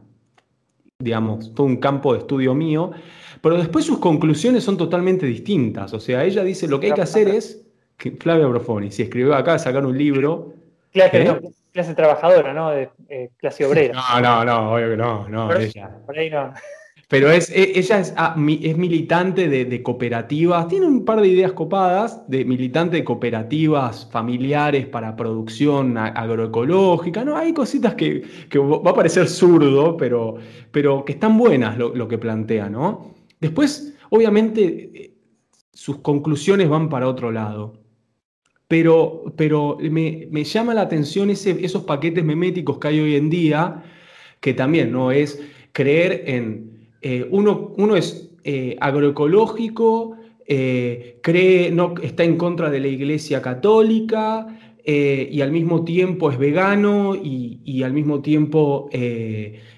digamos, 0.98 1.54
todo 1.54 1.68
un 1.68 1.78
campo 1.78 2.14
de 2.14 2.20
estudio 2.20 2.56
mío, 2.56 2.92
pero 3.42 3.58
después 3.58 3.86
sus 3.86 4.00
conclusiones 4.00 4.64
son 4.64 4.76
totalmente 4.76 5.28
distintas. 5.28 5.94
O 5.94 6.00
sea, 6.00 6.26
ella 6.26 6.44
dice 6.44 6.68
lo 6.68 6.80
que 6.80 6.88
hay 6.88 6.94
que 6.94 7.02
hacer 7.02 7.30
es, 7.30 7.61
que 8.02 8.12
Flavia 8.12 8.48
Brofoni, 8.48 8.90
si 8.90 9.04
escribió 9.04 9.36
acá, 9.36 9.60
sacar 9.60 9.86
un 9.86 9.96
libro. 9.96 10.54
Claro, 10.92 11.40
clase 11.72 11.94
trabajadora, 11.94 12.52
¿no? 12.52 12.72
De, 12.72 12.90
eh, 13.08 13.30
clase 13.38 13.64
obrera. 13.64 13.94
No, 13.94 14.20
no, 14.20 14.44
no, 14.44 14.74
obvio 14.74 14.90
que 14.90 14.98
no, 14.98 15.30
no. 15.30 15.48
Pero, 15.50 15.60
ella. 15.60 15.98
Por 16.06 16.18
ahí 16.18 16.30
no. 16.32 16.52
Pero 17.08 17.30
es, 17.30 17.52
e, 17.52 17.78
ella 17.78 18.00
es, 18.00 18.14
ah, 18.18 18.36
es 18.62 18.78
militante 18.78 19.48
de, 19.48 19.84
cooperativas, 19.84 20.68
tiene 20.68 20.88
un 20.88 21.06
par 21.06 21.22
de 21.22 21.28
ideas 21.28 21.52
copadas, 21.52 22.28
de 22.28 22.44
militante 22.44 22.98
de 22.98 23.04
cooperativas 23.04 24.10
familiares 24.10 24.88
para 24.88 25.16
producción 25.16 25.96
agroecológica, 25.98 27.24
¿no? 27.24 27.38
Hay 27.38 27.54
cositas 27.54 27.94
que, 27.94 28.24
va 28.58 28.92
a 28.92 28.96
parecer 28.96 29.28
zurdo, 29.28 29.96
pero, 29.96 30.38
pero 30.72 31.06
que 31.06 31.14
están 31.14 31.38
buenas 31.38 31.78
lo, 31.78 31.94
lo 31.94 32.08
que 32.08 32.18
plantea, 32.18 32.68
¿no? 32.68 33.14
Después, 33.40 33.94
obviamente, 34.10 34.92
eh, 34.94 35.14
sus 35.72 35.98
conclusiones 35.98 36.68
van 36.68 36.90
para 36.90 37.08
otro 37.08 37.32
lado 37.32 37.81
pero, 38.72 39.26
pero 39.36 39.78
me, 39.82 40.44
llama 40.46 40.74
la 40.74 40.84
atención 40.84 41.30
esos 41.30 41.84
paquetes 41.84 42.24
meméticos 42.24 42.78
que 42.78 42.88
hay 42.88 43.02
hoy 43.02 43.16
en 43.18 43.30
día, 43.30 43.84
que 44.40 44.54
también 44.54 44.94
no 44.94 45.12
es 45.12 45.42
creer 45.74 46.24
en, 46.26 46.88
eh, 47.02 47.28
uno, 47.32 47.74
uno 47.76 47.98
es 47.98 48.32
eh, 48.46 48.78
agroecológico, 48.80 50.16
eh, 50.48 51.20
cree, 51.22 51.70
no, 51.70 51.96
está 52.02 52.24
en 52.24 52.38
contra 52.38 52.70
de 52.70 52.80
la 52.80 52.88
Iglesia 52.88 53.42
Católica, 53.42 54.48
y 54.86 55.42
al 55.42 55.52
mismo 55.52 55.84
tiempo 55.84 56.32
es 56.32 56.38
vegano 56.38 57.14
y, 57.14 57.84
al 57.84 57.92
mismo 57.92 58.22
tiempo 58.22 58.90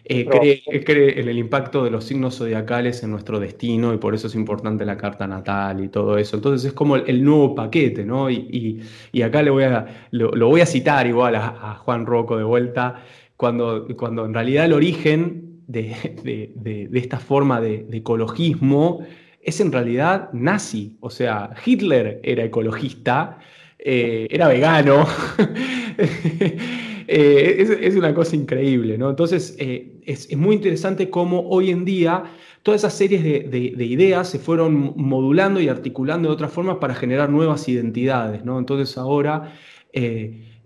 eh, 0.06 0.62
eh, 0.66 0.84
cree, 0.84 1.20
en 1.20 1.30
el 1.30 1.38
impacto 1.38 1.84
de 1.84 1.90
los 1.90 2.04
signos 2.04 2.38
zodiacales 2.38 3.04
en 3.04 3.12
nuestro 3.12 3.40
destino 3.40 3.94
y 3.94 3.98
por 3.98 4.14
eso 4.14 4.28
es 4.28 4.36
importante 4.36 4.86
la 4.86 4.98
carta 4.98 5.28
natal 5.28 5.84
y 5.84 5.88
todo 5.88 6.18
eso. 6.18 6.36
Entonces 6.36 6.68
es 6.68 6.74
como 6.74 6.98
el, 6.98 7.24
nuevo 7.24 7.56
paquete, 7.56 8.06
¿no? 8.06 8.30
Y, 8.30 8.82
acá 9.24 9.42
le 9.42 9.50
voy 9.50 9.64
a, 9.64 10.08
lo, 10.12 10.48
voy 10.48 10.62
a 10.62 10.66
citar 10.66 11.08
igual 11.08 11.36
a, 11.36 11.76
Juan 11.84 12.06
Rocco 12.06 12.38
de 12.38 12.44
vuelta, 12.44 13.02
cuando, 13.38 13.88
cuando 13.96 14.26
en 14.26 14.34
realidad 14.34 14.66
el 14.66 14.74
origen 14.74 15.62
de, 15.68 16.90
esta 16.94 17.20
forma 17.20 17.62
de 17.62 17.88
ecologismo 17.92 19.06
es 19.42 19.62
en 19.62 19.72
realidad 19.72 20.30
nazi. 20.34 20.98
O 21.00 21.10
sea, 21.10 21.52
Hitler 21.66 22.20
era 22.24 22.44
ecologista 22.44 23.40
eh, 23.86 24.28
era 24.32 24.48
vegano. 24.48 25.06
Eh, 27.08 27.80
es, 27.82 27.96
una 27.96 28.14
cosa 28.14 28.36
increíble, 28.36 28.98
¿no? 28.98 29.10
Entonces, 29.10 29.56
eh, 29.60 30.00
es, 30.06 30.36
muy 30.36 30.56
interesante 30.56 31.10
cómo 31.10 31.48
hoy 31.50 31.70
en 31.70 31.86
día 31.86 32.24
todas 32.64 32.82
esas 32.82 32.94
series 32.94 33.24
de, 33.24 33.86
ideas 33.86 34.30
se 34.30 34.40
fueron 34.40 34.94
modulando 34.96 35.60
y 35.60 35.68
articulando 35.68 36.30
de 36.30 36.34
otra 36.34 36.48
forma 36.48 36.80
para 36.80 36.96
generar 36.96 37.30
nuevas 37.30 37.68
identidades, 37.68 38.44
¿no? 38.46 38.60
Entonces 38.60 38.98
ahora... 38.98 39.54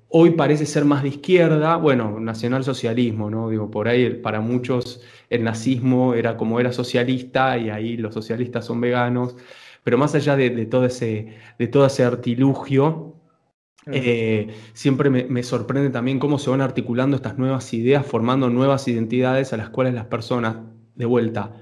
Hoy 0.09 0.31
parece 0.31 0.65
ser 0.65 0.85
más 0.85 1.03
de 1.03 1.09
izquierda, 1.09 1.75
bueno, 1.75 2.17
nacionalsocialismo, 2.21 3.29
¿no? 3.29 3.49
Digo, 3.49 3.69
por 3.69 3.89
ahí 3.89 4.09
para 4.11 4.39
muchos 4.39 5.01
el 5.29 5.43
nazismo 5.43 6.13
era 6.13 6.37
como 6.37 6.61
era 6.61 6.71
socialista 6.71 7.57
y 7.57 7.69
ahí 7.69 7.97
los 7.97 8.13
socialistas 8.13 8.65
son 8.65 8.79
veganos. 8.79 9.35
Pero 9.83 9.97
más 9.97 10.15
allá 10.15 10.35
de, 10.35 10.65
todo, 10.65 10.85
ese, 10.85 11.35
de 11.59 11.67
todo 11.67 11.85
ese 11.85 12.03
artilugio, 12.03 13.16
eh, 13.91 14.47
siempre 14.73 15.09
me, 15.09 15.43
sorprende 15.43 15.89
también 15.89 16.19
cómo 16.19 16.39
se 16.39 16.49
van 16.49 16.61
articulando 16.61 17.15
estas 17.15 17.37
nuevas 17.37 17.73
ideas, 17.73 18.05
formando 18.05 18.49
nuevas 18.49 18.87
identidades 18.87 19.53
a 19.53 19.57
las 19.57 19.69
cuales 19.69 19.93
las 19.93 20.05
personas, 20.05 20.57
de 20.95 21.05
vuelta, 21.05 21.53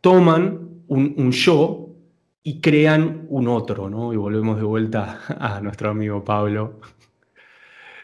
toman 0.00 0.82
un, 0.88 1.30
yo 1.32 1.90
y 2.42 2.60
crean 2.60 3.26
un 3.28 3.48
otro, 3.48 3.90
¿no? 3.90 4.12
Y 4.12 4.16
volvemos 4.16 4.56
de 4.56 4.64
vuelta 4.64 5.20
a 5.38 5.60
nuestro 5.60 5.90
amigo 5.90 6.24
Pablo 6.24 6.80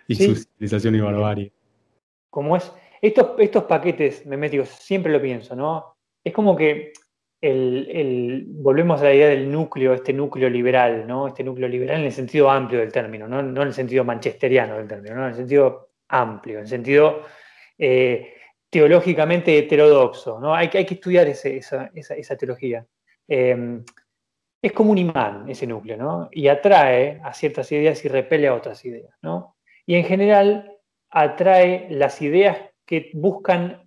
y 0.06 0.16
su 0.16 0.34
civilización 0.34 0.94
y 0.94 1.00
barbarie. 1.00 1.52
Como 2.30 2.56
es, 2.56 2.70
estos, 3.00 3.30
estos 3.38 3.64
paquetes 3.64 4.26
meméticos, 4.26 4.68
siempre 4.68 5.12
lo 5.12 5.20
pienso, 5.20 5.56
¿no? 5.56 5.96
Es 6.22 6.32
como 6.32 6.56
que 6.56 6.92
volvemos 7.52 9.00
a 9.00 9.04
la 9.04 9.14
idea 9.14 9.28
del 9.28 9.50
núcleo, 9.50 9.92
este 9.92 10.12
núcleo 10.12 10.48
liberal, 10.48 11.06
¿no? 11.06 11.28
Este 11.28 11.44
núcleo 11.44 11.68
liberal 11.68 12.00
en 12.00 12.06
el 12.06 12.12
sentido 12.12 12.50
amplio 12.50 12.80
del 12.80 12.92
término, 12.92 13.28
no, 13.28 13.40
en 13.40 13.56
el 13.56 13.74
sentido 13.74 14.04
manchesteriano 14.04 14.76
del 14.76 14.88
término, 14.88 15.16
¿no? 15.16 15.22
en 15.24 15.30
el 15.30 15.34
sentido 15.34 15.90
amplio, 16.08 16.56
en 16.56 16.62
el 16.62 16.68
sentido 16.68 17.22
eh, 17.78 18.34
teológicamente 18.70 19.58
heterodoxo, 19.58 20.40
¿no? 20.40 20.54
Hay, 20.54 20.70
hay 20.72 20.86
que 20.86 20.94
estudiar 20.94 21.28
esa, 21.28 22.36
teología. 22.38 22.86
Em, 23.28 23.84
es 24.60 24.72
como 24.72 24.90
un 24.90 24.98
imán 24.98 25.48
ese 25.48 25.66
núcleo, 25.66 25.96
¿no? 25.96 26.28
Y 26.32 26.48
atrae 26.48 27.20
a 27.22 27.34
ciertas 27.34 27.70
ideas 27.70 28.04
y 28.04 28.08
repele 28.08 28.48
a 28.48 28.54
otras 28.54 28.84
ideas, 28.84 29.14
¿no? 29.22 29.56
Y 29.86 29.96
en 29.96 30.04
general 30.04 30.78
atrae 31.10 31.86
las 31.90 32.20
ideas 32.22 32.58
que 32.86 33.10
buscan 33.14 33.83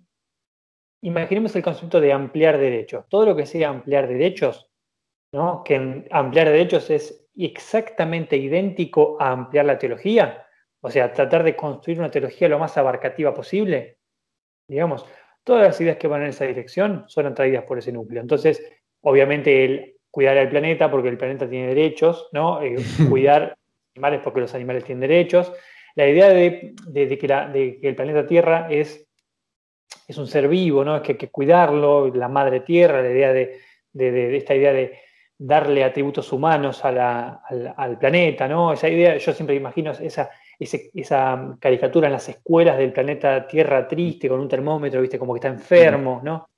imaginemos 1.02 1.54
el 1.56 1.62
concepto 1.62 2.00
de 2.00 2.12
ampliar 2.12 2.58
derechos. 2.58 3.06
Todo 3.08 3.26
lo 3.26 3.36
que 3.36 3.46
sea 3.46 3.70
ampliar 3.70 4.08
derechos, 4.08 4.70
¿no? 5.32 5.62
que 5.64 6.06
ampliar 6.10 6.48
derechos 6.48 6.90
es 6.90 7.28
exactamente 7.36 8.36
idéntico 8.36 9.16
a 9.20 9.30
ampliar 9.30 9.64
la 9.66 9.78
teología, 9.78 10.46
o 10.80 10.90
sea, 10.90 11.12
tratar 11.12 11.44
de 11.44 11.56
construir 11.56 11.98
una 11.98 12.10
teología 12.10 12.48
lo 12.48 12.58
más 12.58 12.76
abarcativa 12.76 13.34
posible, 13.34 13.98
digamos, 14.68 15.06
todas 15.44 15.66
las 15.66 15.80
ideas 15.80 15.96
que 15.96 16.08
van 16.08 16.22
en 16.22 16.28
esa 16.28 16.44
dirección 16.44 17.04
son 17.08 17.26
atraídas 17.26 17.64
por 17.64 17.78
ese 17.78 17.92
núcleo. 17.92 18.20
Entonces, 18.20 18.62
obviamente, 19.00 19.64
el 19.64 19.96
cuidar 20.10 20.36
al 20.36 20.48
planeta 20.48 20.90
porque 20.90 21.08
el 21.08 21.18
planeta 21.18 21.48
tiene 21.48 21.68
derechos, 21.68 22.28
¿no? 22.32 22.62
Eh, 22.62 22.76
cuidar 23.08 23.56
animales 23.94 24.20
porque 24.22 24.40
los 24.40 24.54
animales 24.54 24.84
tienen 24.84 25.00
derechos. 25.00 25.52
La 25.94 26.06
idea 26.06 26.28
de, 26.28 26.74
que, 26.92 27.78
que 27.80 27.88
el 27.88 27.96
planeta 27.96 28.26
Tierra 28.26 28.68
es 28.70 29.07
es 30.06 30.16
un 30.18 30.26
ser 30.26 30.48
vivo, 30.48 30.84
¿no? 30.84 30.96
Es 30.96 31.02
que 31.02 31.12
hay 31.12 31.18
que 31.18 31.30
cuidarlo, 31.30 32.12
la 32.14 32.28
madre 32.28 32.60
tierra, 32.60 33.02
la 33.02 33.10
idea 33.10 33.32
de, 33.32 34.36
esta 34.36 34.54
idea 34.54 34.72
de, 34.72 34.98
darle 35.40 35.84
atributos 35.84 36.32
humanos 36.32 36.84
al, 36.84 37.98
planeta, 38.00 38.48
¿no? 38.48 38.72
Esa 38.72 38.88
idea, 38.88 39.16
yo 39.16 39.32
siempre 39.32 39.54
imagino 39.54 39.92
esa, 39.92 40.30
esa 40.58 41.56
caricatura 41.60 42.08
en 42.08 42.14
las 42.14 42.28
escuelas 42.28 42.76
del 42.76 42.92
planeta 42.92 43.46
Tierra 43.46 43.86
triste, 43.86 44.28
con 44.28 44.40
un 44.40 44.48
termómetro, 44.48 45.00
¿viste? 45.00 45.18
Como 45.18 45.34
que 45.34 45.38
está 45.38 45.48
enfermo, 45.48 46.20
¿no? 46.24 46.48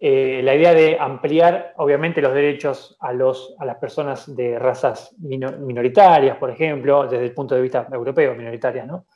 Eh, 0.00 0.40
la 0.44 0.54
idea 0.54 0.74
de 0.74 0.96
ampliar, 0.98 1.74
obviamente, 1.76 2.20
los 2.20 2.32
derechos 2.32 2.96
a, 3.00 3.12
los, 3.12 3.54
a 3.58 3.64
las 3.64 3.76
personas 3.76 4.34
de 4.34 4.58
razas 4.58 5.14
minoritarias, 5.18 6.36
por 6.36 6.50
ejemplo, 6.50 7.06
desde 7.06 7.24
el 7.24 7.34
punto 7.34 7.54
de 7.56 7.62
vista 7.62 7.86
europeo, 7.92 8.34
minoritarias, 8.34 8.86
¿no? 8.86 9.06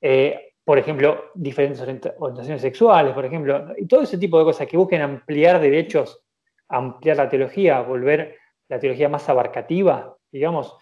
Eh, 0.00 0.47
por 0.68 0.76
ejemplo, 0.76 1.30
diferentes 1.32 1.80
orientaciones 1.80 2.60
sexuales, 2.60 3.14
por 3.14 3.24
ejemplo, 3.24 3.68
y 3.78 3.86
todo 3.86 4.02
ese 4.02 4.18
tipo 4.18 4.38
de 4.38 4.44
cosas 4.44 4.66
que 4.66 4.76
busquen 4.76 5.00
ampliar 5.00 5.62
derechos, 5.62 6.22
ampliar 6.68 7.16
la 7.16 7.26
teología, 7.26 7.80
volver 7.80 8.36
la 8.68 8.78
teología 8.78 9.08
más 9.08 9.26
abarcativa, 9.30 10.14
digamos, 10.30 10.76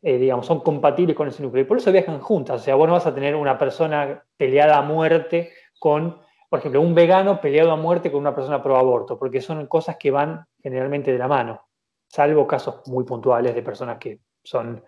eh, 0.00 0.16
digamos, 0.16 0.46
son 0.46 0.60
compatibles 0.60 1.14
con 1.14 1.28
ese 1.28 1.42
núcleo. 1.42 1.64
Y 1.64 1.66
por 1.66 1.76
eso 1.76 1.92
viajan 1.92 2.20
juntas. 2.20 2.62
O 2.62 2.64
sea, 2.64 2.76
vos 2.76 2.88
no 2.88 2.94
vas 2.94 3.06
a 3.06 3.14
tener 3.14 3.36
una 3.36 3.58
persona 3.58 4.24
peleada 4.38 4.78
a 4.78 4.80
muerte 4.80 5.52
con, 5.78 6.18
por 6.48 6.60
ejemplo, 6.60 6.80
un 6.80 6.94
vegano 6.94 7.42
peleado 7.42 7.72
a 7.72 7.76
muerte 7.76 8.10
con 8.10 8.22
una 8.22 8.34
persona 8.34 8.62
pro 8.62 8.78
aborto, 8.78 9.18
porque 9.18 9.42
son 9.42 9.66
cosas 9.66 9.98
que 9.98 10.10
van 10.10 10.46
generalmente 10.62 11.12
de 11.12 11.18
la 11.18 11.28
mano, 11.28 11.68
salvo 12.08 12.46
casos 12.46 12.88
muy 12.88 13.04
puntuales 13.04 13.54
de 13.54 13.62
personas 13.62 13.98
que 13.98 14.20
son 14.42 14.82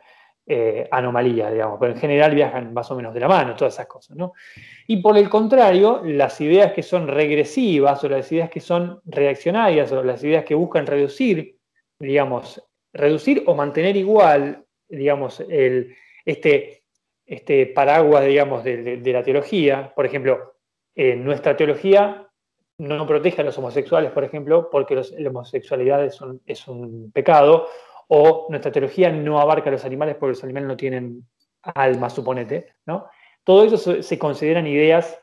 eh, 0.47 0.89
anomalías, 0.91 1.53
digamos, 1.53 1.79
pero 1.81 1.93
en 1.93 1.99
general 1.99 2.35
viajan 2.35 2.75
más 2.75 2.91
o 2.91 2.97
menos 2.97 3.15
de 3.15 3.21
la 3.21 3.29
mano, 3.29 3.55
todas 3.55 3.75
esas 3.75 3.87
cosas, 3.87 4.17
¿no? 4.17 4.33
Y 4.87 4.97
por 4.99 5.17
el 5.17 5.29
contrario, 5.29 6.03
las 6.05 6.41
ideas 6.41 6.73
que 6.73 6.83
son 6.83 7.09
regresivas 7.09 8.03
o 8.05 8.09
las 8.09 8.31
ideas 8.33 8.51
que 8.51 8.61
son 8.61 9.01
reaccionarias 9.05 9.93
o 9.93 10.03
las 10.03 10.23
ideas 10.25 10.45
que 10.45 10.55
buscan 10.55 10.87
reducir, 10.87 11.59
digamos, 11.99 12.63
reducir 12.93 13.45
o 13.47 13.55
mantener 13.55 13.97
igual 13.97 14.65
digamos, 14.93 15.41
el, 15.41 15.95
este, 16.25 16.85
este 17.25 17.67
paraguas, 17.67 18.25
digamos, 18.25 18.63
de, 18.63 19.01
la 19.05 19.23
teología. 19.23 19.93
Por 19.95 20.07
ejemplo, 20.07 20.55
en 20.95 21.25
nuestra 21.25 21.57
teología 21.57 22.29
no 22.79 23.07
protege 23.07 23.41
a 23.43 23.45
los 23.45 23.57
homosexuales, 23.59 24.11
por 24.11 24.25
ejemplo, 24.25 24.69
porque 24.71 25.01
la 25.19 25.31
homosexualidad 25.31 26.05
es 26.05 26.69
un, 26.69 27.11
pecado, 27.13 27.69
o 28.09 28.47
nuestra 28.51 28.73
teología 28.73 29.11
no 29.11 29.41
abarca 29.41 29.69
a 29.69 29.73
los 29.73 29.85
animales 29.85 30.17
porque 30.17 30.33
los 30.33 30.45
animales 30.45 30.69
no 30.69 30.77
tienen 30.77 31.27
alma, 31.63 32.11
suponete, 32.11 32.75
¿no? 32.87 33.09
Todo 33.45 33.65
eso 33.65 34.03
se, 34.03 34.19
consideran 34.19 34.67
ideas 34.67 35.19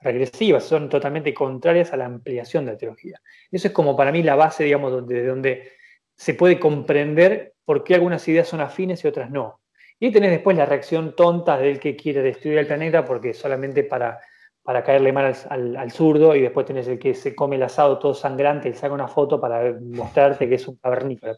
regresivas, 0.00 0.64
son 0.64 0.88
totalmente 0.88 1.32
contrarias 1.32 1.92
a 1.92 1.96
la 1.96 2.06
ampliación 2.06 2.66
de 2.66 2.72
la 2.72 2.78
teología. 2.78 3.20
Eso 3.50 3.68
es 3.68 3.74
como 3.74 3.96
para 3.96 4.12
mí 4.12 4.22
la 4.22 4.34
base, 4.34 4.64
digamos, 4.64 5.06
de 5.06 5.26
donde 5.26 5.72
se 6.16 6.34
puede 6.34 6.58
comprender 6.58 7.54
por 7.64 7.84
qué 7.84 7.94
algunas 7.94 8.26
ideas 8.28 8.48
son 8.48 8.60
afines 8.60 9.02
y 9.04 9.08
otras 9.08 9.30
no. 9.30 9.60
Y 9.98 10.10
tenés 10.10 10.32
después 10.32 10.56
la 10.56 10.66
reacción 10.66 11.14
tonta 11.14 11.56
del 11.56 11.78
que 11.78 11.96
quiere 11.96 12.22
destruir 12.22 12.58
el 12.58 12.66
planeta 12.66 13.04
porque 13.04 13.32
solamente 13.32 13.84
para, 13.84 14.20
para 14.62 14.84
caerle 14.84 15.12
mal 15.12 15.34
al, 15.48 15.90
zurdo 15.90 16.36
y 16.36 16.40
después 16.40 16.66
tenés 16.66 16.86
el 16.86 16.98
que 16.98 17.14
se 17.14 17.34
come 17.34 17.56
el 17.56 17.62
asado 17.64 17.98
todo 17.98 18.14
sangrante 18.14 18.68
y 18.68 18.74
saca 18.74 18.94
una 18.94 19.08
foto 19.08 19.40
para 19.40 19.74
mostrarte 19.80 20.48
que 20.48 20.54
es 20.54 20.68
un 20.68 20.76
cavernícola. 20.76 21.36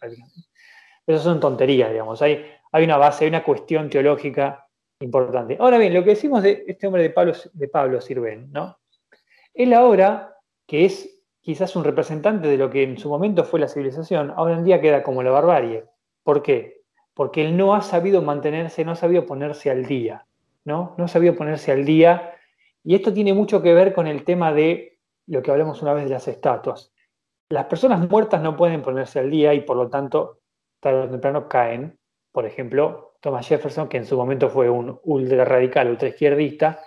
Esas 1.06 1.22
son 1.22 1.40
tonterías, 1.40 1.90
digamos. 1.90 2.20
Hay, 2.22 2.44
hay 2.72 2.84
una 2.84 2.96
base, 2.96 3.24
hay 3.24 3.28
una 3.30 3.42
cuestión 3.42 3.88
teológica 3.88 4.66
importante. 5.00 5.56
Ahora 5.58 5.78
bien, 5.78 5.94
lo 5.94 6.04
que 6.04 6.10
decimos 6.10 6.42
de 6.42 6.64
este 6.66 6.86
hombre 6.86 7.02
de 7.02 7.10
Pablo, 7.10 7.32
de 7.52 7.68
Pablo 7.68 8.00
Sirven, 8.00 8.50
¿no? 8.52 8.78
Él 9.54 9.72
ahora, 9.72 10.36
que 10.66 10.84
es 10.84 11.22
quizás 11.40 11.76
un 11.76 11.84
representante 11.84 12.48
de 12.48 12.56
lo 12.56 12.70
que 12.70 12.82
en 12.82 12.98
su 12.98 13.08
momento 13.08 13.44
fue 13.44 13.60
la 13.60 13.68
civilización, 13.68 14.32
ahora 14.36 14.54
en 14.54 14.64
día 14.64 14.80
queda 14.80 15.02
como 15.02 15.22
la 15.22 15.30
barbarie. 15.30 15.84
¿Por 16.22 16.42
qué? 16.42 16.82
Porque 17.12 17.44
él 17.44 17.56
no 17.56 17.74
ha 17.74 17.82
sabido 17.82 18.22
mantenerse, 18.22 18.84
no 18.84 18.92
ha 18.92 18.96
sabido 18.96 19.26
ponerse 19.26 19.70
al 19.70 19.84
día, 19.84 20.26
¿no? 20.64 20.94
No 20.98 21.04
ha 21.04 21.08
sabido 21.08 21.36
ponerse 21.36 21.70
al 21.70 21.84
día. 21.84 22.32
Y 22.84 22.94
esto 22.94 23.12
tiene 23.12 23.32
mucho 23.32 23.62
que 23.62 23.72
ver 23.72 23.94
con 23.94 24.06
el 24.06 24.24
tema 24.24 24.52
de 24.52 24.98
lo 25.26 25.42
que 25.42 25.50
hablamos 25.50 25.80
una 25.82 25.94
vez 25.94 26.04
de 26.04 26.10
las 26.10 26.28
estatuas. 26.28 26.92
Las 27.48 27.64
personas 27.66 28.08
muertas 28.08 28.42
no 28.42 28.56
pueden 28.56 28.82
ponerse 28.82 29.18
al 29.18 29.30
día 29.30 29.54
y 29.54 29.62
por 29.62 29.76
lo 29.76 29.88
tanto, 29.88 30.40
tarde 30.80 31.04
o 31.04 31.10
temprano 31.10 31.48
caen. 31.48 31.98
Por 32.30 32.44
ejemplo, 32.44 33.16
Thomas 33.20 33.48
Jefferson, 33.48 33.88
que 33.88 33.96
en 33.96 34.04
su 34.04 34.16
momento 34.16 34.50
fue 34.50 34.68
un 34.68 35.00
ultra 35.04 35.44
radical, 35.46 35.88
ultra 35.88 36.08
izquierdista, 36.08 36.80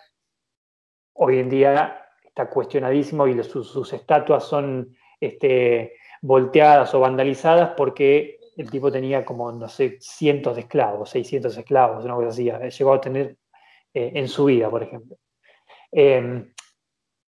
hoy 1.13 1.39
en 1.39 1.49
día 1.49 2.05
está 2.23 2.47
cuestionadísimo 2.49 3.27
y 3.27 3.43
sus, 3.43 3.91
estatuas 3.91 4.43
son 4.43 4.95
este, 5.19 5.95
volteadas 6.21 6.93
o 6.93 6.99
vandalizadas 6.99 7.71
porque 7.75 8.39
el 8.55 8.69
tipo 8.69 8.91
tenía 8.91 9.25
como, 9.25 9.51
no 9.51 9.67
sé, 9.67 9.97
cientos 9.99 10.55
de 10.55 10.61
esclavos, 10.61 11.09
600 11.09 11.57
esclavos, 11.57 12.05
una 12.05 12.15
cosa 12.15 12.29
así, 12.29 12.51
llegó 12.77 12.93
a 12.93 13.01
tener 13.01 13.37
eh, 13.93 14.11
en 14.15 14.27
su 14.27 14.45
vida, 14.45 14.69
por 14.69 14.83
ejemplo. 14.83 15.17
Em, 15.99 16.53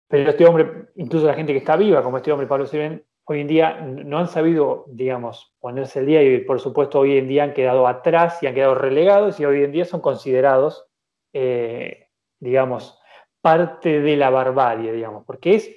pero 0.09 0.29
este 0.29 0.45
hombre, 0.45 0.89
incluso 0.95 1.25
la 1.25 1.35
gente 1.35 1.53
que 1.53 1.59
está 1.59 1.77
viva, 1.77 2.03
como 2.03 2.17
este 2.17 2.33
hombre 2.33 2.47
Pablo 2.47 2.65
Sirven, 2.65 3.01
hoy 3.23 3.39
en 3.39 3.47
día 3.47 3.79
no 3.79 4.17
han 4.17 4.27
sabido, 4.27 4.83
digamos, 4.89 5.55
ponerse 5.61 5.99
el 5.99 6.05
día 6.05 6.21
y 6.21 6.39
por 6.39 6.59
supuesto 6.59 6.99
hoy 6.99 7.17
en 7.17 7.29
día 7.29 7.45
han 7.45 7.53
quedado 7.53 7.87
atrás 7.87 8.43
y 8.43 8.47
han 8.47 8.53
quedado 8.53 8.75
relegados 8.75 9.39
y 9.39 9.45
hoy 9.45 9.63
en 9.63 9.71
día 9.71 9.85
son 9.85 10.01
considerados, 10.01 10.85
eh, 11.31 12.09
digamos, 12.41 12.99
parte 13.39 14.01
de 14.01 14.17
la 14.17 14.29
barbarie, 14.29 14.91
digamos, 14.91 15.23
porque 15.25 15.55
es, 15.55 15.73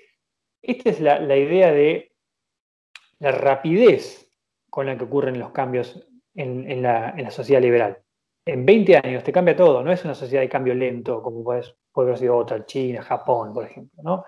esta 0.60 0.90
es 0.90 1.00
la, 1.00 1.20
la 1.20 1.36
idea 1.36 1.70
de 1.70 2.10
la 3.20 3.30
rapidez 3.30 4.28
con 4.68 4.86
la 4.86 4.98
que 4.98 5.04
ocurren 5.04 5.38
los 5.38 5.52
cambios 5.52 6.08
en, 6.34 6.82
la, 6.82 7.30
sociedad 7.30 7.62
liberal. 7.62 7.98
En 8.44 8.66
20 8.66 8.96
años 8.96 9.22
te 9.22 9.30
cambia 9.30 9.54
todo, 9.54 9.84
no 9.84 9.92
es 9.92 10.04
una 10.04 10.16
sociedad 10.16 10.42
de 10.42 10.48
cambio 10.48 10.74
lento 10.74 11.22
como 11.22 11.44
puede, 11.92 12.08
haber 12.08 12.18
sido 12.18 12.36
otra, 12.36 12.64
China, 12.66 13.02
Japón, 13.02 13.52
por 13.52 13.64
ejemplo. 13.64 14.02
¿no? 14.02 14.24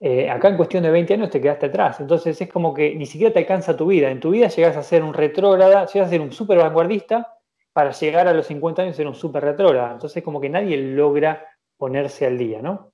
Eh, 0.00 0.28
acá 0.30 0.48
en 0.48 0.56
cuestión 0.56 0.82
de 0.82 0.90
20 0.90 1.14
años 1.14 1.30
te 1.30 1.40
quedaste 1.40 1.66
atrás, 1.66 2.00
entonces 2.00 2.40
es 2.40 2.48
como 2.48 2.74
que 2.74 2.94
ni 2.94 3.06
siquiera 3.06 3.32
te 3.32 3.40
alcanza 3.40 3.76
tu 3.76 3.86
vida. 3.86 4.10
En 4.10 4.20
tu 4.20 4.30
vida 4.30 4.48
llegas 4.48 4.76
a 4.76 4.82
ser 4.82 5.02
un 5.02 5.14
retrógrada, 5.14 5.86
llegas 5.86 6.08
a 6.08 6.10
ser 6.10 6.20
un 6.20 6.32
súper 6.32 6.58
vanguardista 6.58 7.38
para 7.72 7.90
llegar 7.92 8.28
a 8.28 8.34
los 8.34 8.46
50 8.46 8.82
años 8.82 8.94
y 8.94 8.98
ser 8.98 9.06
un 9.06 9.14
súper 9.14 9.44
retrógrada. 9.44 9.92
Entonces 9.92 10.22
como 10.22 10.40
que 10.40 10.48
nadie 10.48 10.76
logra 10.76 11.46
ponerse 11.76 12.26
al 12.26 12.38
día, 12.38 12.62
¿no? 12.62 12.92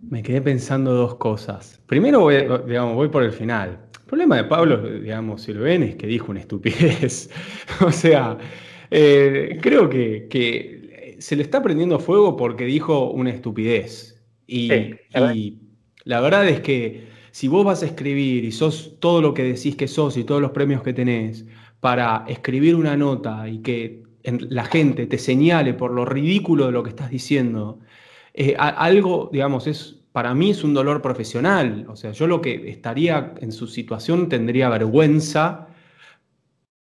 Me 0.00 0.22
quedé 0.22 0.42
pensando 0.42 0.94
dos 0.94 1.14
cosas. 1.14 1.80
Primero 1.86 2.20
voy, 2.20 2.36
digamos, 2.66 2.94
voy 2.94 3.08
por 3.08 3.22
el 3.22 3.32
final 3.32 3.88
problema 4.12 4.36
de 4.36 4.44
Pablo, 4.44 4.76
digamos, 4.76 5.40
si 5.40 5.54
lo 5.54 5.62
ven, 5.62 5.82
es 5.84 5.94
que 5.94 6.06
dijo 6.06 6.32
una 6.32 6.40
estupidez. 6.40 7.30
o 7.80 7.90
sea, 7.90 8.36
eh, 8.90 9.58
creo 9.62 9.88
que, 9.88 10.81
se 11.22 11.36
le 11.36 11.42
está 11.42 11.62
prendiendo 11.62 12.00
fuego 12.00 12.36
porque 12.36 12.64
dijo 12.64 13.10
una 13.10 13.30
estupidez. 13.30 14.20
Y, 14.46 14.98
la 16.04 16.20
verdad 16.20 16.48
es 16.48 16.60
que 16.60 17.06
si 17.30 17.46
vos 17.46 17.64
vas 17.64 17.84
a 17.84 17.86
escribir 17.86 18.44
y 18.44 18.50
sos 18.50 18.96
todo 18.98 19.22
lo 19.22 19.32
que 19.32 19.44
decís 19.44 19.76
que 19.76 19.86
sos 19.86 20.16
y 20.16 20.24
todos 20.24 20.42
los 20.42 20.50
premios 20.50 20.82
que 20.82 20.92
tenés 20.92 21.46
para 21.78 22.24
escribir 22.26 22.74
una 22.74 22.96
nota 22.96 23.48
y 23.48 23.58
que 23.58 24.02
la 24.24 24.64
gente 24.64 25.06
te 25.06 25.16
señale 25.16 25.74
por 25.74 25.92
lo 25.92 26.04
ridículo 26.04 26.66
de 26.66 26.72
lo 26.72 26.82
que 26.82 26.90
estás 26.90 27.08
diciendo, 27.08 27.78
eh, 28.34 28.56
algo, 28.58 29.30
digamos, 29.32 29.68
es 29.68 30.00
para 30.10 30.34
mí 30.34 30.50
es 30.50 30.64
un 30.64 30.74
dolor 30.74 31.00
profesional. 31.00 31.86
O 31.88 31.94
sea, 31.94 32.10
yo 32.10 32.26
lo 32.26 32.40
que 32.40 32.68
estaría 32.68 33.34
en 33.40 33.52
su 33.52 33.68
situación 33.68 34.28
tendría 34.28 34.68
vergüenza. 34.68 35.68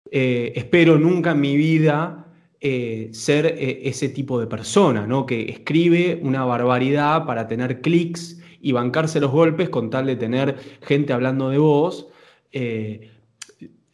Eh, 0.10 0.52
espero 0.56 0.98
nunca 0.98 1.32
en 1.32 1.42
mi 1.42 1.56
vida 1.56 2.31
eh, 2.64 3.10
ser 3.12 3.48
eh, 3.48 3.90
ese 3.90 4.10
tipo 4.10 4.40
de 4.40 4.46
persona, 4.46 5.08
¿no? 5.08 5.26
Que 5.26 5.50
escribe 5.50 6.20
una 6.22 6.46
barbaridad 6.46 7.26
para 7.26 7.48
tener 7.48 7.82
clics 7.82 8.40
y 8.62 8.72
bancarse 8.72 9.20
los 9.20 9.32
golpes 9.32 9.70
con 9.70 9.90
tal 9.90 10.06
de 10.06 10.16
tener 10.16 10.56
gente 10.84 11.12
hablando 11.12 11.50
de 11.50 11.58
vos. 11.58 12.08
en 12.52 13.10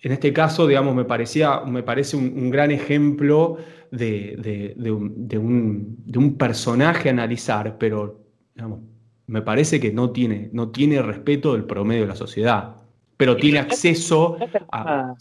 este 0.02 0.34
caso, 0.34 0.68
digamos, 0.68 0.96
me, 0.96 1.06
parecía, 1.06 1.62
me 1.62 1.82
parece 1.82 2.18
un, 2.18 2.50
gran 2.50 2.72
ejemplo 2.72 3.58
de, 3.90 4.76
un, 4.92 5.28
de, 5.28 6.18
un, 6.18 6.38
personaje 6.38 7.08
a 7.08 7.14
analizar, 7.14 7.78
pero 7.78 8.20
digamos, 8.54 8.82
me 9.28 9.42
parece 9.42 9.80
que 9.80 9.94
no 9.94 10.12
tiene, 10.12 10.50
no 10.52 10.72
tiene 10.72 11.02
respeto 11.02 11.54
del 11.54 11.64
promedio 11.64 12.02
de 12.02 12.08
la 12.10 12.16
sociedad, 12.16 12.76
pero 13.16 13.38
tiene 13.38 13.60
acceso 13.60 14.38
a... 14.72 15.14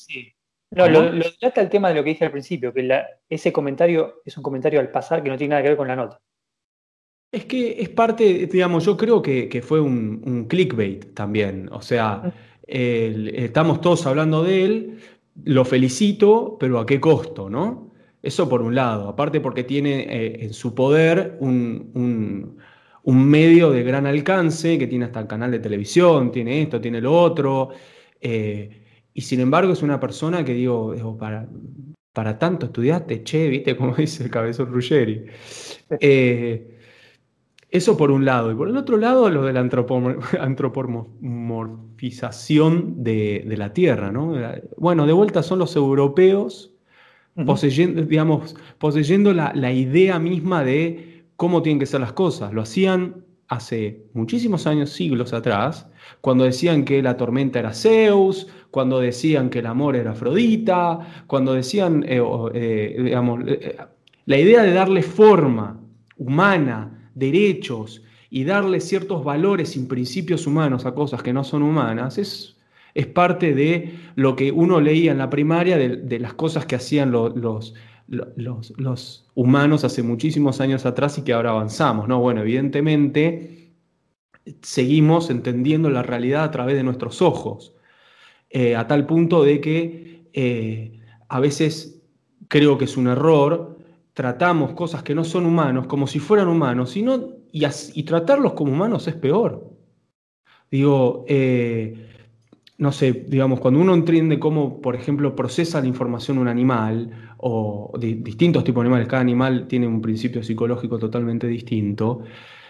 No, 0.71 0.89
lo, 0.89 1.13
lo 1.13 1.25
trata 1.39 1.61
el 1.61 1.69
tema 1.69 1.89
de 1.89 1.95
lo 1.95 2.05
que 2.05 2.11
dije 2.11 2.25
al 2.25 2.33
principio, 2.33 2.73
que 2.73 3.03
ese 3.29 3.53
comentario 3.53 4.21
es 4.25 4.37
un 4.37 4.43
comentario 4.43 4.81
al 4.81 4.91
pasar 4.91 5.23
que 5.23 5.31
no 5.31 5.37
tiene 5.37 5.51
nada 5.51 5.63
que 5.63 5.69
ver 5.69 5.77
con 5.77 5.89
la 5.89 5.97
nota. 5.97 6.21
Es 7.31 7.45
que 7.45 7.81
es 7.81 7.89
parte, 7.89 8.47
digamos, 8.47 8.85
yo 8.85 8.97
creo 8.97 9.21
que, 9.23 9.63
fue 9.63 9.81
un, 9.81 10.47
clickbait 10.49 11.15
también. 11.15 11.69
O 11.73 11.83
sea, 11.83 12.33
estamos 12.67 13.81
todos 13.81 14.07
hablando 14.07 14.43
de 14.43 14.65
él, 14.65 14.99
lo 15.45 15.65
felicito, 15.65 16.57
pero 16.59 16.79
¿a 16.79 16.87
qué 16.87 17.01
costo, 17.01 17.49
no? 17.51 17.93
Eso 18.23 18.49
por 18.49 18.63
un 18.63 18.75
lado. 18.75 19.09
Aparte 19.09 19.41
porque 19.41 19.65
tiene 19.65 20.01
eh, 20.09 20.45
en 20.45 20.53
su 20.53 20.75
poder 20.75 21.37
un, 21.41 22.59
un 23.07 23.25
medio 23.25 23.71
de 23.71 23.85
gran 23.85 24.05
alcance 24.05 24.79
que 24.79 24.89
tiene 24.89 25.05
hasta 25.05 25.21
el 25.21 25.29
canal 25.29 25.53
de 25.53 25.61
televisión, 25.61 26.33
tiene 26.33 26.63
esto, 26.63 26.81
tiene 26.81 27.01
lo 27.01 27.13
otro. 27.17 27.71
Eh, 28.21 28.86
y 29.17 29.23
sin 29.23 29.41
embargo 29.41 29.73
es 29.73 29.83
una 29.83 29.99
persona 29.99 30.45
que 30.45 30.53
digo, 30.53 30.95
para, 31.19 31.49
para 32.13 32.39
tanto 32.39 32.67
estudiaste, 32.67 33.25
che, 33.25 33.49
viste, 33.49 33.75
como 33.75 33.95
dice 33.97 34.25
el 34.25 34.31
cabezón 34.31 34.71
Ruggeri. 34.71 35.25
Eh, 35.99 36.79
eso 37.71 37.97
por 37.97 38.11
un 38.11 38.27
lado. 38.27 38.53
Y 38.53 38.55
por 38.55 38.69
el 38.69 38.77
otro 38.77 38.99
lado, 38.99 39.31
lo 39.31 39.45
de 39.45 39.55
la 39.55 39.61
antropomorfización 40.41 43.03
de, 43.03 43.55
la 43.57 43.73
Tierra. 43.73 44.13
¿no? 44.13 44.35
Bueno, 44.77 45.07
de 45.07 45.15
vuelta 45.15 45.43
son 45.43 45.61
los 45.61 45.75
europeos 45.77 46.75
poseyendo, 47.47 48.03
digamos, 48.03 48.55
poseyendo 48.77 49.33
la, 49.33 49.55
la, 49.55 49.73
idea 49.73 50.19
misma 50.19 50.63
de 50.63 51.25
cómo 51.37 51.63
tienen 51.63 51.81
que 51.81 51.87
ser 51.87 52.01
las 52.01 52.13
cosas. 52.13 52.53
Lo 52.53 52.61
hacían 52.61 53.25
hace 53.49 54.07
muchísimos 54.13 54.67
años, 54.67 54.91
siglos 54.91 55.33
atrás, 55.33 55.87
cuando 56.21 56.45
decían 56.45 56.85
que 56.85 57.03
la 57.03 57.17
tormenta 57.17 57.59
era 57.59 57.73
Zeus, 57.73 58.49
cuando 58.71 59.01
decían 59.01 59.51
que 59.51 59.61
el 59.61 59.67
amor 59.67 59.97
era 59.97 60.13
Afrodita, 60.13 61.25
cuando 61.27 61.55
decían, 61.55 62.05
eh, 62.09 62.23
eh, 62.55 62.97
digamos, 62.99 63.41
eh, 63.47 63.77
la 64.27 64.39
idea 64.39 64.63
de 64.63 64.73
darle 64.73 65.03
forma 65.03 65.81
humana, 66.17 67.11
derechos 67.15 68.03
y 68.31 68.45
darle 68.45 68.81
ciertos 68.81 69.25
valores 69.25 69.77
y 69.77 69.87
principios 69.87 70.47
humanos 70.47 70.85
a 70.85 70.95
cosas 70.95 71.23
que 71.23 71.33
no 71.33 71.45
son 71.45 71.63
humanas, 71.63 72.19
es, 72.19 72.57
es 72.95 73.07
parte 73.07 73.55
de 73.55 73.95
lo 74.17 74.35
que 74.37 74.51
uno 74.51 74.81
leía 74.81 75.13
en 75.13 75.19
la 75.19 75.31
primaria, 75.31 75.79
de, 75.79 76.19
las 76.19 76.35
cosas 76.35 76.67
que 76.67 76.75
hacían 76.75 77.13
los, 77.13 77.75
los, 78.09 79.29
humanos 79.35 79.85
hace 79.85 80.03
muchísimos 80.03 80.61
años 80.61 80.87
atrás 80.87 81.19
y 81.19 81.23
que 81.23 81.33
ahora 81.33 81.51
avanzamos. 81.51 82.09
¿no? 82.09 82.21
Bueno, 82.21 82.43
evidentemente 82.43 83.73
seguimos 84.63 85.31
entendiendo 85.31 85.91
la 85.91 86.03
realidad 86.03 86.45
a 86.45 86.51
través 86.51 86.77
de 86.77 86.85
nuestros 86.85 87.21
ojos, 87.23 87.75
eh, 88.51 88.77
a 88.77 88.87
tal 88.87 89.07
punto 89.07 89.43
de 89.43 89.61
que 89.61 90.29
eh, 90.33 91.01
a 91.29 91.41
veces 91.41 92.03
creo 92.49 92.79
que 92.79 92.85
es 92.85 92.97
un 92.97 93.09
error, 93.09 93.79
tratamos 94.13 94.73
cosas 94.73 95.03
que 95.03 95.15
no 95.15 95.25
son 95.25 95.47
humanos 95.47 95.87
como 95.87 96.07
si 96.07 96.21
fueran 96.21 96.49
humanos 96.49 96.97
y, 96.97 97.05
y, 97.53 98.03
tratarlos 98.05 98.53
como 98.53 98.73
humanos 98.73 99.09
es 99.09 99.15
peor. 99.15 99.73
Digo, 100.71 101.25
eh, 101.29 102.16
no 102.79 102.93
sé, 102.93 103.25
digamos, 103.29 103.61
cuando 103.61 103.81
uno 103.81 103.95
entiende 103.95 104.39
cómo, 104.39 104.83
por 104.83 104.95
ejemplo, 104.95 105.35
procesa 105.35 105.81
la 105.81 105.87
información 105.87 106.39
un 106.39 106.49
animal 106.49 107.35
o 107.39 107.93
distintos 107.99 108.65
tipos 108.65 108.83
de 108.83 108.89
animales, 108.89 109.09
cada 109.09 109.23
animal 109.23 109.67
tiene 109.67 109.87
un 109.87 110.03
principio 110.03 110.43
psicológico 110.43 110.99
totalmente 110.99 111.47
distinto. 111.47 112.23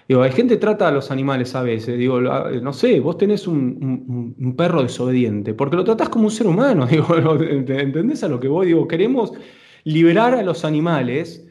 Digo, 0.09 0.23
hay 0.23 0.31
gente 0.31 0.55
que 0.55 0.61
trata 0.61 0.87
a 0.87 0.93
los 0.93 1.11
animales 1.11 1.57
a 1.57 1.63
veces, 1.63 1.99
digo, 1.99 2.21
no 2.21 2.73
sé, 2.73 3.01
vos 3.01 3.19
tenés 3.19 3.49
un, 3.49 4.55
perro 4.57 4.83
desobediente, 4.83 5.55
porque 5.55 5.77
lo 5.77 5.83
tratás 5.83 6.09
como 6.09 6.27
un 6.27 6.31
ser 6.31 6.47
humano, 6.47 6.87
digo, 6.91 7.17
¿entendés 7.43 8.23
a 8.23 8.29
lo 8.29 8.39
que 8.39 8.47
voy? 8.47 8.69
Digo, 8.69 8.87
queremos 8.87 9.33
liberar 9.83 10.35
a 10.35 10.43
los 10.43 10.65
animales 10.65 11.45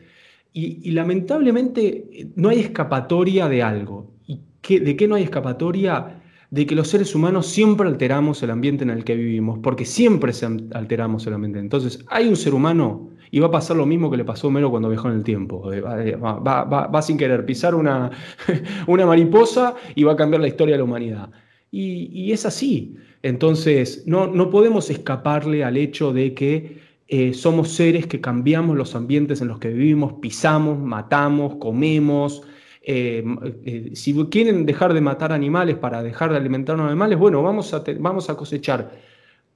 y, 0.54 0.92
lamentablemente 0.92 2.30
no 2.36 2.48
hay 2.48 2.62
escapatoria 2.62 3.50
de 3.50 3.62
algo. 3.62 4.14
¿Y 4.26 4.40
qué, 4.62 4.80
de 4.80 4.96
qué 4.96 5.10
no 5.10 5.16
hay 5.16 5.24
escapatoria? 5.24 6.22
De 6.56 6.66
que 6.66 6.74
los 6.74 6.88
seres 6.88 7.14
humanos 7.14 7.48
siempre 7.48 7.86
alteramos 7.86 8.42
el 8.42 8.50
ambiente 8.50 8.86
en 8.86 8.90
el 8.90 9.04
que 9.04 9.14
vivimos, 9.14 9.60
porque 9.62 9.84
siempre 9.84 10.32
alteramos 10.72 11.28
el 11.28 11.34
ambiente. 11.34 11.60
Entonces, 11.60 12.06
hay 12.08 12.30
un 12.30 12.38
ser 12.38 12.54
humano 12.54 13.10
y 13.30 13.42
va 13.42 13.48
a 13.48 13.52
pasar 13.52 13.76
lo 13.76 13.86
mismo 13.86 14.10
que 14.10 14.16
le 14.16 14.24
pasó 14.24 14.48
a 14.48 14.50
Homero 14.50 14.72
cuando 14.72 14.88
viajó 14.88 15.10
en 15.10 15.16
el 15.16 15.24
tiempo. 15.26 15.74
Eh, 15.74 15.84
eh, 16.00 16.16
va, 16.16 17.02
sin 17.02 17.18
querer 17.18 17.46
pisar 17.46 17.76
una, 17.76 18.10
una, 18.88 19.06
mariposa 19.06 19.76
y 19.96 20.06
va 20.06 20.14
a 20.14 20.16
cambiar 20.16 20.42
la 20.42 20.48
historia 20.48 20.76
de 20.76 20.78
la 20.78 20.86
humanidad. 20.86 21.30
Y, 21.72 22.32
es 22.32 22.46
así. 22.46 22.96
Entonces, 23.22 24.04
no, 24.06 24.28
no, 24.28 24.50
podemos 24.50 24.90
escaparle 24.90 25.66
al 25.66 25.76
hecho 25.76 26.14
de 26.14 26.34
que 26.34 26.78
eh, 27.10 27.34
somos 27.34 27.68
seres 27.74 28.08
que 28.08 28.22
cambiamos 28.22 28.78
los 28.78 28.96
ambientes 28.96 29.42
en 29.42 29.50
los 29.50 29.60
que 29.60 29.74
vivimos, 29.74 30.14
pisamos, 30.22 30.80
matamos, 30.80 31.56
comemos, 31.56 32.44
eh, 32.88 33.24
eh, 33.64 33.92
si 33.96 34.14
quieren 34.28 34.64
dejar 34.66 34.94
de 34.94 35.02
matar 35.02 35.32
animales 35.34 35.76
para 35.76 36.04
dejar 36.04 36.32
de 36.32 36.38
alimentar 36.38 36.80
animales, 36.80 37.18
bueno, 37.18 37.42
vamos 37.42 37.74
a, 37.74 37.84
vamos 37.98 38.30
a 38.30 38.38
cosechar 38.38 38.92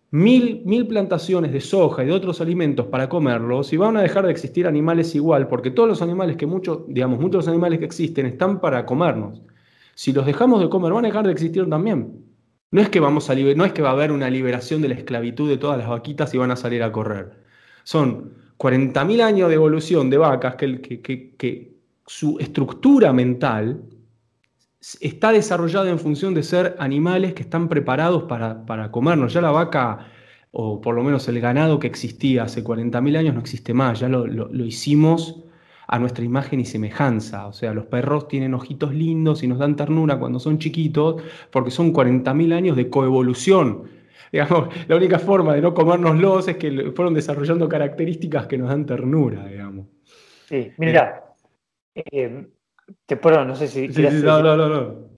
mil, 0.10 0.64
mil 0.66 0.88
plantaciones 0.88 1.52
de 1.54 1.62
soja 1.62 2.04
y 2.04 2.08
de 2.08 2.14
otros 2.14 2.42
alimentos 2.42 2.88
para 2.88 3.08
comerlos 3.08 3.72
y 3.72 3.78
van 3.78 3.98
a 3.98 4.02
dejar 4.02 4.26
de 4.26 4.32
existir 4.32 4.66
animales 4.66 5.14
igual, 5.14 5.48
porque 5.48 5.70
todos 5.70 5.88
los 5.88 6.02
animales 6.02 6.38
que 6.38 6.48
muchos, 6.48 6.80
digamos, 6.88 7.20
muchos 7.20 7.48
animales 7.48 7.78
que 7.78 7.86
existen 7.86 8.26
están 8.26 8.60
para 8.60 8.86
comernos. 8.88 9.44
Si 9.94 10.12
los 10.12 10.26
dejamos 10.26 10.62
de 10.62 10.70
comer, 10.70 10.94
van 10.94 11.06
a 11.06 11.10
dejar 11.10 11.28
de 11.28 11.32
existir 11.32 11.70
también. 11.70 12.26
No 12.72 12.82
es 12.82 12.90
que, 12.90 13.00
vamos 13.00 13.30
a 13.30 13.36
no 13.36 13.66
es 13.66 13.74
que 13.74 13.82
va 13.84 13.90
a 13.90 13.94
haber 13.94 14.12
una 14.12 14.30
liberación 14.30 14.82
de 14.82 14.90
la 14.90 14.96
esclavitud 14.96 15.48
de 15.48 15.58
todas 15.58 15.78
las 15.78 15.88
vaquitas 15.88 16.34
y 16.34 16.38
van 16.40 16.50
a 16.52 16.56
salir 16.56 16.82
a 16.82 16.92
correr. 16.92 17.32
Son 17.84 18.34
40.000 18.58 19.22
años 19.22 19.50
de 19.50 19.56
evolución 19.56 20.10
de 20.10 20.18
vacas 20.18 20.56
que, 20.56 20.82
que, 20.82 21.02
que 21.38 21.69
su 22.10 22.40
estructura 22.40 23.14
mental 23.14 23.84
está 25.00 25.32
desarrollada 25.32 25.92
en 25.92 26.00
función 26.00 26.34
de 26.34 26.42
ser 26.42 26.76
animales 26.80 27.36
que 27.36 27.44
están 27.44 27.70
preparados 27.70 28.24
para, 28.24 28.90
comernos. 28.90 29.32
Ya 29.32 29.42
la 29.42 29.52
vaca, 29.52 30.08
o 30.50 30.82
por 30.82 30.96
lo 30.96 31.04
menos 31.04 31.28
el 31.28 31.40
ganado 31.40 31.78
que 31.78 31.86
existía 31.86 32.44
hace 32.44 32.64
40.000 32.64 33.16
años, 33.16 33.36
no 33.36 33.40
existe 33.40 33.76
más. 33.76 34.00
Ya 34.00 34.10
lo, 34.10 34.66
hicimos 34.66 35.44
a 35.88 36.00
nuestra 36.00 36.26
imagen 36.26 36.60
y 36.60 36.66
semejanza. 36.66 37.46
O 37.46 37.54
sea, 37.54 37.76
los 37.76 37.86
perros 37.86 38.28
tienen 38.28 38.56
ojitos 38.56 38.92
lindos 38.92 39.44
y 39.44 39.48
nos 39.48 39.60
dan 39.60 39.76
ternura 39.76 40.18
cuando 40.18 40.40
son 40.40 40.58
chiquitos, 40.58 41.22
porque 41.52 41.70
son 41.70 41.94
40.000 41.94 42.54
años 42.56 42.76
de 42.76 42.90
coevolución. 42.90 43.84
Digamos, 44.32 44.70
la 44.88 44.96
única 44.96 45.20
forma 45.20 45.54
de 45.54 45.62
no 45.62 45.76
comérnoslos 45.76 46.48
es 46.48 46.58
que 46.58 46.92
fueron 46.96 47.14
desarrollando 47.14 47.70
características 47.70 48.48
que 48.48 48.58
nos 48.58 48.70
dan 48.70 48.88
ternura, 48.88 49.46
digamos. 49.46 49.86
Sí, 50.48 50.72
mira, 50.78 51.29
eh, 52.12 52.48
te 53.06 53.16
no 53.16 53.56
sé 53.56 53.68
si. 53.68 53.88
no, 53.88 54.42
no, 54.42 54.56
no, 54.56 55.10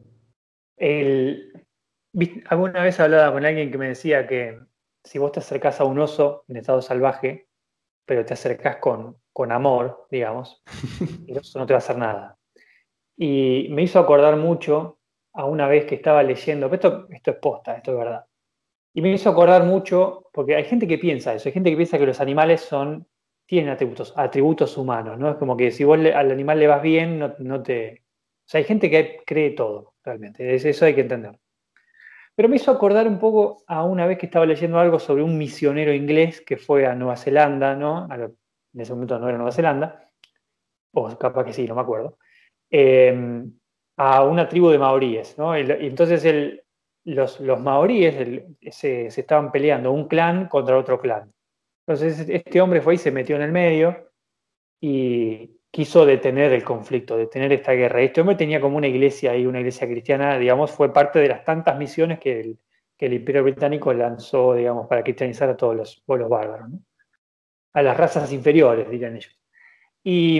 alguna 2.49 2.83
vez 2.83 2.99
hablaba 2.99 3.31
con 3.31 3.45
alguien 3.45 3.71
que 3.71 3.77
me 3.77 3.89
decía 3.89 4.27
que 4.27 4.59
si 5.03 5.19
vos 5.19 5.31
te 5.31 5.39
acercás 5.39 5.79
a 5.79 5.85
un 5.85 5.99
oso 5.99 6.43
en 6.47 6.57
estado 6.57 6.81
salvaje, 6.81 7.47
pero 8.05 8.25
te 8.25 8.33
acercás 8.33 8.77
con, 8.77 9.17
con 9.33 9.51
amor, 9.51 10.07
digamos, 10.11 10.61
el 11.27 11.37
oso 11.37 11.59
no 11.59 11.65
te 11.65 11.73
va 11.73 11.77
a 11.77 11.83
hacer 11.83 11.97
nada. 11.97 12.37
Y 13.17 13.67
me 13.71 13.83
hizo 13.83 13.99
acordar 13.99 14.35
mucho 14.37 14.99
a 15.33 15.45
una 15.45 15.67
vez 15.67 15.85
que 15.85 15.95
estaba 15.95 16.23
leyendo, 16.23 16.67
esto, 16.73 17.07
esto 17.09 17.31
es 17.31 17.37
posta, 17.37 17.75
esto 17.75 17.91
es 17.91 17.97
verdad. 17.97 18.25
Y 18.93 19.01
me 19.01 19.11
hizo 19.13 19.29
acordar 19.29 19.63
mucho, 19.63 20.27
porque 20.33 20.55
hay 20.55 20.65
gente 20.65 20.87
que 20.87 20.97
piensa 20.97 21.33
eso, 21.33 21.47
hay 21.47 21.53
gente 21.53 21.69
que 21.69 21.77
piensa 21.77 21.97
que 21.97 22.05
los 22.05 22.19
animales 22.19 22.61
son 22.61 23.07
tienen 23.51 23.73
atributos, 23.73 24.13
atributos 24.15 24.77
humanos, 24.77 25.19
¿no? 25.19 25.31
Es 25.31 25.35
como 25.35 25.57
que 25.57 25.71
si 25.71 25.83
vos 25.83 25.99
al 25.99 26.31
animal 26.31 26.57
le 26.57 26.67
vas 26.67 26.81
bien, 26.81 27.19
no, 27.19 27.61
te... 27.61 28.01
O 28.45 28.49
sea, 28.49 28.59
hay 28.59 28.63
gente 28.63 28.89
que 28.89 29.17
cree 29.25 29.49
todo, 29.49 29.95
realmente, 30.05 30.55
eso 30.55 30.85
hay 30.85 30.95
que 30.95 31.01
entender. 31.01 31.37
Pero 32.33 32.47
me 32.47 32.55
hizo 32.55 32.71
acordar 32.71 33.09
un 33.09 33.19
poco 33.19 33.61
a 33.67 33.83
una 33.83 34.07
vez 34.07 34.17
que 34.19 34.27
estaba 34.27 34.45
leyendo 34.45 34.79
algo 34.79 34.99
sobre 34.99 35.21
un 35.21 35.37
misionero 35.37 35.93
inglés 35.93 36.39
que 36.39 36.55
fue 36.55 36.85
a 36.85 36.95
Nueva 36.95 37.17
Zelanda, 37.17 37.75
¿no? 37.75 38.07
En 38.13 38.79
ese 38.79 38.93
momento 38.93 39.19
no 39.19 39.27
era 39.27 39.37
Nueva 39.37 39.51
Zelanda, 39.51 40.09
o 40.93 41.17
capaz 41.17 41.43
que 41.43 41.51
sí, 41.51 41.65
no 41.67 41.75
me 41.75 41.81
acuerdo, 41.81 42.19
em, 42.69 43.51
a 43.97 44.23
una 44.23 44.47
tribu 44.47 44.69
de 44.69 44.79
maoríes, 44.79 45.37
¿no? 45.37 45.59
Y, 45.59 45.69
entonces 45.69 46.61
los, 47.03 47.41
los 47.41 47.59
maoríes 47.59 48.45
se, 48.71 49.11
se 49.11 49.21
estaban 49.21 49.51
peleando, 49.51 49.91
un 49.91 50.07
clan 50.07 50.47
contra 50.47 50.77
otro 50.77 51.01
clan. 51.01 51.33
Entonces 51.91 52.25
este 52.29 52.61
hombre 52.61 52.81
fue 52.81 52.95
y 52.95 52.97
se 52.97 53.11
metió 53.11 53.35
en 53.35 53.41
el 53.41 53.51
medio 53.51 54.11
y 54.79 55.59
quiso 55.69 56.05
detener 56.05 56.53
el 56.53 56.63
conflicto, 56.63 57.17
detener 57.17 57.51
esta 57.51 57.73
guerra. 57.73 58.01
Este 58.01 58.21
hombre 58.21 58.37
tenía 58.37 58.61
como 58.61 58.77
una 58.77 58.87
iglesia 58.87 59.35
y 59.35 59.45
una 59.45 59.59
iglesia 59.59 59.87
cristiana, 59.87 60.37
digamos, 60.37 60.71
fue 60.71 60.93
parte 60.93 61.19
de 61.19 61.27
las 61.27 61.43
tantas 61.43 61.77
misiones 61.77 62.19
que 62.19 62.39
el, 62.39 63.13
Imperio 63.13 63.43
Británico 63.43 63.91
lanzó, 63.93 64.53
digamos, 64.53 64.87
para 64.87 65.03
cristianizar 65.03 65.49
a 65.49 65.57
todos 65.57 65.75
los 65.75 66.01
pueblos 66.05 66.29
bárbaros, 66.29 66.69
a 67.73 67.81
las 67.81 67.97
razas 67.97 68.31
inferiores, 68.31 68.89
dirían 68.89 69.15
ellos. 69.15 69.37
Y 70.03 70.39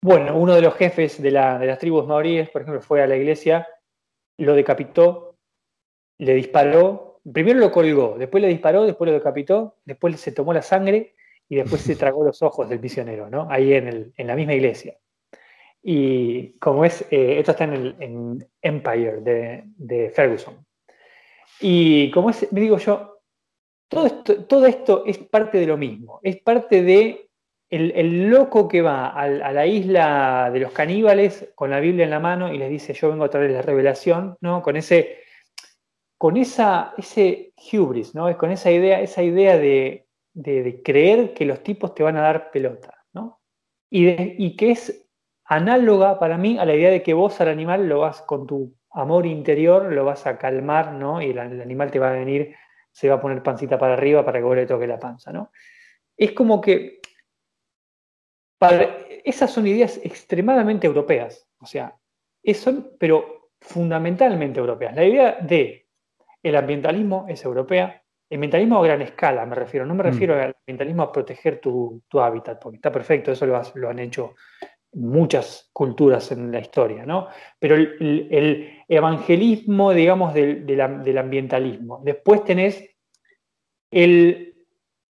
bueno, 0.00 0.36
uno 0.36 0.54
de 0.54 0.62
los 0.62 0.74
jefes 0.74 1.20
de, 1.22 1.30
de 1.30 1.66
las 1.66 1.78
tribus 1.78 2.06
maoríes, 2.06 2.48
por 2.48 2.62
ejemplo, 2.62 2.80
fue 2.80 3.02
a 3.02 3.06
la 3.06 3.16
iglesia, 3.16 3.68
lo 4.38 4.54
decapitó, 4.54 5.36
le 6.18 6.34
disparó 6.34 7.11
primero 7.30 7.58
lo 7.58 7.70
colgó, 7.70 8.16
después 8.18 8.42
le 8.42 8.48
disparó, 8.48 8.84
después 8.84 9.08
lo 9.08 9.14
decapitó, 9.14 9.76
después 9.84 10.18
se 10.20 10.32
tomó 10.32 10.52
la 10.52 10.62
sangre 10.62 11.14
y 11.48 11.56
después 11.56 11.82
se 11.82 11.96
tragó 11.96 12.24
los 12.24 12.42
ojos 12.42 12.68
del 12.68 12.80
misionero, 12.80 13.28
¿no? 13.28 13.46
Ahí 13.50 13.74
en, 13.74 14.12
la 14.16 14.36
misma 14.36 14.54
iglesia. 14.54 14.96
Y 15.82 16.58
como 16.58 16.84
es, 16.84 17.02
eh, 17.10 17.38
esto 17.38 17.52
está 17.52 17.64
en, 17.64 17.72
el, 17.74 18.48
Empire 18.60 19.20
de, 19.20 20.10
Ferguson. 20.14 20.64
Y 21.60 22.10
como 22.10 22.30
es, 22.30 22.50
me 22.52 22.60
digo 22.60 22.78
yo, 22.78 23.20
todo 23.88 24.06
esto, 24.06 24.44
todo 24.44 24.66
esto 24.66 25.04
es 25.06 25.18
parte 25.18 25.58
de 25.58 25.66
lo 25.66 25.76
mismo, 25.76 26.20
es 26.22 26.40
parte 26.40 26.82
de 26.82 27.28
el, 27.68 28.28
loco 28.28 28.68
que 28.68 28.82
va 28.82 29.08
a, 29.08 29.22
a, 29.22 29.52
la 29.52 29.66
isla 29.66 30.50
de 30.52 30.60
los 30.60 30.72
caníbales 30.72 31.52
con 31.54 31.70
la 31.70 31.80
Biblia 31.80 32.04
en 32.04 32.10
la 32.10 32.20
mano 32.20 32.52
y 32.52 32.58
les 32.58 32.70
dice, 32.70 32.92
yo 32.92 33.10
vengo 33.10 33.24
a 33.24 33.30
traer 33.30 33.50
la 33.50 33.62
revelación, 33.62 34.36
¿no? 34.40 34.62
Con 34.62 34.76
ese 34.76 35.21
con 36.22 36.36
esa, 36.36 36.94
ese 36.96 37.52
hubris, 37.72 38.14
¿no? 38.14 38.38
Con 38.38 38.52
esa 38.52 38.70
idea, 38.70 39.00
esa 39.00 39.24
idea 39.24 39.58
de, 39.58 40.06
creer 40.84 41.34
que 41.34 41.44
los 41.44 41.64
tipos 41.64 41.96
te 41.96 42.04
van 42.04 42.16
a 42.16 42.20
dar 42.20 42.52
pelota, 42.52 42.94
¿no? 43.12 43.40
Y, 43.90 44.54
que 44.54 44.70
es 44.70 45.04
análoga 45.44 46.20
para 46.20 46.38
mí 46.38 46.58
a 46.58 46.64
la 46.64 46.76
idea 46.76 46.92
de 46.92 47.02
que 47.02 47.12
vos 47.12 47.40
al 47.40 47.48
animal 47.48 47.88
lo 47.88 47.98
vas 47.98 48.22
con 48.22 48.46
tu 48.46 48.72
amor 48.92 49.26
interior, 49.26 49.92
lo 49.92 50.04
vas 50.04 50.24
a 50.28 50.38
calmar, 50.38 50.92
¿no? 50.92 51.20
Y 51.20 51.30
el, 51.30 51.40
animal 51.40 51.90
te 51.90 51.98
va 51.98 52.10
a 52.10 52.12
venir, 52.12 52.54
se 52.92 53.08
va 53.08 53.16
a 53.16 53.20
poner 53.20 53.42
pancita 53.42 53.76
para 53.76 53.94
arriba 53.94 54.24
para 54.24 54.38
que 54.38 54.44
vos 54.44 54.54
le 54.54 54.66
toque 54.66 54.86
la 54.86 55.00
panza, 55.00 55.32
¿no? 55.32 55.50
Es 56.16 56.30
como 56.30 56.60
que 56.60 57.00
esas 59.24 59.50
son 59.50 59.66
ideas 59.66 59.98
extremadamente 60.04 60.86
europeas, 60.86 61.48
o 61.58 61.66
sea, 61.66 61.96
son, 62.54 62.92
pero 62.96 63.50
fundamentalmente 63.60 64.60
europeas. 64.60 64.94
La 64.94 65.04
idea 65.04 65.38
de 65.40 65.81
el 66.42 66.56
ambientalismo 66.56 67.26
es 67.28 67.44
europea, 67.44 68.02
el 68.32 68.36
ambientalismo 68.36 68.78
a 68.78 68.84
gran 68.84 69.02
escala 69.02 69.44
me 69.44 69.54
refiero, 69.54 69.84
no 69.84 69.94
me 69.94 70.02
mm. 70.02 70.06
refiero 70.06 70.34
al 70.34 70.56
ambientalismo 70.60 71.02
a 71.02 71.12
proteger 71.12 71.60
tu, 71.60 72.02
hábitat, 72.14 72.60
porque 72.62 72.76
está 72.76 72.90
perfecto, 72.90 73.30
eso 73.30 73.46
lo, 73.46 73.88
han 73.88 73.98
hecho 73.98 74.34
muchas 74.94 75.68
culturas 75.72 76.32
en 76.32 76.50
la 76.50 76.60
historia, 76.60 77.04
¿no? 77.04 77.28
Pero 77.58 77.76
el, 77.76 78.84
evangelismo, 78.88 79.92
digamos, 79.92 80.32
del, 80.34 81.18
ambientalismo. 81.18 82.00
Después 82.04 82.44
tenés 82.44 82.90
el, 83.90 84.54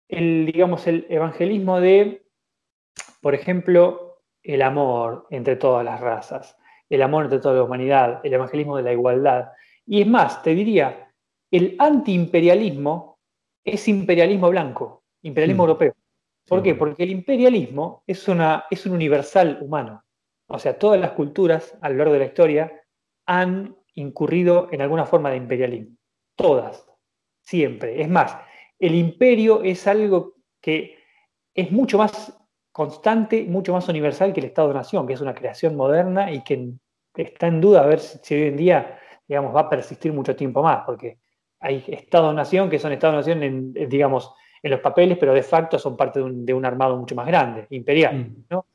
digamos, 0.07 0.85
el 0.87 1.07
evangelismo 1.09 1.79
de, 1.79 2.23
por 3.21 3.33
ejemplo, 3.33 4.21
el 4.43 4.61
amor 4.61 5.27
entre 5.31 5.55
todas 5.55 5.83
las 5.83 5.99
razas, 5.99 6.55
el 6.87 7.01
amor 7.01 7.25
entre 7.25 7.39
toda 7.39 7.55
la 7.55 7.63
humanidad, 7.63 8.21
el 8.23 8.33
evangelismo 8.33 8.77
de 8.77 8.83
la 8.83 8.93
igualdad. 8.93 9.49
Y 9.85 10.01
es 10.01 10.07
más, 10.07 10.43
te 10.43 10.53
diría, 10.53 11.06
el 11.51 11.75
antiimperialismo 11.79 13.19
es 13.63 13.87
imperialismo 13.87 14.49
blanco, 14.49 15.03
imperialismo 15.21 15.63
mm. 15.63 15.67
europeo. 15.67 15.93
¿Por 16.47 16.63
qué? 16.63 16.75
Porque 16.75 17.03
el 17.03 17.11
imperialismo 17.11 18.03
es, 18.07 18.27
una, 18.27 18.65
es 18.71 18.85
un 18.85 18.93
universal 18.93 19.59
humano. 19.61 20.03
O 20.47 20.57
sea, 20.57 20.79
todas 20.79 20.99
las 20.99 21.11
culturas 21.11 21.77
a 21.81 21.89
lo 21.89 21.95
largo 21.95 22.13
de 22.13 22.19
la 22.19 22.25
historia 22.25 22.81
han 23.25 23.75
incurrido 23.95 24.69
en 24.71 24.81
alguna 24.81 25.05
forma 25.05 25.29
de 25.29 25.37
imperialismo. 25.37 25.97
Todas, 26.35 26.85
siempre. 27.41 28.01
Es 28.01 28.07
más, 28.07 28.37
el 28.79 28.95
imperio 28.95 29.61
es 29.63 29.87
algo 29.87 30.35
que 30.61 30.97
es 31.53 31.71
mucho 31.71 31.97
más 31.97 32.33
constante, 32.71 33.43
mucho 33.43 33.73
más 33.73 33.89
universal 33.89 34.31
que 34.31 34.39
el 34.39 34.45
Estado-Nación, 34.45 35.05
que 35.05 35.13
es 35.13 35.21
una 35.21 35.35
creación 35.35 35.75
moderna 35.75 36.31
y 36.31 36.43
que 36.43 36.75
está 37.15 37.47
en 37.47 37.59
duda 37.59 37.81
a 37.81 37.87
ver 37.87 37.99
si, 37.99 38.35
hoy 38.35 38.43
en 38.43 38.57
día, 38.57 38.99
digamos, 39.27 39.53
va 39.53 39.61
a 39.61 39.69
persistir 39.69 40.13
mucho 40.13 40.35
tiempo 40.35 40.61
más, 40.61 40.83
porque 40.85 41.17
hay 41.59 41.83
Estados-Nación 41.87 42.69
que 42.69 42.79
son 42.79 42.91
Estados-Nación, 42.91 43.73
digamos, 43.73 44.33
en 44.61 44.71
los 44.71 44.79
papeles, 44.79 45.17
pero 45.17 45.33
de 45.33 45.43
facto 45.43 45.79
son 45.79 45.95
parte 45.95 46.19
de 46.19 46.53
un, 46.53 46.65
armado 46.65 46.97
mucho 46.97 47.15
más 47.15 47.27
grande, 47.27 47.67
imperial. 47.69 48.17
Mm. 48.17 48.45
¿no? 48.49 48.65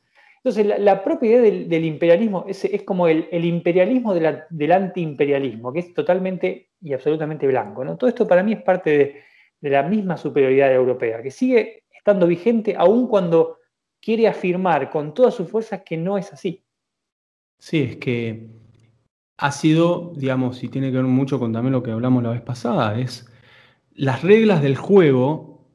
Entonces, 0.45 0.78
la, 0.80 1.05
propia 1.05 1.30
idea 1.30 1.41
del, 1.41 1.85
imperialismo 1.85 2.45
es, 2.49 2.64
es, 2.64 2.83
como 2.83 3.07
el, 3.07 3.45
imperialismo 3.45 4.12
del 4.12 4.72
antiimperialismo, 4.72 5.72
que 5.72 5.78
es 5.80 5.95
totalmente 5.95 6.70
y 6.80 6.93
absolutamente 6.93 7.47
blanco. 7.47 7.85
¿no? 7.85 7.97
Todo 7.97 8.09
esto 8.09 8.26
para 8.26 8.43
mí 8.43 8.53
es 8.53 8.62
parte 8.62 8.91
de, 8.91 9.22
de 9.61 9.70
la 9.70 9.85
misma 9.85 10.16
superioridad 10.16 10.72
europea, 10.72 11.22
que 11.22 11.30
sigue 11.30 11.85
estando 11.91 12.26
vigente 12.26 12.74
aun 12.76 13.07
cuando 13.07 13.59
quiere 14.01 14.26
afirmar 14.26 14.91
con 14.91 15.14
todas 15.14 15.35
sus 15.35 15.49
fuerzas 15.49 15.83
que 15.87 15.97
no 15.97 16.18
es 16.18 16.33
así. 16.33 16.64
Sí, 17.59 17.83
es 17.83 17.97
que 17.99 18.49
ha 19.43 19.51
sido, 19.51 20.12
digamos, 20.14 20.62
y 20.62 20.68
tiene 20.68 20.93
que 20.93 20.99
ver 20.99 21.07
mucho 21.07 21.40
con 21.40 21.53
también 21.53 21.72
lo 21.72 21.82
que 21.82 21.90
hablamos 21.90 22.22
la 22.22 22.30
vez 22.30 22.43
pasada, 22.43 22.97
es 23.01 23.26
las 23.93 24.22
reglas 24.22 24.62
del 24.62 24.76
juego 24.76 25.66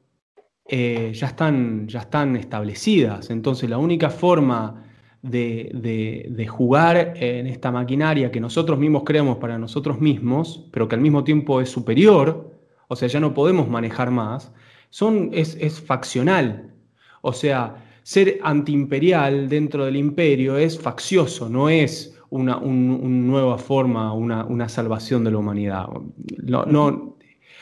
eh, 0.66 1.12
ya, 1.14 1.26
están, 1.26 1.86
ya 1.86 2.00
están 2.00 2.34
establecidas. 2.36 3.28
Entonces 3.28 3.68
la 3.68 3.76
única 3.76 4.08
forma 4.08 4.84
de, 5.20 6.46
jugar 6.48 7.12
en 7.16 7.46
esta 7.46 7.70
maquinaria 7.70 8.30
que 8.30 8.40
nosotros 8.40 8.78
mismos 8.78 9.02
creamos 9.04 9.36
para 9.36 9.58
nosotros 9.58 10.00
mismos, 10.00 10.66
pero 10.72 10.88
que 10.88 10.94
al 10.94 11.02
mismo 11.02 11.22
tiempo 11.22 11.60
es 11.60 11.68
superior, 11.68 12.58
o 12.88 12.96
sea, 12.96 13.06
ya 13.08 13.20
no 13.20 13.34
podemos 13.34 13.68
manejar 13.68 14.10
más, 14.10 14.50
son, 14.88 15.28
es, 15.34 15.78
faccional. 15.78 16.72
O 17.20 17.34
sea, 17.34 17.84
ser 18.02 18.38
antiimperial 18.42 19.50
dentro 19.50 19.84
del 19.84 19.96
imperio 19.96 20.56
es 20.56 20.78
faccioso, 20.78 21.50
no 21.50 21.68
es 21.68 22.17
una, 22.30 22.60
nueva 22.60 23.58
forma, 23.58 24.12
una, 24.12 24.44
una, 24.44 24.68
salvación 24.68 25.24
de 25.24 25.30
la 25.30 25.38
humanidad. 25.38 25.86
no, 26.44 27.16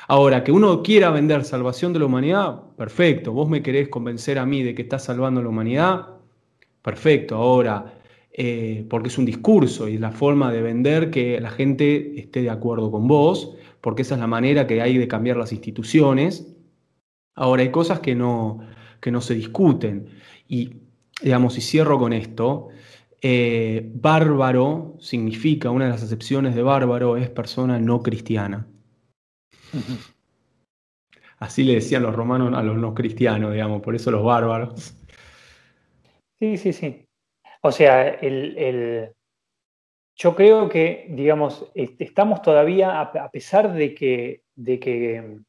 Ahora, 0.09 0.45
que 0.45 0.53
uno 0.53 0.83
quiera 0.83 1.11
vender 1.11 1.45
salvación 1.45 1.93
de 1.93 1.99
la 1.99 2.07
humanidad, 2.07 2.63
perfecto. 2.77 3.33
Vos 3.33 3.49
me 3.49 3.63
querés 3.63 3.89
convencer 3.89 4.39
a 4.39 4.47
mí 4.47 4.63
de 4.63 4.75
que 4.75 4.83
estás 4.83 5.05
salvando 5.05 5.43
la 5.43 5.49
humanidad, 5.49 6.07
perfecto. 6.81 7.35
Ahora, 7.35 8.01
eh, 8.33 8.87
porque 8.89 9.09
es 9.09 9.19
un 9.19 9.25
discurso 9.25 9.89
y 9.89 9.95
es 9.97 10.01
la 10.01 10.13
forma 10.13 10.53
de 10.53 10.63
vender 10.63 11.11
que 11.11 11.41
la 11.41 11.51
gente 11.51 12.21
esté 12.21 12.43
de 12.43 12.51
acuerdo 12.51 12.91
con 12.93 13.09
vos, 13.09 13.57
porque 13.81 14.03
esa 14.03 14.15
es 14.15 14.21
la 14.21 14.29
manera 14.29 14.67
que 14.69 14.81
hay 14.81 14.97
de 14.97 15.09
cambiar 15.09 15.39
las 15.39 15.53
instituciones. 15.53 16.55
Ahora, 17.35 17.63
hay 17.63 17.71
cosas 17.71 17.99
que 17.99 18.15
no, 18.15 18.61
que 19.01 19.11
no 19.11 19.21
se 19.21 19.35
discuten. 19.35 20.09
Y, 20.47 20.83
digamos, 21.21 21.59
y 21.59 21.63
cierro 21.63 21.99
con 21.99 22.13
esto, 22.13 22.69
eh, 23.23 23.91
bárbaro 23.95 24.97
significa, 25.01 25.71
una 25.71 25.87
de 25.87 25.91
las 25.93 26.03
acepciones 26.03 26.55
de 26.55 26.63
bárbaro 26.63 27.17
es 27.17 27.31
persona 27.31 27.79
no 27.79 28.03
cristiana. 28.03 28.67
Así 31.39 31.65
le 31.65 31.75
decían 31.75 32.03
los 32.03 32.15
romanos 32.15 32.55
a 32.55 32.63
los 32.63 32.77
no 32.77 32.95
cristianos, 32.95 33.53
digamos, 33.53 33.83
por 33.83 33.95
eso 33.95 34.11
los 34.11 34.25
bárbaros. 34.25 34.95
Sí, 36.39 36.57
sí, 36.57 36.73
sí. 36.73 37.07
O 37.63 37.73
sea, 37.73 38.09
el, 38.09 39.13
yo 40.15 40.35
creo 40.35 40.69
que, 40.69 41.07
digamos, 41.11 41.71
estamos 41.75 42.43
todavía, 42.43 43.01
a 43.01 43.31
pesar 43.31 43.73
de 43.75 43.95
que, 43.95 44.43
de 44.55 44.79
que 44.79 45.41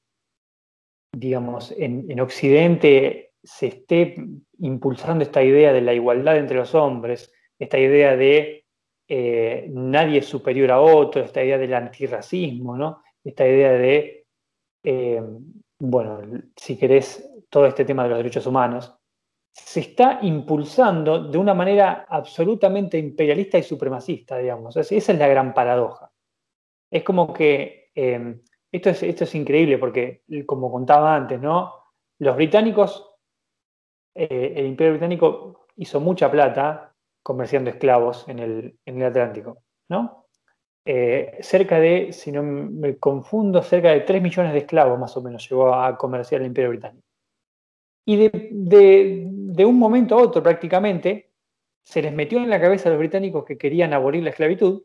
digamos, 1.18 1.74
en, 1.78 2.20
Occidente 2.20 3.32
se 3.44 3.68
esté 3.68 4.16
impulsando 4.60 5.24
esta 5.24 5.44
idea 5.44 5.74
de 5.74 5.82
la 5.82 5.94
igualdad 5.94 6.38
entre 6.38 6.58
los 6.58 6.76
hombres, 6.76 7.32
esta 7.60 7.78
idea 7.78 8.16
de 8.16 8.66
eh, 9.08 9.68
nadie 9.70 10.20
es 10.20 10.26
superior 10.26 10.72
a 10.72 10.82
otro, 10.82 11.22
esta 11.22 11.44
idea 11.44 11.58
del 11.58 11.74
antirracismo, 11.74 12.78
¿no? 12.78 13.02
esta 13.24 13.48
idea 13.48 13.72
de, 13.74 14.26
eh, 14.84 15.22
bueno, 15.80 16.22
si 16.56 16.78
querés, 16.78 17.30
todo 17.50 17.66
este 17.66 17.86
tema 17.86 18.04
de 18.04 18.10
los 18.10 18.18
derechos 18.20 18.46
humanos, 18.48 18.94
se 19.52 19.80
está 19.80 20.20
impulsando 20.22 21.24
de 21.24 21.38
una 21.38 21.54
manera 21.54 22.06
absolutamente 22.08 22.98
imperialista 22.98 23.58
y 23.58 23.64
supremacista, 23.64 24.38
digamos. 24.38 24.78
esa 24.78 24.96
es 24.96 25.18
la 25.18 25.28
gran 25.28 25.54
paradoja. 25.54 26.12
Es 26.92 27.04
como 27.04 27.34
que 27.34 27.90
eh, 27.96 28.40
esto, 28.72 28.90
es, 28.92 29.04
esto 29.04 29.24
es 29.24 29.36
increíble 29.36 29.78
porque, 29.78 30.24
como 30.46 30.72
contaba 30.72 31.16
antes, 31.16 31.42
¿no? 31.42 31.74
Los 32.20 32.36
británicos, 32.36 33.14
eh, 34.16 34.54
el 34.56 34.68
imperio 34.68 34.94
británico 34.94 35.68
hizo 35.76 36.00
mucha 36.00 36.30
plata 36.32 36.87
comerciando 37.28 37.70
esclavos 37.70 38.24
en 38.30 38.40
el, 38.40 39.04
Atlántico, 39.04 39.62
¿no? 39.90 40.28
Eh, 40.86 41.40
cerca 41.42 41.78
de, 41.78 42.14
si 42.14 42.32
no 42.32 42.42
me 42.42 42.98
confundo, 42.98 43.62
cerca 43.62 43.90
de 43.90 44.00
3 44.00 44.22
millones 44.22 44.54
de 44.54 44.60
esclavos 44.60 44.98
más 44.98 45.18
o 45.18 45.22
menos 45.22 45.46
llegó 45.50 45.76
a 45.76 45.98
comerciar 45.98 46.40
el 46.40 46.48
Imperio 46.48 46.70
Británico. 46.70 47.06
Y 48.06 48.30
de, 48.30 49.66
un 49.66 49.78
momento 49.78 50.16
a 50.16 50.22
otro 50.22 50.42
prácticamente 50.42 51.34
se 51.84 52.02
les 52.02 52.14
metió 52.14 52.38
en 52.38 52.50
la 52.50 52.62
cabeza 52.62 52.88
a 52.88 52.94
los 52.94 53.00
británicos 53.00 53.44
que 53.44 53.58
querían 53.58 53.92
abolir 53.94 54.24
la 54.24 54.30
esclavitud, 54.30 54.84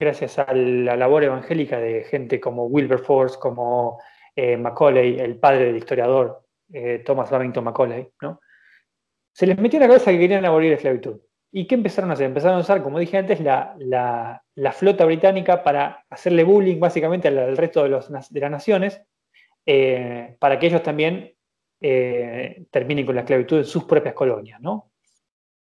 gracias 0.00 0.36
a 0.40 0.52
la 0.52 0.96
labor 0.96 1.22
evangélica 1.22 1.78
de 1.78 2.02
gente 2.02 2.40
como 2.40 2.64
Wilberforce, 2.64 3.38
como 3.38 4.00
eh, 4.34 4.56
Macaulay, 4.56 5.20
el 5.20 5.38
padre 5.38 5.66
del 5.66 5.76
historiador 5.76 6.42
eh, 6.72 7.04
Thomas 7.06 7.30
Babington 7.30 7.62
Macaulay, 7.62 8.08
¿no? 8.20 8.40
Se 9.32 9.46
les 9.46 9.56
metió 9.56 9.76
en 9.76 9.82
la 9.82 9.88
cabeza 9.88 10.10
que 10.10 10.18
querían 10.18 10.44
abolir 10.44 10.70
la 10.70 10.76
esclavitud. 10.76 11.20
¿Y 11.50 11.66
qué 11.66 11.76
empezaron 11.76 12.10
a 12.10 12.14
hacer? 12.14 12.26
Empezaron 12.26 12.58
a 12.58 12.60
usar, 12.60 12.82
como 12.82 12.98
dije 12.98 13.16
antes, 13.16 13.40
la, 13.40 14.42
flota 14.72 15.04
británica 15.04 15.62
para 15.62 16.04
hacerle 16.10 16.44
bullying 16.44 16.78
básicamente 16.78 17.28
al, 17.28 17.56
resto 17.56 17.82
de, 17.82 17.88
los, 17.88 18.08
de, 18.08 18.40
las 18.40 18.50
naciones, 18.50 19.00
eh, 19.64 20.36
para 20.38 20.58
que 20.58 20.66
ellos 20.66 20.82
también 20.82 21.34
eh, 21.80 22.66
terminen 22.70 23.06
con 23.06 23.14
la 23.14 23.22
esclavitud 23.22 23.58
en 23.58 23.64
sus 23.64 23.84
propias 23.84 24.14
colonias. 24.14 24.60
¿no? 24.60 24.90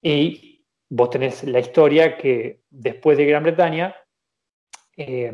Y 0.02 0.64
vos 0.88 1.10
tenés 1.10 1.44
la 1.44 1.60
historia 1.60 2.16
que 2.16 2.62
después 2.68 3.16
de 3.16 3.26
Gran 3.26 3.44
Bretaña, 3.44 3.94
eh, 4.96 5.32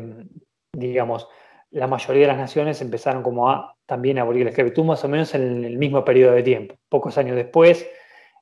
digamos, 0.71 1.27
la 1.71 1.87
mayoría 1.87 2.21
de 2.21 2.27
las 2.27 2.37
naciones 2.37 2.81
empezaron 2.81 3.23
como 3.23 3.49
a 3.49 3.75
también 3.87 4.19
a 4.19 4.21
abolir 4.21 4.43
la 4.43 4.51
esclavitud 4.51 4.83
más 4.83 5.03
o 5.03 5.09
menos 5.09 5.33
en 5.33 5.65
el 5.65 5.77
mismo 5.77 6.05
periodo 6.05 6.33
de 6.33 6.43
tiempo, 6.43 6.75
pocos 6.89 7.17
años 7.17 7.35
después, 7.35 7.89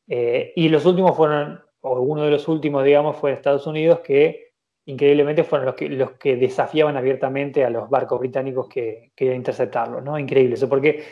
y 0.07 0.69
los 0.69 0.85
últimos 0.85 1.17
fueron 1.17 1.64
o 1.85 2.01
uno 2.01 2.23
de 2.23 2.31
los 2.31 2.47
últimos, 2.47 2.83
digamos, 2.83 3.15
fue 3.17 3.31
Estados 3.31 3.67
Unidos, 3.67 3.99
que 3.99 4.53
increíblemente 4.85 5.43
fueron 5.43 5.67
los 5.67 5.75
que, 5.75 5.89
los 5.89 6.11
que 6.11 6.35
desafiaban 6.35 6.97
abiertamente 6.97 7.63
a 7.63 7.69
los 7.69 7.89
barcos 7.89 8.19
británicos 8.19 8.67
que 8.67 9.11
querían 9.15 9.37
interceptarlo, 9.37 10.01
¿no? 10.01 10.17
Increíble 10.17 10.55
eso, 10.55 10.67
porque 10.67 11.03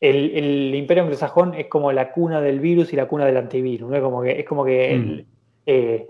el, 0.00 0.74
imperio 0.74 1.02
anglosajón 1.02 1.54
es 1.54 1.66
como 1.66 1.92
la 1.92 2.12
cuna 2.12 2.40
del 2.40 2.60
virus 2.60 2.92
y 2.92 2.96
la 2.96 3.06
cuna 3.06 3.26
del 3.26 3.36
antivirus, 3.36 3.90
¿no? 3.90 4.00
Como 4.00 4.22
que, 4.22 4.40
es 4.40 4.46
como 4.46 4.64
que 4.64 4.96
mm. 4.96 5.20
eh, 5.66 6.08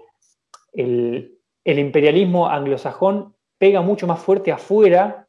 el, 0.74 1.38
imperialismo 1.64 2.48
anglosajón 2.48 3.34
pega 3.58 3.80
mucho 3.80 4.06
más 4.06 4.20
fuerte 4.20 4.52
afuera, 4.52 5.26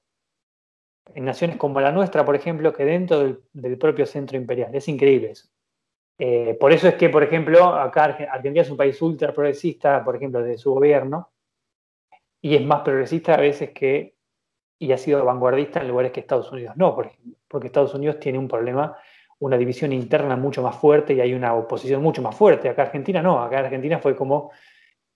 en 1.14 1.26
naciones 1.26 1.58
como 1.58 1.82
la 1.82 1.92
nuestra, 1.92 2.24
por 2.24 2.36
ejemplo, 2.36 2.72
que 2.72 2.86
dentro 2.86 3.20
del, 3.54 3.78
propio 3.78 4.06
centro 4.06 4.38
imperial. 4.38 4.74
Es 4.74 4.88
increíble 4.88 5.32
eso. 5.32 5.50
Eh, 6.24 6.56
por 6.60 6.72
eso 6.72 6.88
es 6.88 6.94
que, 6.94 7.10
por 7.10 7.24
ejemplo, 7.24 7.66
acá 7.74 8.04
Argentina 8.04 8.62
es 8.62 8.70
un 8.70 8.78
país 8.78 9.02
ultra 9.02 9.34
progresista, 9.34 10.04
por 10.04 10.16
ejemplo, 10.16 10.44
de 10.44 10.56
su 10.56 10.72
gobierno, 10.72 11.32
y 12.40 12.54
es 12.56 12.64
más 12.64 12.82
progresista 12.82 13.34
a 13.34 13.38
veces 13.38 13.72
que, 13.72 14.14
y 14.78 14.92
ha 14.92 15.00
sido 15.00 15.26
vanguardista 15.26 15.82
en 15.82 15.88
lugares 15.88 16.12
que 16.12 16.20
Estados 16.20 16.52
Unidos 16.52 16.78
no, 16.78 16.94
por 16.94 17.08
ejemplo, 17.08 17.40
porque 17.48 17.68
Estados 17.68 17.96
Unidos 17.96 18.20
tiene 18.20 18.38
un 18.38 18.48
problema, 18.48 18.96
una 19.40 19.58
división 19.58 19.94
interna 19.94 20.36
mucho 20.36 20.62
más 20.62 20.76
fuerte 20.76 21.16
y 21.16 21.22
hay 21.22 21.34
una 21.34 21.56
oposición 21.56 22.04
mucho 22.04 22.22
más 22.22 22.36
fuerte. 22.36 22.70
Acá 22.70 22.84
Argentina 22.84 23.24
no, 23.24 23.42
acá 23.42 23.58
Argentina 23.58 23.98
fue 23.98 24.16
como 24.16 24.52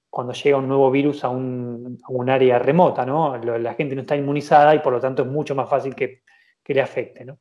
cuando 0.09 0.33
llega 0.33 0.57
un 0.57 0.67
nuevo 0.67 0.89
virus 0.89 1.23
a 1.23 1.29
un, 1.29 1.99
área 2.27 2.57
remota, 2.57 3.05
¿no? 3.05 3.37
La 3.37 3.75
gente 3.75 3.93
no 3.93 4.01
está 4.01 4.15
inmunizada 4.15 4.73
y 4.73 4.79
por 4.79 4.91
lo 4.93 4.99
tanto 4.99 5.21
es 5.21 5.27
mucho 5.27 5.53
más 5.53 5.69
fácil 5.69 5.93
que, 5.93 6.23
le 6.65 6.81
afecte, 6.81 7.25
¿no? 7.25 7.37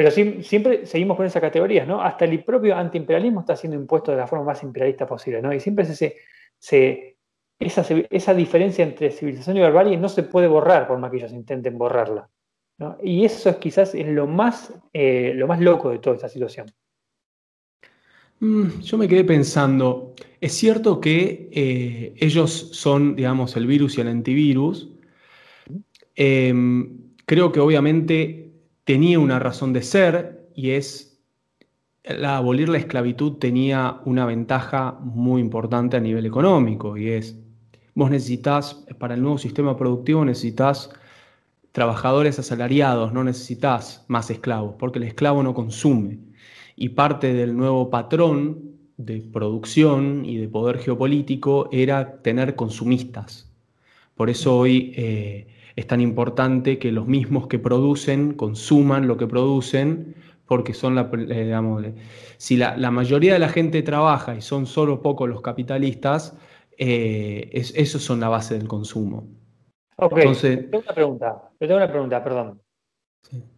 Pero 0.00 0.10
siempre 0.12 0.86
seguimos 0.86 1.14
con 1.14 1.26
esas 1.26 1.42
categorías, 1.42 1.86
¿no? 1.86 2.00
Hasta 2.00 2.24
el 2.24 2.42
propio 2.42 2.74
antiimperialismo 2.74 3.40
está 3.40 3.54
siendo 3.54 3.76
impuesto 3.76 4.10
de 4.10 4.16
la 4.16 4.26
forma 4.26 4.46
más 4.46 4.62
imperialista 4.62 5.06
posible, 5.06 5.42
¿no? 5.42 5.52
Y 5.52 5.60
siempre 5.60 5.84
se, 5.84 6.16
se, 6.58 7.18
esa, 7.58 7.84
esa, 8.08 8.32
diferencia 8.32 8.82
entre 8.82 9.10
civilización 9.10 9.58
y 9.58 9.60
barbarie 9.60 9.98
no 9.98 10.08
se 10.08 10.22
puede 10.22 10.48
borrar 10.48 10.88
por 10.88 10.96
más 10.96 11.10
que 11.10 11.18
ellos 11.18 11.32
intenten 11.32 11.76
borrarla. 11.76 12.30
Y 13.02 13.26
eso 13.26 13.50
es 13.50 13.56
quizás 13.56 13.94
es 13.94 14.06
lo 14.06 14.26
más, 14.26 14.72
eh, 14.94 15.34
lo 15.36 15.46
más 15.46 15.60
loco 15.60 15.90
de 15.90 15.98
toda 15.98 16.16
esta 16.16 16.30
situación. 16.30 16.72
Mm, 18.38 18.80
yo 18.80 18.96
me 18.96 19.06
quedé 19.06 19.24
pensando, 19.24 20.14
es 20.40 20.52
cierto 20.52 20.98
que 20.98 21.50
eh, 21.52 22.14
ellos 22.16 22.70
son, 22.72 23.16
digamos, 23.16 23.54
el 23.54 23.66
virus 23.66 23.98
y 23.98 24.00
el 24.00 24.08
antivirus. 24.08 24.88
Em, 26.14 27.12
creo 27.26 27.52
que 27.52 27.60
obviamente 27.60 28.49
tenía 28.90 29.20
una 29.20 29.38
razón 29.38 29.72
de 29.72 29.82
ser 29.82 30.50
y 30.52 30.70
es 30.70 31.22
abolir 32.26 32.68
la 32.68 32.78
esclavitud 32.78 33.34
tenía 33.38 34.00
una 34.04 34.26
ventaja 34.26 34.98
muy 35.00 35.40
importante 35.40 35.96
a 35.96 36.00
nivel 36.00 36.26
económico 36.26 36.96
y 36.96 37.10
es 37.10 37.38
Vos 37.94 38.10
necesitas, 38.10 38.84
para 38.98 39.14
el 39.14 39.22
nuevo 39.22 39.38
sistema 39.38 39.76
productivo, 39.76 40.24
necesitas 40.24 40.90
trabajadores 41.70 42.38
asalariados, 42.38 43.12
no 43.12 43.22
necesitas 43.22 44.04
más 44.08 44.30
esclavos, 44.30 44.74
porque 44.76 44.98
el 44.98 45.04
esclavo 45.04 45.42
no 45.42 45.54
consume. 45.54 46.18
Y 46.76 46.88
parte 46.88 47.32
del 47.34 47.56
nuevo 47.56 47.90
patrón 47.90 48.76
de 48.96 49.20
producción 49.20 50.24
y 50.24 50.38
de 50.38 50.48
poder 50.48 50.78
geopolítico 50.78 51.68
era 51.70 52.22
tener 52.22 52.56
consumistas. 52.56 53.50
Por 54.14 54.30
eso 54.30 54.56
hoy 54.56 54.94
eh, 54.96 55.46
es 55.76 55.86
tan 55.86 56.00
importante 56.00 56.78
que 56.78 56.92
los 56.92 57.06
mismos 57.06 57.46
que 57.46 57.58
producen 57.58 58.34
consuman 58.34 59.06
lo 59.06 59.16
que 59.16 59.26
producen, 59.26 60.14
porque 60.46 60.74
son 60.74 60.94
la, 60.94 61.10
eh, 61.12 61.44
digamos, 61.44 61.84
si 62.36 62.56
la, 62.56 62.76
la 62.76 62.90
mayoría 62.90 63.32
de 63.34 63.38
la 63.38 63.48
gente 63.48 63.82
trabaja 63.82 64.34
y 64.34 64.42
son 64.42 64.66
solo 64.66 65.00
pocos 65.00 65.28
los 65.28 65.42
capitalistas, 65.42 66.36
eh, 66.76 67.50
esos 67.52 68.02
son 68.02 68.20
la 68.20 68.28
base 68.28 68.56
del 68.56 68.66
consumo. 68.66 69.28
Ok, 69.96 70.18
tengo 70.40 70.78
una 70.78 70.94
pregunta, 70.94 71.50
tengo 71.58 71.76
una 71.76 71.90
pregunta, 71.90 72.24
perdón. 72.24 72.60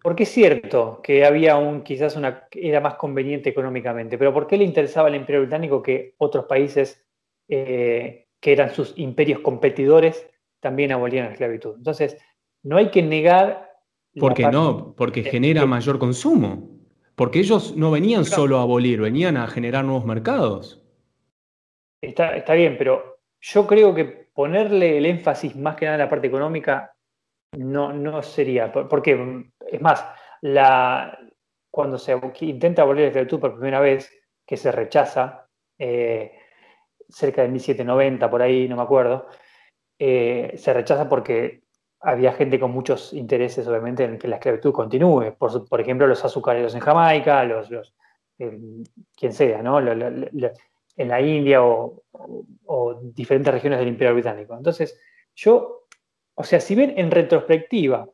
¿Por 0.03 0.17
qué 0.17 0.25
es 0.25 0.29
cierto 0.29 1.01
que 1.03 1.25
había 1.25 1.57
un, 1.57 1.83
quizás 1.83 2.17
una, 2.17 2.49
era 2.51 2.81
más 2.81 2.95
conveniente 2.95 3.49
económicamente, 3.49 4.19
pero 4.19 4.35
por 4.35 4.47
qué 4.47 4.57
le 4.57 4.65
interesaba 4.65 5.09
al 5.09 5.15
imperio 5.15 5.43
británico 5.43 5.83
que 5.83 6.15
otros 6.19 6.47
países 6.47 7.07
eh, 7.49 8.27
que 8.41 8.53
eran 8.53 8.75
sus 8.75 8.93
imperios 8.99 9.41
competidores 9.41 10.27
también 10.63 10.93
abolieran 10.93 11.29
la 11.29 11.33
esclavitud? 11.33 11.77
Entonces, 11.77 12.17
no 12.63 12.79
hay 12.79 12.91
que 12.91 13.03
negar... 13.03 13.71
¿Por 14.19 14.33
qué 14.33 14.47
no? 14.47 14.95
Porque 14.97 15.25
genera 15.25 15.67
mayor 15.67 15.99
consumo. 15.99 16.71
Porque 17.15 17.41
ellos 17.41 17.77
no 17.77 17.91
venían 17.91 18.25
solo 18.25 18.59
a 18.59 18.63
abolir, 18.63 19.01
venían 19.01 19.37
a 19.37 19.47
generar 19.49 19.85
nuevos 19.85 20.07
mercados. 20.07 20.83
Está, 22.01 22.37
está 22.37 22.55
bien, 22.55 22.77
pero 22.79 23.19
yo 23.41 23.67
creo 23.67 23.95
que 23.95 24.05
ponerle 24.05 24.99
el 24.99 25.07
énfasis 25.07 25.57
más 25.57 25.77
que 25.77 25.85
nada 25.85 25.97
en 25.97 26.01
la 26.01 26.09
parte 26.09 26.27
económica 26.27 26.95
no, 27.53 27.93
no 27.93 28.23
sería, 28.23 28.73
porque 28.73 29.51
es 29.71 29.81
más, 29.81 30.05
la, 30.41 31.19
cuando 31.71 31.99
se 31.99 32.19
intenta 32.41 32.85
volver 32.85 33.03
a 33.03 33.05
la 33.05 33.09
esclavitud 33.09 33.41
por 33.41 33.55
primera 33.55 33.81
vez, 33.81 34.11
que 34.47 34.57
se 34.57 34.73
rechaza, 34.73 35.49
eh, 35.79 36.33
cerca 37.09 37.43
de 37.43 37.49
1790, 37.49 38.31
por 38.31 38.43
ahí, 38.43 38.69
no 38.69 38.77
me 38.77 38.83
acuerdo, 38.83 39.27
eh, 40.05 40.55
se 40.57 40.73
rechaza 40.73 41.09
porque 41.09 41.63
había 42.01 42.33
gente 42.33 42.59
con 42.59 42.73
muchos 42.73 43.13
intereses, 43.13 43.69
obviamente, 43.69 44.03
en 44.03 44.19
que 44.19 44.27
la 44.27 44.35
esclavitud 44.37 44.73
continúe. 44.73 45.37
Por, 45.39 45.69
por 45.69 45.81
ejemplo, 45.81 46.09
los 46.09 46.25
azucareros 46.25 46.75
en 46.75 46.81
Jamaica, 46.81 47.45
los, 47.45 47.71
los 47.71 47.95
quien 48.37 49.33
sea, 49.33 49.63
¿no? 49.63 49.79
en 49.79 51.09
la 51.09 51.21
India 51.21 51.63
o, 51.63 52.03
diferentes 53.15 53.55
regiones 53.55 53.79
del 53.79 53.91
Imperio 53.91 54.15
Británico. 54.15 54.57
Entonces, 54.57 55.01
yo, 55.37 55.87
o 56.35 56.43
sea, 56.43 56.59
si 56.59 56.75
ven 56.75 56.95
en 56.97 57.13
retrospectiva, 57.13 58.09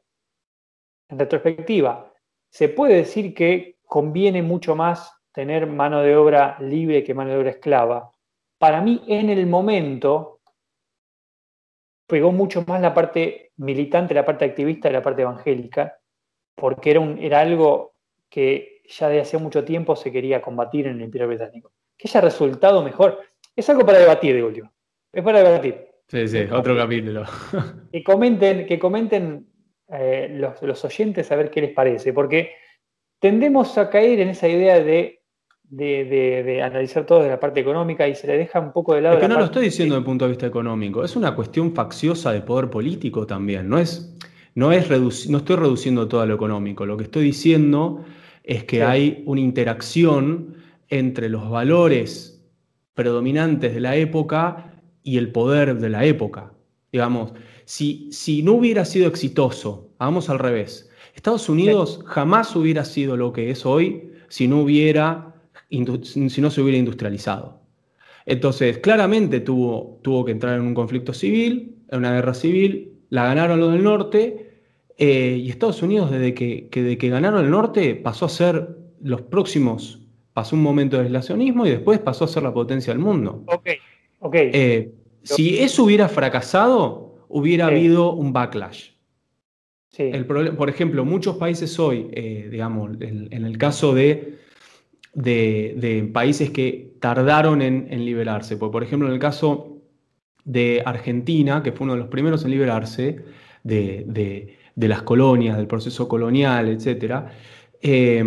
en 1.09 1.18
retrospectiva, 1.18 2.12
se 2.51 2.68
puede 2.68 2.97
decir 2.97 3.32
que 3.32 3.78
conviene 3.86 4.43
mucho 4.43 4.76
más 4.76 5.11
tener 5.32 5.66
mano 5.66 6.03
de 6.03 6.16
obra 6.16 6.59
libre 6.61 7.03
que 7.03 7.14
mano 7.14 7.30
de 7.30 7.39
obra 7.39 7.51
esclava. 7.51 8.12
Para 8.59 8.82
mí, 8.82 9.03
en 9.07 9.30
el 9.30 9.47
momento, 9.47 10.38
pegó 12.09 12.32
mucho 12.32 12.64
más 12.66 12.80
la 12.80 12.92
parte 12.92 13.52
militante, 13.59 14.14
la 14.14 14.24
parte 14.24 14.44
activista 14.44 14.90
y 14.90 14.92
la 14.92 15.02
parte 15.02 15.22
evangélica, 15.22 15.98
porque 16.56 16.90
era, 16.90 17.00
un, 17.00 17.18
era 17.18 17.40
algo 17.40 17.94
que 18.28 18.82
ya 18.88 19.09
de 19.09 19.20
hace 19.20 19.38
mucho 19.38 19.64
tiempo 19.64 19.94
se 19.94 20.11
quería 20.11 20.42
combatir 20.42 20.88
en 20.88 20.96
el 20.96 21.02
Imperio 21.02 21.28
Británico 21.28 21.70
que 21.98 22.09
haya 22.09 22.20
resultado 22.20 22.82
mejor. 22.82 23.20
Es 23.54 23.68
algo 23.68 23.84
para 23.84 23.98
debatir 23.98 24.34
de 24.34 24.42
último. 24.42 24.72
Es 25.12 25.22
para 25.22 25.42
debatir. 25.42 25.88
Sí, 26.06 26.28
sí, 26.28 26.46
otro 26.50 26.76
capítulo. 26.76 27.24
Que 27.92 28.04
comenten, 28.04 28.66
que 28.66 28.78
comenten 28.78 29.46
eh, 29.88 30.28
los, 30.30 30.84
oyentes 30.84 31.30
a 31.32 31.36
ver 31.36 31.50
qué 31.50 31.61
les 31.61 31.72
parece, 31.72 32.12
porque 32.12 32.52
tendemos 33.18 33.76
a 33.76 33.90
caer 33.90 34.20
en 34.20 34.28
esa 34.28 34.46
idea 34.48 34.78
de, 34.78 35.17
de, 35.70 36.62
analizar 36.62 37.04
todo 37.04 37.18
desde 37.18 37.30
la 37.30 37.40
parte 37.40 37.60
económica 37.60 38.08
y 38.08 38.14
se 38.14 38.26
le 38.26 38.38
deja 38.38 38.60
un 38.60 38.72
poco 38.72 38.94
de 38.94 39.02
lado. 39.02 39.16
Es 39.16 39.20
que 39.20 39.28
no 39.28 39.38
lo 39.38 39.44
estoy 39.44 39.64
diciendo 39.66 39.94
desde 39.94 40.00
el 40.00 40.06
punto 40.06 40.24
de 40.24 40.30
vista 40.30 40.46
económico, 40.46 41.04
es 41.04 41.16
una 41.16 41.34
cuestión 41.34 41.74
facciosa 41.74 42.32
de 42.32 42.40
poder 42.40 42.70
político 42.70 43.26
también. 43.26 43.68
No, 43.68 43.78
es, 43.78 44.14
no, 44.54 44.72
es 44.72 44.88
no 45.28 45.38
estoy 45.38 45.56
reduciendo 45.56 46.08
todo 46.08 46.20
a 46.22 46.26
lo 46.26 46.34
económico, 46.34 46.86
lo 46.86 46.96
que 46.96 47.04
estoy 47.04 47.24
diciendo 47.24 48.04
es 48.44 48.64
que 48.64 48.82
hay 48.82 49.22
una 49.26 49.40
interacción 49.40 50.56
entre 50.88 51.28
los 51.28 51.50
valores 51.50 52.42
predominantes 52.94 53.74
de 53.74 53.80
la 53.80 53.96
época 53.96 54.72
y 55.02 55.18
el 55.18 55.30
poder 55.30 55.76
de 55.78 55.90
la 55.90 56.04
época. 56.04 56.52
Digamos, 56.90 57.32
si, 57.66 58.08
si 58.10 58.42
no 58.42 58.54
hubiera 58.54 58.86
sido 58.86 59.06
exitoso, 59.06 59.90
vamos 59.98 60.30
al 60.30 60.38
revés, 60.38 60.90
Estados 61.14 61.48
Unidos 61.48 62.00
jamás 62.06 62.54
hubiera 62.56 62.84
sido 62.84 63.16
lo 63.16 63.32
que 63.32 63.50
es 63.50 63.66
hoy 63.66 64.08
si 64.28 64.46
no, 64.46 64.60
hubiera, 64.60 65.34
si 65.70 66.40
no 66.40 66.50
se 66.50 66.60
hubiera 66.60 66.78
industrializado. 66.78 67.60
Entonces, 68.26 68.78
claramente 68.78 69.40
tuvo, 69.40 70.00
tuvo 70.02 70.24
que 70.24 70.32
entrar 70.32 70.56
en 70.58 70.62
un 70.62 70.74
conflicto 70.74 71.14
civil, 71.14 71.76
en 71.90 71.98
una 71.98 72.12
guerra 72.12 72.34
civil, 72.34 72.92
la 73.10 73.24
ganaron 73.24 73.58
los 73.60 73.72
del 73.72 73.82
norte, 73.82 74.50
eh, 74.98 75.40
y 75.40 75.48
Estados 75.48 75.82
Unidos, 75.82 76.10
desde 76.10 76.34
que, 76.34 76.68
que, 76.68 77.08
ganaron 77.08 77.44
el 77.44 77.50
norte, 77.50 77.94
pasó 77.94 78.26
a 78.26 78.28
ser 78.28 78.76
los 79.00 79.22
próximos 79.22 80.00
pasó 80.38 80.54
un 80.54 80.62
momento 80.62 80.96
de 80.96 81.02
aislacionismo 81.02 81.66
y 81.66 81.70
después 81.70 81.98
pasó 81.98 82.24
a 82.24 82.28
ser 82.28 82.44
la 82.44 82.54
potencia 82.54 82.92
del 82.92 83.02
mundo. 83.02 83.42
Ok, 83.46 83.70
ok. 84.20 84.34
Eh, 84.36 84.92
si 85.24 85.58
eso 85.58 85.82
hubiera 85.82 86.08
fracasado, 86.08 87.24
hubiera 87.26 87.66
habido 87.66 88.12
un 88.12 88.32
backlash. 88.32 88.90
Sí. 89.90 90.04
El 90.04 90.26
por 90.26 90.68
ejemplo, 90.70 91.04
muchos 91.04 91.38
países 91.38 91.76
hoy, 91.80 92.06
eh, 92.12 92.46
digamos, 92.52 93.00
en, 93.00 93.32
el 93.32 93.58
caso 93.58 93.92
de, 93.94 94.38
de, 95.22 96.10
países 96.12 96.50
que 96.50 96.94
tardaron 97.00 97.62
en, 97.62 98.04
liberarse, 98.04 98.56
por 98.56 98.82
ejemplo, 98.82 99.08
en 99.08 99.14
el 99.14 99.20
caso 99.20 99.78
de 100.44 100.82
Argentina, 100.84 101.62
que 101.62 101.72
fue 101.72 101.84
uno 101.84 101.94
de 101.94 102.00
los 102.00 102.08
primeros 102.08 102.44
en 102.44 102.50
liberarse 102.50 103.24
de, 103.64 104.56
las 104.76 105.02
colonias, 105.02 105.56
del 105.56 105.66
proceso 105.66 106.08
colonial, 106.08 106.68
etc., 106.68 107.24
eh, 107.80 108.24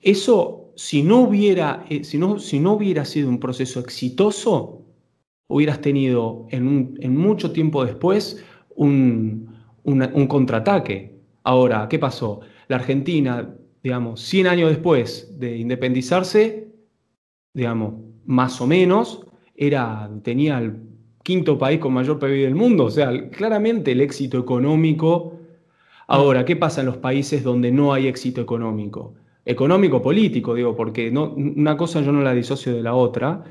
eso 0.00 0.72
si 0.74 1.02
no 1.02 1.20
hubiera, 1.20 1.84
eh, 1.88 2.02
si 2.02 2.18
no, 2.18 2.72
hubiera 2.72 3.04
sido 3.04 3.28
un 3.28 3.38
proceso 3.38 3.78
exitoso, 3.78 4.82
hubieras 5.48 5.80
tenido 5.80 6.46
en, 6.50 7.16
mucho 7.16 7.52
tiempo 7.52 7.84
después 7.84 8.42
un 8.74 9.46
contraataque. 10.28 11.20
Ahora, 11.44 11.88
¿qué 11.88 11.98
pasó? 11.98 12.40
La 12.68 12.76
Argentina, 12.76 13.54
digamos, 13.82 14.20
100 14.20 14.46
años 14.46 14.70
después 14.70 15.38
de 15.38 15.56
independizarse, 15.56 16.68
digamos, 17.52 17.94
más 18.24 18.60
o 18.60 18.66
menos, 18.66 19.26
era, 19.56 20.10
tenía 20.22 20.58
el 20.58 20.76
quinto 21.22 21.58
país 21.58 21.78
con 21.78 21.92
mayor 21.92 22.18
PIB 22.18 22.44
del 22.44 22.54
mundo. 22.54 22.84
O 22.84 22.90
sea, 22.90 23.30
claramente 23.30 23.92
el 23.92 24.00
éxito 24.00 24.38
económico. 24.38 25.38
Ahora, 26.06 26.44
¿qué 26.44 26.56
pasa 26.56 26.80
en 26.80 26.86
los 26.86 26.96
países 26.98 27.42
donde 27.42 27.70
no 27.70 27.92
hay 27.92 28.06
éxito 28.06 28.40
económico? 28.40 29.14
Económico, 29.44 30.00
político, 30.02 30.54
digo, 30.54 30.76
porque 30.76 31.10
no, 31.10 31.30
una 31.32 31.76
cosa 31.76 32.00
yo 32.00 32.12
no 32.12 32.22
la 32.22 32.34
disocio 32.34 32.74
de 32.74 32.82
la 32.82 32.94
otra. 32.94 33.44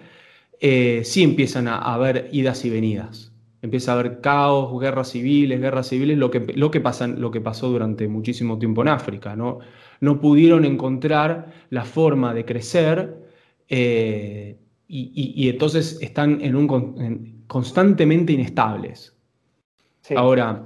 Eh, 0.60 1.02
sí 1.04 1.24
empiezan 1.24 1.68
a, 1.68 1.78
haber 1.78 2.30
idas 2.32 2.64
y 2.66 2.70
venidas. 2.70 3.34
Empieza 3.62 3.92
a 3.92 4.00
haber 4.00 4.22
caos, 4.22 4.80
guerras 4.80 5.12
civiles, 5.12 5.60
guerras 5.60 5.88
civiles, 5.90 6.18
lo 6.18 6.32
que, 6.32 6.40
lo 6.56 6.72
que, 6.72 6.82
lo 7.18 7.32
que 7.32 7.42
pasó 7.42 7.70
durante 7.70 8.08
muchísimo 8.08 8.58
tiempo 8.58 8.82
en 8.82 8.88
África. 8.90 9.36
No, 9.36 9.60
no 10.02 10.20
pudieron 10.20 10.66
encontrar 10.66 11.54
la 11.70 11.86
forma 11.86 12.34
de 12.34 12.44
crecer 12.44 13.16
eh, 13.70 14.58
y, 14.88 15.48
entonces 15.48 16.00
están 16.02 16.42
en 16.42 16.58
un, 16.58 17.46
constantemente 17.48 18.34
inestables. 18.34 19.16
Ahora, 20.18 20.66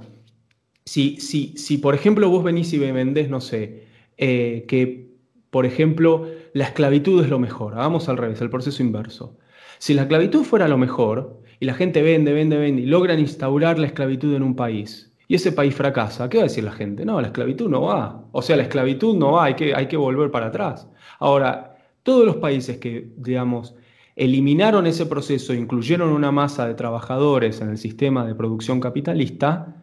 si, 0.84 1.20
si, 1.20 1.56
si, 1.56 1.78
por 1.78 1.94
ejemplo 1.94 2.28
vos 2.28 2.42
venís 2.42 2.72
y 2.72 2.78
me 2.78 2.90
vendés, 2.90 3.30
no 3.30 3.40
sé, 3.40 3.84
eh, 4.16 4.64
que 4.66 5.14
por 5.50 5.64
ejemplo 5.64 6.28
la 6.54 6.64
esclavitud 6.64 7.22
es 7.22 7.30
lo 7.30 7.38
mejor, 7.38 7.74
hagamos 7.74 8.08
al 8.08 8.16
revés, 8.16 8.40
el 8.40 8.50
proceso 8.50 8.82
inverso. 8.82 9.38
Si 9.78 9.94
la 9.94 10.02
esclavitud 10.02 10.42
fuera 10.42 10.66
lo 10.66 10.78
mejor 10.78 11.42
y 11.60 11.66
la 11.66 11.74
gente 11.74 12.02
vende, 12.02 12.32
vende, 12.32 12.56
vende 12.56 12.82
y 12.82 12.86
logran 12.86 13.20
instaurar 13.20 13.78
la 13.78 13.86
esclavitud 13.86 14.34
en 14.34 14.42
un 14.42 14.56
país 14.56 15.15
y 15.28 15.34
ese 15.34 15.52
país 15.52 15.74
fracasa, 15.74 16.28
¿qué 16.28 16.38
va 16.38 16.44
a 16.44 16.46
decir 16.46 16.62
la 16.62 16.72
gente? 16.72 17.04
No, 17.04 17.20
la 17.20 17.28
esclavitud 17.28 17.68
no 17.68 17.82
va. 17.82 18.24
O 18.32 18.42
sea, 18.42 18.56
la 18.56 18.62
esclavitud 18.62 19.16
no 19.16 19.32
va, 19.32 19.44
hay 19.44 19.54
que, 19.54 19.74
hay 19.74 19.88
que 19.88 19.96
volver 19.96 20.30
para 20.30 20.46
atrás. 20.46 20.88
Ahora, 21.18 21.76
todos 22.02 22.24
los 22.24 22.36
países 22.36 22.78
que, 22.78 23.10
digamos, 23.16 23.74
eliminaron 24.14 24.86
ese 24.86 25.06
proceso, 25.06 25.52
incluyeron 25.52 26.10
una 26.10 26.30
masa 26.30 26.68
de 26.68 26.74
trabajadores 26.74 27.60
en 27.60 27.70
el 27.70 27.78
sistema 27.78 28.24
de 28.24 28.36
producción 28.36 28.80
capitalista, 28.80 29.82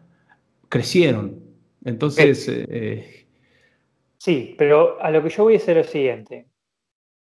crecieron. 0.70 1.42
Entonces... 1.84 2.48
Eh, 2.48 2.66
eh, 2.70 3.28
sí, 4.18 4.56
pero 4.58 5.02
a 5.02 5.12
lo 5.12 5.22
que 5.22 5.30
yo 5.30 5.44
voy 5.44 5.56
a 5.56 5.58
decir 5.58 5.78
es 5.78 5.86
lo 5.86 5.92
siguiente. 5.92 6.48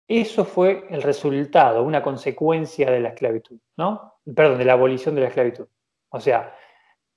Eso 0.06 0.44
fue 0.44 0.86
el 0.90 1.02
resultado, 1.02 1.82
una 1.82 2.02
consecuencia 2.02 2.90
de 2.90 3.00
la 3.00 3.08
esclavitud, 3.08 3.56
¿no? 3.78 4.20
Perdón, 4.36 4.58
de 4.58 4.66
la 4.66 4.74
abolición 4.74 5.14
de 5.14 5.22
la 5.22 5.28
esclavitud. 5.28 5.66
O 6.10 6.20
sea, 6.20 6.54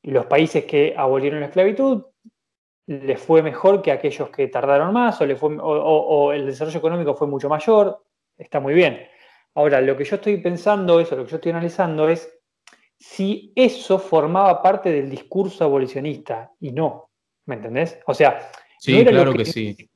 los 0.04 0.26
países 0.26 0.66
que 0.66 0.94
abolieron 0.96 1.40
la 1.40 1.48
esclavitud 1.48 2.06
les 2.88 3.20
fue 3.20 3.42
mejor 3.42 3.82
que 3.82 3.92
aquellos 3.92 4.30
que 4.30 4.48
tardaron 4.48 4.94
más 4.94 5.20
o, 5.22 5.36
fue, 5.36 5.58
o, 5.60 6.32
el 6.32 6.46
desarrollo 6.46 6.80
económico 6.80 7.16
fue 7.16 7.28
mucho 7.28 7.50
mayor, 7.50 8.02
está 8.38 8.60
muy 8.60 8.74
bien. 8.74 9.06
Ahora, 9.56 9.82
lo 9.82 9.98
que 9.98 10.06
yo 10.06 10.16
estoy 10.16 10.38
pensando, 10.38 11.00
eso, 11.00 11.16
lo 11.16 11.26
que 11.26 11.32
yo 11.32 11.36
estoy 11.38 11.52
analizando 11.52 12.08
es 12.08 12.34
si 12.98 13.52
eso 13.56 14.00
formaba 14.00 14.62
parte 14.62 14.92
del 14.92 15.10
discurso 15.10 15.66
abolicionista 15.66 16.52
y 16.62 16.72
no, 16.72 17.10
¿me 17.46 17.56
entendés? 17.56 18.00
O 18.08 18.14
sea, 18.14 18.50
sí, 18.80 19.04
claro 19.04 19.34
que, 19.34 19.46
sí. 19.46 19.90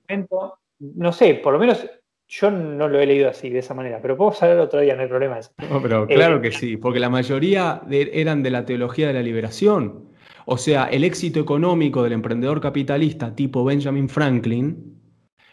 no 0.80 1.14
sé, 1.14 1.36
por 1.36 1.54
lo 1.54 1.60
menos 1.60 1.88
yo 2.32 2.50
no 2.50 2.88
lo 2.88 3.00
he 3.02 3.06
leído 3.06 3.30
así, 3.30 3.50
de 3.50 3.60
esa 3.60 3.74
manera, 3.74 4.00
pero 4.02 4.16
podemos 4.16 4.42
hablar 4.42 4.60
otro 4.60 4.80
día, 4.80 4.96
no 4.96 5.02
hay 5.02 5.10
problema. 5.10 5.38
Eso. 5.38 5.52
No, 5.70 5.82
pero 5.82 6.08
claro 6.08 6.38
eh, 6.38 6.42
que 6.42 6.52
sí, 6.54 6.78
porque 6.78 7.00
la 7.00 7.10
mayoría 7.10 7.82
eran 7.90 8.42
de 8.42 8.52
la 8.52 8.66
teología 8.66 9.08
de 9.08 9.14
la 9.14 9.22
liberación. 9.22 10.10
O 10.46 10.58
sea, 10.58 10.86
el 10.86 11.04
éxito 11.04 11.42
económico 11.42 12.04
del 12.04 12.14
emprendedor 12.14 12.62
capitalista 12.62 13.36
tipo 13.36 13.66
Benjamin 13.66 14.08
Franklin 14.08 14.98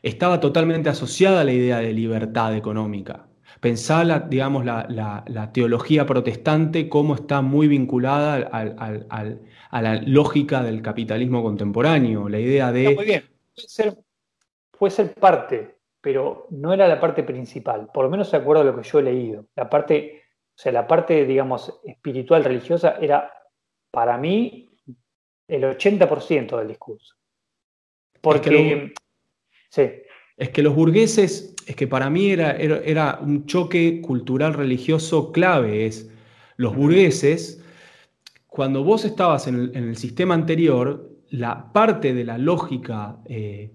estaba 0.02 0.38
totalmente 0.38 0.88
asociada 0.88 1.40
a 1.40 1.44
la 1.44 1.52
idea 1.52 1.78
de 1.78 1.92
libertad 1.92 2.54
económica. 2.54 3.26
Pensá, 3.60 4.04
la, 4.04 4.20
digamos, 4.20 4.64
la, 4.64 5.50
teología 5.52 6.06
protestante 6.06 6.88
cómo 6.88 7.16
está 7.16 7.42
muy 7.42 7.66
vinculada 7.66 8.36
a 8.52 9.82
la 9.82 9.94
lógica 10.06 10.62
del 10.62 10.80
capitalismo 10.80 11.42
contemporáneo, 11.42 12.28
la 12.28 12.38
idea 12.38 12.70
de... 12.70 12.94
muy 12.94 13.04
bien, 13.04 13.24
puede 14.78 14.92
ser, 14.92 15.14
parte, 15.14 15.77
pero 16.00 16.46
no 16.50 16.72
era 16.72 16.86
la 16.86 17.00
parte 17.00 17.22
principal, 17.22 17.88
por 17.92 18.04
lo 18.04 18.10
menos 18.10 18.28
se 18.28 18.36
acuerdo 18.36 18.64
de 18.64 18.70
lo 18.70 18.80
que 18.80 18.88
yo 18.88 18.98
he 18.98 19.02
leído. 19.02 19.46
La 19.56 19.68
parte, 19.68 20.22
o 20.54 20.58
sea, 20.58 20.72
la 20.72 20.86
parte, 20.86 21.24
digamos, 21.24 21.80
espiritual, 21.84 22.44
religiosa, 22.44 22.96
era 23.00 23.32
para 23.90 24.16
mí 24.16 24.68
el 25.48 25.64
80% 25.64 26.56
del 26.58 26.68
discurso. 26.68 27.14
Porque, 28.20 28.92
es 30.36 30.50
que, 30.50 30.62
los 30.62 30.74
burgueses, 30.74 31.54
es 31.66 31.76
que 31.76 31.86
para 31.86 32.10
mí 32.10 32.30
era, 32.30 32.52
era, 32.56 33.18
un 33.20 33.46
choque 33.46 34.00
cultural 34.00 34.54
religioso 34.54 35.30
clave, 35.32 35.86
es 35.86 36.10
los 36.56 36.74
burgueses, 36.74 37.64
cuando 38.46 38.82
vos 38.82 39.04
estabas 39.04 39.46
en 39.46 39.70
el, 39.74 39.96
sistema 39.96 40.34
anterior, 40.34 41.08
la 41.30 41.72
parte 41.72 42.12
de 42.12 42.24
la 42.24 42.38
lógica 42.38 43.18
eh, 43.26 43.72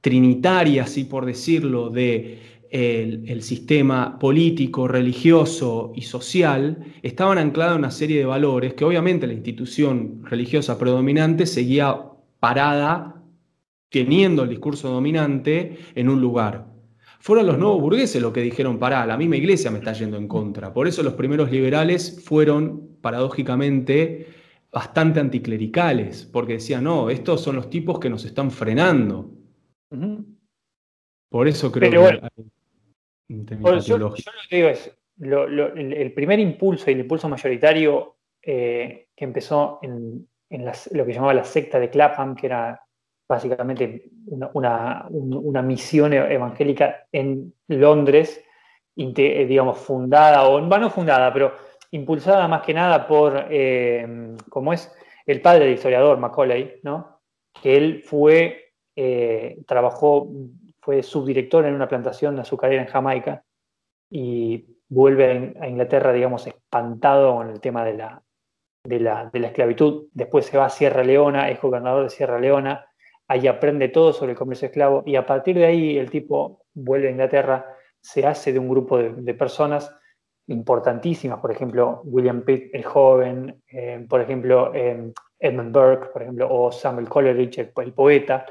trinitaria, 0.00 0.84
así 0.84 1.04
por 1.04 1.26
decirlo, 1.26 1.90
de 1.90 2.38
el, 2.70 3.42
sistema 3.42 4.18
político, 4.18 4.86
religioso 4.86 5.92
y 5.94 6.02
social 6.02 6.84
estaban 7.02 7.38
anclados 7.38 7.74
en 7.74 7.80
una 7.80 7.90
serie 7.90 8.18
de 8.18 8.24
valores 8.24 8.74
que 8.74 8.84
obviamente 8.84 9.26
la 9.26 9.32
institución 9.32 10.22
religiosa 10.24 10.78
predominante 10.78 11.46
seguía 11.46 12.00
parada 12.38 13.22
teniendo 13.88 14.44
el 14.44 14.50
discurso 14.50 14.88
dominante 14.88 15.78
en 15.94 16.08
un 16.08 16.20
lugar. 16.20 16.68
Fueron 17.18 17.46
los 17.46 17.58
nuevos 17.58 17.82
burgueses 17.82 18.22
los 18.22 18.32
que 18.32 18.40
dijeron, 18.40 18.78
pará, 18.78 19.04
la 19.04 19.16
misma 19.16 19.36
iglesia 19.36 19.70
me 19.70 19.78
está 19.78 19.92
yendo 19.92 20.16
en 20.16 20.28
contra. 20.28 20.72
Por 20.72 20.86
eso 20.86 21.02
los 21.02 21.14
primeros 21.14 21.50
liberales 21.50 22.22
fueron, 22.24 22.96
paradójicamente, 23.02 24.28
bastante 24.72 25.20
anticlericales, 25.20 26.24
porque 26.32 26.54
decían, 26.54 26.84
no, 26.84 27.10
estos 27.10 27.42
son 27.42 27.56
los 27.56 27.68
tipos 27.68 27.98
que 27.98 28.08
nos 28.08 28.24
están 28.24 28.50
frenando. 28.50 29.39
Por 31.28 31.48
eso 31.48 31.70
creo 31.70 31.90
que 31.90 31.96
yo, 33.80 33.98
lo 33.98 34.12
que 34.14 34.22
digo 34.50 34.68
es, 34.68 34.96
el, 35.20 36.12
primer 36.12 36.38
impulso 36.40 36.90
y 36.90 36.94
el 36.94 37.00
impulso 37.00 37.28
mayoritario 37.28 38.16
eh, 38.42 39.08
que 39.14 39.24
empezó 39.24 39.78
en, 39.82 40.26
lo 40.92 41.06
que 41.06 41.12
llamaba 41.12 41.34
la 41.34 41.44
secta 41.44 41.78
de 41.78 41.90
Clapham, 41.90 42.34
que 42.34 42.46
era 42.46 42.80
básicamente 43.28 44.10
una, 44.52 45.62
misión 45.62 46.12
evangélica 46.12 47.06
en 47.12 47.54
Londres, 47.68 48.42
eh, 48.96 49.46
digamos, 49.46 49.78
fundada, 49.78 50.48
o 50.48 50.60
no 50.60 50.90
fundada, 50.90 51.32
pero 51.32 51.52
impulsada 51.92 52.48
más 52.48 52.62
que 52.62 52.74
nada 52.74 53.06
por, 53.06 53.46
eh, 53.50 54.34
como 54.48 54.72
es 54.72 54.92
el 55.26 55.40
padre 55.40 55.66
del 55.66 55.74
historiador 55.74 56.18
Macaulay, 56.18 56.80
¿no? 56.82 57.20
que 57.62 57.76
él 57.76 58.02
fue, 58.04 58.69
trabajó 59.66 60.28
fue 60.80 61.02
subdirector 61.02 61.66
en 61.66 61.74
una 61.74 61.88
plantación 61.88 62.34
de 62.34 62.42
azucarera 62.42 62.82
en 62.82 62.88
Jamaica 62.88 63.44
y 64.10 64.66
vuelve 64.88 65.54
a 65.60 65.68
Inglaterra, 65.68 66.12
digamos, 66.12 66.46
espantado 66.46 67.36
con 67.36 67.50
el 67.50 67.60
tema 67.60 67.84
de 67.84 67.94
la, 67.94 68.22
de 68.84 69.00
la, 69.00 69.30
esclavitud. 69.32 70.08
Después 70.12 70.46
se 70.46 70.58
va 70.58 70.66
a 70.66 70.70
Sierra 70.70 71.04
Leona, 71.04 71.50
es 71.50 71.60
gobernador 71.60 72.04
de 72.04 72.10
Sierra 72.10 72.40
Leona, 72.40 72.86
ahí 73.28 73.46
aprende 73.46 73.88
todo 73.88 74.12
sobre 74.12 74.32
el 74.32 74.38
comercio 74.38 74.66
esclavo 74.66 75.02
y 75.06 75.16
a 75.16 75.26
partir 75.26 75.56
de 75.56 75.66
ahí 75.66 75.98
el 75.98 76.10
tipo 76.10 76.64
vuelve 76.74 77.08
a 77.08 77.12
Inglaterra, 77.12 77.66
se 78.00 78.26
hace 78.26 78.52
de 78.52 78.58
un 78.58 78.68
grupo 78.68 78.98
de, 78.98 79.34
personas 79.34 79.94
importantísimas, 80.48 81.38
por 81.38 81.52
ejemplo, 81.52 82.00
William 82.04 82.42
Pitt 82.42 82.74
el 82.74 82.82
joven, 82.82 83.62
eh, 83.70 84.04
por 84.08 84.22
ejemplo, 84.22 84.72
eh, 84.74 85.12
Edmund 85.38 85.72
Burke, 85.72 86.06
por 86.06 86.22
ejemplo, 86.22 86.48
o 86.50 86.72
Samuel 86.72 87.08
Coleridge, 87.08 87.58
el 87.58 87.92
poeta, 87.92 88.46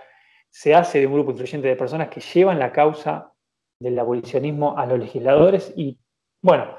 se 0.49 0.75
hace 0.75 0.99
de 0.99 1.07
un 1.07 1.13
grupo 1.13 1.31
influyente 1.31 1.67
de 1.67 1.75
personas 1.75 2.09
que 2.09 2.21
llevan 2.21 2.59
la 2.59 2.71
causa 2.71 3.33
del 3.79 3.97
abolicionismo 3.97 4.77
a 4.77 4.85
los 4.85 4.99
legisladores 4.99 5.73
y, 5.75 5.97
bueno, 6.41 6.77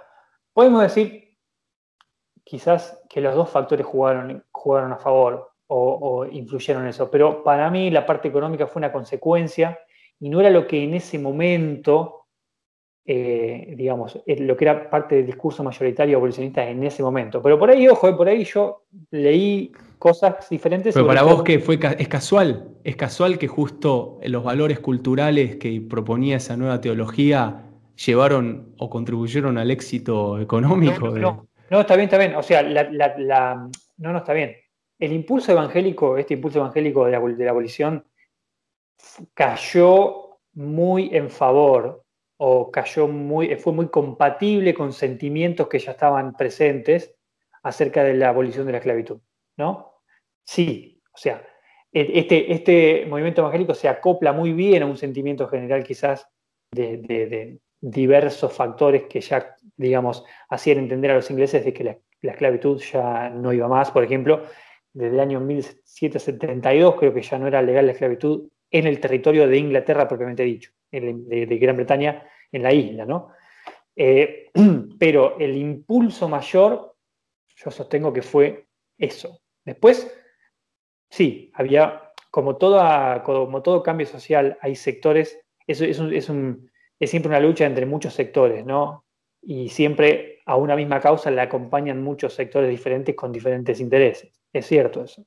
podemos 0.52 0.82
decir 0.82 1.38
quizás 2.44 3.00
que 3.08 3.20
los 3.20 3.34
dos 3.34 3.48
factores 3.48 3.86
jugaron, 3.86 4.44
jugaron 4.50 4.92
a 4.92 4.98
favor 4.98 5.52
o, 5.68 6.26
influyeron 6.26 6.82
en 6.82 6.88
eso, 6.88 7.08
pero 7.10 7.44
para 7.44 7.70
mí 7.70 7.90
la 7.90 8.04
parte 8.04 8.26
económica 8.26 8.66
fue 8.66 8.80
una 8.80 8.92
consecuencia 8.92 9.78
y 10.18 10.28
no 10.28 10.40
era 10.40 10.50
lo 10.50 10.66
que 10.66 10.82
en 10.82 10.94
ese 10.94 11.16
momento, 11.16 12.26
eh, 13.06 13.74
digamos, 13.76 14.20
lo 14.26 14.56
que 14.56 14.64
era 14.64 14.90
parte 14.90 15.14
del 15.14 15.26
discurso 15.26 15.62
mayoritario 15.62 16.16
abolicionista 16.16 16.68
en 16.68 16.82
ese 16.82 17.04
momento. 17.04 17.40
Pero 17.40 17.56
por 17.56 17.70
ahí, 17.70 17.86
ojo, 17.86 18.08
eh, 18.08 18.14
por 18.14 18.28
ahí 18.28 18.44
yo 18.44 18.82
leí 19.12 19.72
cosas 20.00 20.48
diferentes. 20.48 20.94
Pero 20.94 21.06
para 21.06 21.22
vos 21.22 21.44
que 21.44 21.60
fue 21.60 21.78
es 21.98 22.08
casual, 22.08 22.70
es 22.82 22.96
casual 22.96 23.38
que 23.38 23.46
justo 23.46 24.18
los 24.24 24.42
valores 24.42 24.80
culturales 24.80 25.56
que 25.56 25.80
proponía 25.80 26.38
esa 26.38 26.56
nueva 26.56 26.80
teología 26.80 27.66
llevaron 28.04 28.74
o 28.78 28.88
contribuyeron 28.88 29.58
al 29.58 29.70
éxito 29.70 30.40
económico. 30.40 31.10
No, 31.10 31.46
no, 31.68 31.80
está 31.80 31.96
bien, 31.96 32.06
está 32.06 32.18
bien. 32.18 32.34
O 32.34 32.42
sea, 32.42 32.62
no, 32.62 34.12
no 34.12 34.18
está 34.18 34.32
bien. 34.32 34.56
El 34.98 35.12
impulso 35.12 35.52
evangélico, 35.52 36.16
este 36.16 36.34
impulso 36.34 36.58
evangélico 36.58 37.04
de 37.04 37.12
la, 37.12 37.20
de 37.20 37.44
la 37.44 37.50
abolición, 37.50 38.04
cayó 39.34 40.38
muy 40.54 41.10
en 41.14 41.28
favor 41.28 42.02
o 42.38 42.70
cayó 42.70 43.06
muy, 43.06 43.54
fue 43.56 43.74
muy 43.74 43.88
compatible 43.88 44.72
con 44.72 44.94
sentimientos 44.94 45.68
que 45.68 45.78
ya 45.78 45.92
estaban 45.92 46.34
presentes 46.34 47.14
acerca 47.62 48.02
de 48.02 48.14
la 48.14 48.30
abolición 48.30 48.64
de 48.64 48.72
la 48.72 48.78
esclavitud, 48.78 49.20
¿no? 49.58 49.89
Sí, 50.44 51.00
o 51.12 51.18
sea, 51.18 51.46
e, 51.92 52.10
este, 52.14 52.52
este 52.52 53.06
movimiento 53.06 53.40
evangélico 53.40 53.74
se 53.74 53.88
acopla 53.88 54.32
muy 54.32 54.52
bien 54.52 54.82
a 54.82 54.86
un 54.86 54.96
sentimiento 54.96 55.48
general 55.48 55.84
quizás 55.84 56.28
de, 56.70 57.58
diversos 57.82 58.52
factores 58.52 59.04
que 59.04 59.20
ya, 59.20 59.56
digamos, 59.76 60.24
hacían 60.50 60.78
entender 60.78 61.10
a 61.10 61.14
los 61.14 61.30
ingleses 61.30 61.64
de 61.64 61.72
que 61.72 61.84
la, 61.84 61.98
la, 62.20 62.32
esclavitud 62.32 62.78
ya 62.80 63.30
no 63.30 63.52
iba 63.52 63.68
más. 63.68 63.90
Por 63.90 64.04
ejemplo, 64.04 64.42
desde 64.92 65.14
el 65.14 65.20
año 65.20 65.40
1772 65.40 66.96
creo 66.96 67.14
que 67.14 67.22
ya 67.22 67.38
no 67.38 67.46
era 67.46 67.62
legal 67.62 67.86
la 67.86 67.92
esclavitud 67.92 68.48
en 68.70 68.86
el 68.86 69.00
territorio 69.00 69.48
de 69.48 69.58
Inglaterra 69.58 70.06
propiamente 70.06 70.44
dicho, 70.44 70.72
de, 70.90 71.58
Gran 71.60 71.76
Bretaña 71.76 72.24
en 72.52 72.62
la 72.62 72.72
isla, 72.72 73.04
¿no? 73.04 73.30
Eh, 73.96 74.50
pero 74.98 75.38
el 75.38 75.56
impulso 75.56 76.28
mayor, 76.28 76.94
yo 77.56 77.70
sostengo 77.70 78.12
que 78.12 78.22
fue 78.22 78.66
eso. 78.96 79.40
Después, 79.64 80.19
sí, 81.10 81.50
había, 81.54 82.12
como, 82.30 82.56
toda, 82.56 83.22
como 83.22 83.62
todo 83.62 83.82
cambio 83.82 84.06
social, 84.06 84.56
hay 84.62 84.76
sectores, 84.76 85.38
eso 85.66 85.84
es, 85.84 86.00
es 86.98 87.10
siempre 87.10 87.28
una 87.28 87.40
lucha 87.40 87.66
entre 87.66 87.86
muchos 87.86 88.14
sectores, 88.14 88.64
¿no? 88.64 89.04
Y 89.42 89.68
siempre 89.68 90.38
a 90.46 90.56
una 90.56 90.76
misma 90.76 91.00
causa 91.00 91.30
le 91.30 91.40
acompañan 91.40 92.02
muchos 92.02 92.34
sectores 92.34 92.70
diferentes 92.70 93.14
con 93.14 93.32
diferentes 93.32 93.80
intereses. 93.80 94.32
Es 94.52 94.66
cierto 94.66 95.04
eso 95.04 95.24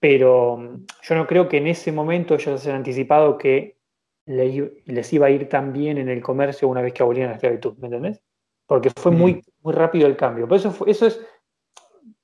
pero 0.00 0.56
mm, 0.56 0.86
yo 1.02 1.14
no 1.14 1.26
creo 1.26 1.48
que 1.48 1.58
en 1.58 1.66
ese 1.66 1.92
momento 1.92 2.34
ellos 2.34 2.62
hayan 2.62 2.76
anticipado 2.76 3.38
que 3.38 3.78
les 4.26 5.12
iba 5.12 5.26
a 5.26 5.30
ir 5.30 5.48
tan 5.48 5.72
bien 5.72 5.96
en 5.96 6.10
el 6.10 6.22
comercio 6.22 6.68
una 6.68 6.82
vez 6.82 6.92
que 6.92 7.02
abolieran 7.02 7.30
la 7.30 7.36
esclavitud, 7.36 7.78
¿me 7.78 7.86
entendés? 7.86 8.22
Porque 8.66 8.90
fue 8.94 9.10
muy, 9.10 9.36
mm. 9.36 9.42
muy 9.62 9.72
rápido 9.72 10.06
el 10.06 10.16
cambio. 10.16 10.46
Por 10.46 10.58
eso, 10.58 10.74
eso 10.86 11.06
es 11.06 11.26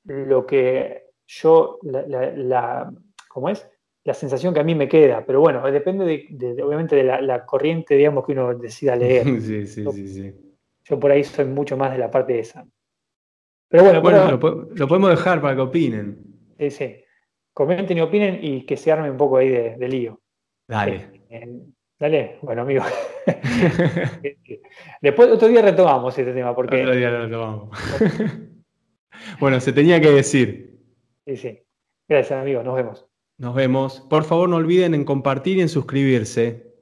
lo 0.04 0.46
que 0.46 1.03
yo, 1.26 1.78
la, 1.82 2.92
¿cómo 3.28 3.48
es? 3.48 3.68
La 4.04 4.14
sensación 4.14 4.52
que 4.52 4.60
a 4.60 4.64
mí 4.64 4.74
me 4.74 4.88
queda, 4.88 5.24
pero 5.24 5.40
bueno, 5.40 5.62
depende 5.70 6.26
de, 6.28 6.62
obviamente 6.62 6.94
de 6.96 7.04
la, 7.04 7.46
corriente, 7.46 7.96
digamos, 7.96 8.26
que 8.26 8.32
uno 8.32 8.54
decida 8.54 8.96
leer. 8.96 9.24
Sí, 9.40 9.66
sí, 9.66 9.84
sí, 9.90 10.08
sí. 10.08 10.34
Yo 10.84 11.00
por 11.00 11.10
ahí 11.10 11.24
soy 11.24 11.46
mucho 11.46 11.76
más 11.76 11.92
de 11.92 11.98
la 11.98 12.10
parte 12.10 12.34
de 12.34 12.40
esa. 12.40 12.66
Pero 13.68 13.84
bueno, 13.84 14.02
bueno 14.02 14.30
lo, 14.30 14.88
podemos 14.88 15.10
dejar 15.10 15.40
para 15.40 15.54
que 15.54 15.62
opinen. 15.62 16.18
Sí, 16.58 16.70
sí 16.70 17.04
comenten 17.54 17.96
y 17.96 18.00
opinen 18.02 18.38
y 18.42 18.66
que 18.66 18.76
se 18.76 18.92
arme 18.92 19.10
un 19.10 19.16
poco 19.16 19.38
ahí 19.38 19.48
de, 19.48 19.88
lío. 19.88 20.20
Dale. 20.68 21.22
Eh, 21.30 21.48
dale, 21.98 22.38
bueno, 22.42 22.62
amigo. 22.62 22.82
Después, 25.00 25.30
otro 25.30 25.48
día 25.48 25.62
retomamos 25.62 26.18
este 26.18 26.32
tema. 26.32 26.54
Porque... 26.54 26.82
Otro 26.82 26.96
día 26.96 27.10
lo 27.10 27.22
retomamos. 27.22 27.78
bueno, 29.40 29.60
se 29.60 29.72
tenía 29.72 30.00
que 30.00 30.10
decir. 30.10 30.73
Sí, 31.26 31.36
sí. 31.36 31.58
Gracias, 32.08 32.40
amigo. 32.40 32.62
Nos 32.62 32.76
vemos. 32.76 33.06
Nos 33.38 33.54
vemos. 33.54 34.00
Por 34.08 34.24
favor, 34.24 34.48
no 34.48 34.56
olviden 34.56 34.94
en 34.94 35.04
compartir 35.04 35.58
y 35.58 35.62
en 35.62 35.68
suscribirse. 35.68 36.72